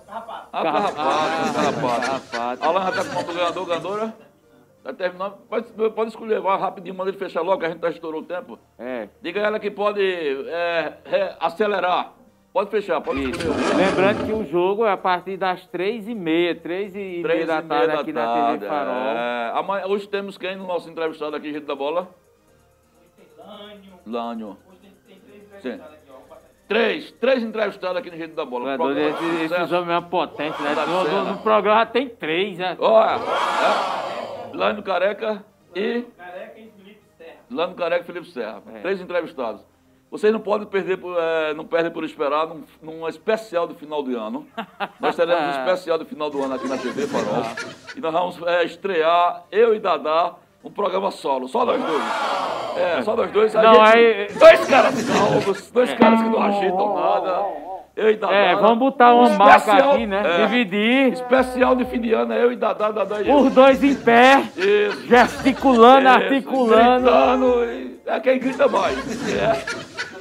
Ah, 0.08 0.22
Carrapato, 0.64 0.96
Carrapato. 0.96 2.02
Carrapato. 2.30 2.64
Alan 2.64 2.92
já 2.92 2.92
tá 3.04 3.24
com 3.24 3.32
o 3.32 3.34
ganhador, 3.34 3.66
ganhadora. 3.66 4.16
Tá 4.84 4.94
terminando. 4.94 5.34
Pode, 5.50 5.72
pode 5.92 6.10
escolher, 6.12 6.40
vai 6.42 6.60
rapidinho, 6.60 6.94
manda 6.96 7.10
ele 7.10 7.18
fechar 7.18 7.42
logo, 7.42 7.60
que 7.60 7.66
a 7.66 7.70
gente 7.70 7.82
já 7.82 7.90
estourou 7.90 8.22
o 8.22 8.26
tempo. 8.26 8.60
É. 8.78 9.10
Diga 9.22 9.42
a 9.42 9.44
ela 9.48 9.60
que 9.60 9.72
pode 9.72 10.02
é, 10.02 11.36
acelerar. 11.40 12.14
Pode 12.54 12.70
fechar, 12.70 13.02
pode 13.02 13.20
Isso. 13.32 13.40
escolher. 13.42 13.76
Lembrando 13.76 14.26
que 14.26 14.32
o 14.32 14.46
jogo 14.46 14.86
é 14.86 14.92
a 14.92 14.96
partir 14.96 15.36
das 15.36 15.66
três 15.68 16.08
e 16.08 16.16
meia, 16.16 16.56
três 16.56 16.96
e 16.96 17.00
meia 17.00 17.24
Três 17.24 17.48
da 17.48 17.60
e 17.60 17.64
meia 17.64 17.80
tarde 17.80 17.94
da 17.96 18.00
aqui 18.02 18.14
na 18.14 18.26
tarde. 18.26 18.60
TV 18.60 18.68
Farol. 18.70 18.94
É, 18.94 19.52
amanhã, 19.56 19.86
hoje 19.88 20.08
temos 20.08 20.38
quem 20.38 20.56
no 20.56 20.66
nosso 20.66 20.90
entrevistado 20.90 21.36
aqui, 21.36 21.52
gente 21.52 21.66
da 21.66 21.76
bola? 21.76 22.08
Lânio. 24.06 24.58
Sim. 25.62 25.78
Três, 25.78 25.82
três 26.68 27.44
entrevistados 27.44 27.98
aqui 27.98 28.10
no 28.12 28.18
Jeito 28.18 28.36
da 28.36 28.46
Bola. 28.46 28.74
É 28.74 28.78
Programa 28.78 29.10
esse, 29.10 29.54
esse 29.54 29.74
homem 29.76 29.96
é 29.96 30.00
uma 30.00 30.02
potência, 30.02 30.64
né? 30.64 30.74
Tá 30.76 30.86
No, 30.86 31.04
no- 31.04 31.10
certo. 31.10 31.26
no 31.26 31.38
programa 31.40 31.86
tem 31.86 32.10
três, 32.10 32.58
né? 32.58 32.76
Olha, 32.80 33.20
é, 34.52 34.56
Lânio 34.58 34.84
Careca 34.84 35.46
e... 35.76 36.04
Lânio 37.50 37.76
Careca 37.76 38.02
e 38.04 38.06
Felipe 38.06 38.28
Serra. 38.28 38.62
É. 38.74 38.80
Três 38.80 39.00
entrevistados. 39.00 39.62
Vocês 40.10 40.32
não 40.32 40.40
podem 40.40 40.68
perder, 40.68 40.98
por, 40.98 41.16
é, 41.20 41.54
não 41.54 41.66
perdem 41.66 41.92
por 41.92 42.04
esperar 42.04 42.48
num, 42.48 42.64
num 42.82 43.08
especial 43.08 43.68
do 43.68 43.76
final 43.76 44.02
do 44.02 44.18
ano. 44.18 44.48
Nós 45.00 45.16
teremos 45.16 45.44
um 45.44 45.60
especial 45.60 45.98
do 45.98 46.06
final 46.06 46.30
do 46.30 46.42
ano 46.44 46.56
aqui 46.56 46.68
na 46.68 46.78
TV 46.78 47.06
Farol. 47.08 47.44
E 47.96 48.00
nós 48.00 48.14
vamos 48.14 48.42
é, 48.48 48.64
estrear, 48.64 49.44
eu 49.52 49.76
e 49.76 49.80
Dadá, 49.80 50.36
um 50.66 50.72
programa 50.72 51.12
solo. 51.12 51.48
Só 51.48 51.64
nós 51.66 51.82
dois. 51.82 52.04
É, 52.78 53.02
só 53.04 53.16
nós 53.16 53.32
dois. 53.32 53.56
A 53.56 53.62
Não, 53.62 53.74
gente- 53.86 53.96
aí- 53.98 54.28
Dois 54.38 54.66
caras 54.66 55.04
calvos, 55.10 55.72
dois 55.72 55.94
caras 55.94 56.22
que 56.22 56.30
não 56.30 56.42
agitam 56.42 56.96
nada. 56.96 57.66
Eu 57.96 58.10
e 58.12 58.18
Dadá. 58.18 58.34
É, 58.34 58.56
vamos 58.58 58.78
botar 58.80 59.14
uma 59.16 59.30
Um 59.30 59.38
marca 59.38 59.56
especial- 59.56 59.92
aqui, 59.94 60.06
né? 60.06 60.22
é, 60.26 60.46
Dividir. 60.48 61.14
Especial 61.14 61.76
de 61.78 61.86
fim 61.86 62.02
de 62.02 62.12
ano, 62.12 62.34
é 62.34 62.44
eu 62.44 62.52
e 62.52 62.58
Dadá, 62.58 62.92
Dadá 62.92 63.22
e 63.22 63.30
eu. 63.30 63.38
Os 63.38 63.54
dois 63.54 63.82
em 63.82 63.96
pé, 63.96 64.44
Isso. 64.58 65.08
gesticulando, 65.08 66.10
Isso, 66.10 66.18
articulando. 66.18 67.06
Gritando, 67.06 67.98
é 68.06 68.20
quem 68.20 68.38
grita 68.40 68.68
mais. 68.68 68.98
É. 69.34 70.15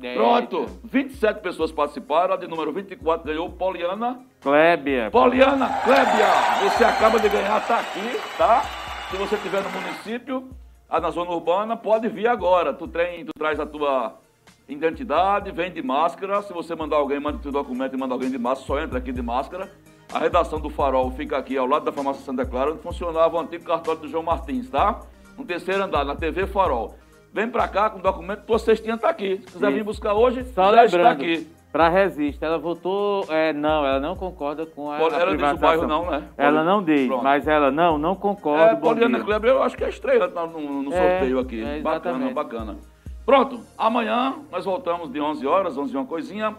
É, 0.00 0.14
Pronto, 0.14 0.66
27 0.84 1.40
pessoas 1.40 1.72
participaram, 1.72 2.34
a 2.34 2.36
de 2.36 2.46
número 2.46 2.72
24 2.72 3.26
ganhou 3.26 3.50
Poliana. 3.50 4.20
Klebia. 4.40 5.10
Poliana 5.10 5.68
Clébia, 5.82 6.70
você 6.70 6.84
acaba 6.84 7.18
de 7.18 7.28
ganhar, 7.28 7.60
tá 7.66 7.80
aqui, 7.80 8.16
tá? 8.36 8.62
Se 9.10 9.16
você 9.16 9.34
estiver 9.34 9.62
no 9.62 9.70
município, 9.70 10.48
ah, 10.88 11.00
na 11.00 11.10
zona 11.10 11.32
urbana, 11.32 11.76
pode 11.76 12.08
vir 12.08 12.28
agora. 12.28 12.72
Tu, 12.72 12.86
tem, 12.86 13.24
tu 13.24 13.32
traz 13.36 13.58
a 13.58 13.66
tua 13.66 14.14
identidade, 14.68 15.50
vem 15.50 15.72
de 15.72 15.82
máscara. 15.82 16.42
Se 16.42 16.52
você 16.52 16.76
mandar 16.76 16.96
alguém, 16.96 17.18
manda 17.18 17.38
o 17.38 17.40
teu 17.40 17.50
documento 17.50 17.94
e 17.94 17.98
manda 17.98 18.14
alguém 18.14 18.30
de 18.30 18.38
máscara, 18.38 18.66
só 18.66 18.80
entra 18.80 18.98
aqui 18.98 19.10
de 19.10 19.22
máscara. 19.22 19.70
A 20.12 20.18
redação 20.20 20.60
do 20.60 20.70
Farol 20.70 21.10
fica 21.10 21.36
aqui 21.36 21.58
ao 21.58 21.66
lado 21.66 21.84
da 21.84 21.92
farmácia 21.92 22.24
Santa 22.24 22.46
Clara, 22.46 22.72
onde 22.72 22.82
funcionava 22.82 23.36
o 23.36 23.40
antigo 23.40 23.64
cartório 23.64 24.00
do 24.00 24.08
João 24.08 24.22
Martins, 24.22 24.70
tá? 24.70 25.00
No 25.36 25.44
terceiro 25.44 25.82
andar, 25.82 26.04
na 26.04 26.14
TV 26.14 26.46
Farol. 26.46 26.94
Vem 27.38 27.48
pra 27.48 27.68
cá 27.68 27.88
com 27.88 28.00
o 28.00 28.02
documento, 28.02 28.40
tua 28.44 28.58
cestinha 28.58 28.98
tá 28.98 29.10
aqui. 29.10 29.36
Se 29.46 29.52
quiser 29.52 29.70
vir 29.70 29.84
buscar 29.84 30.12
hoje, 30.12 30.42
Só 30.46 30.74
já 30.74 30.84
está 30.86 31.10
aqui. 31.10 31.46
pra 31.70 31.88
Resiste, 31.88 32.44
ela 32.44 32.58
votou. 32.58 33.24
É, 33.28 33.52
não, 33.52 33.86
ela 33.86 34.00
não 34.00 34.16
concorda 34.16 34.66
com 34.66 34.90
a. 34.90 34.96
Ela 34.98 35.06
a 35.06 35.10
diz 35.10 35.22
o 35.22 35.26
privatização. 35.28 35.60
bairro 35.60 35.86
não, 35.86 36.10
né? 36.10 36.24
Ela 36.36 36.64
não 36.64 36.82
diz, 36.82 37.06
Pronto. 37.06 37.22
mas 37.22 37.46
ela 37.46 37.70
não, 37.70 37.96
não 37.96 38.16
concorda. 38.16 38.72
É, 38.72 38.74
Poliana. 38.74 39.20
Kleber, 39.20 39.50
eu 39.52 39.62
acho 39.62 39.76
que 39.76 39.84
é 39.84 39.88
estreante 39.88 40.34
no, 40.34 40.48
no- 40.48 40.82
no 40.82 40.92
É, 40.92 40.96
sorteio 41.20 41.38
aqui. 41.38 41.62
é, 41.62 41.78
bacana, 41.80 42.28
bacana. 42.32 42.76
Pronto, 43.24 43.60
amanhã 43.78 44.34
nós 44.50 44.64
voltamos 44.64 45.08
de 45.12 45.20
11 45.20 45.46
horas, 45.46 45.78
11 45.78 45.94
e 45.94 45.96
uma 45.96 46.06
coisinha, 46.06 46.56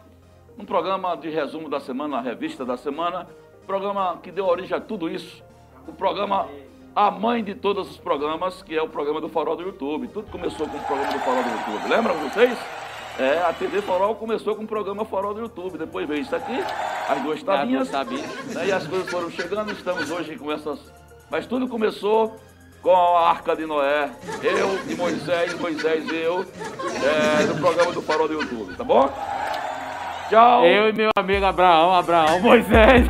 um 0.58 0.64
programa 0.64 1.18
de 1.18 1.30
resumo 1.30 1.68
da 1.68 1.82
semana, 1.82 2.20
a 2.20 2.22
revista 2.22 2.64
da 2.64 2.78
semana, 2.78 3.28
programa 3.68 4.18
que 4.24 4.32
deu 4.32 4.46
origem 4.48 4.78
a 4.78 4.80
tudo 4.80 5.10
isso, 5.10 5.44
o 5.86 5.92
programa 5.92 6.48
A 6.96 7.12
Mãe 7.12 7.44
de 7.44 7.56
Todos 7.56 7.92
os 7.92 7.98
Programas, 7.98 8.62
que 8.62 8.76
é 8.76 8.82
o 8.82 8.90
programa 8.90 9.22
do 9.22 9.30
Farol 9.30 9.56
do 9.56 9.64
YouTube. 9.64 10.08
Tudo 10.10 10.30
começou 10.32 10.68
com 10.68 10.78
o 10.78 10.82
programa 10.82 11.14
do 11.14 11.20
Farol 11.20 11.44
do 11.44 11.50
YouTube. 11.50 11.90
Lembram 11.90 12.16
vocês? 12.16 12.58
É, 13.18 13.40
a 13.42 13.54
TV 13.54 13.82
Farol 13.82 14.16
começou 14.16 14.56
com 14.56 14.64
o 14.64 14.68
programa 14.68 15.06
Farol 15.06 15.34
do 15.34 15.42
YouTube. 15.42 15.78
Depois 15.78 16.08
veio 16.08 16.22
isso 16.22 16.36
aqui, 16.36 16.58
as 17.08 17.22
duas 17.22 17.44
tabinhas. 17.44 17.90
né, 18.56 18.68
E 18.68 18.72
as 18.72 18.88
coisas 18.88 19.10
foram 19.10 19.30
chegando, 19.30 19.72
estamos 19.72 20.10
hoje 20.10 20.36
com 20.38 20.52
essas. 20.52 20.80
Mas 21.30 21.46
tudo 21.46 21.68
começou 21.68 22.36
com 22.82 22.96
a 22.96 23.30
Arca 23.30 23.56
de 23.56 23.66
Noé, 23.66 24.10
eu 24.42 24.80
e 24.90 24.96
Moisés, 24.96 25.54
Moisés 25.60 26.10
e 26.10 26.16
eu, 26.16 26.46
é, 27.04 27.44
no 27.46 27.58
programa 27.60 27.92
do 27.92 28.02
Farol 28.02 28.28
do 28.28 28.34
YouTube, 28.36 28.76
tá 28.76 28.84
bom? 28.84 29.10
Tchau! 30.30 30.66
Eu 30.66 30.90
e 30.90 30.94
meu 30.94 31.10
amigo 31.18 31.46
Abraão, 31.46 31.94
Abraão, 31.94 32.40
Moisés. 32.40 33.08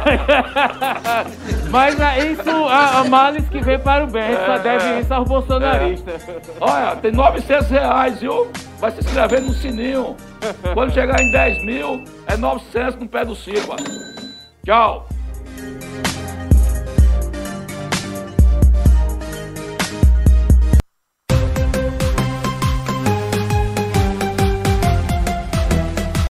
Mas 1.69 1.99
é 1.99 2.31
isso, 2.31 2.49
a, 2.49 2.99
a 2.99 3.03
males 3.03 3.47
que 3.49 3.59
vem 3.59 3.77
para 3.77 4.05
o 4.05 4.07
bem, 4.07 4.35
só 4.45 4.53
É, 4.53 4.59
deve 4.59 4.85
é. 4.85 4.99
isso 5.01 5.13
aos 5.13 5.27
bolsonaristas. 5.27 6.21
Olha, 6.59 6.95
tem 6.95 7.11
900 7.11 7.69
reais, 7.69 8.19
viu? 8.21 8.51
Vai 8.79 8.91
se 8.91 9.01
inscrever 9.01 9.41
no 9.41 9.53
sininho. 9.53 10.15
Quando 10.73 10.93
chegar 10.93 11.21
em 11.21 11.31
10 11.31 11.65
mil, 11.65 12.03
é 12.25 12.37
900 12.37 12.95
no 12.95 13.07
pé 13.07 13.25
do 13.25 13.35
Cipa. 13.35 13.75
Tchau! 14.65 15.07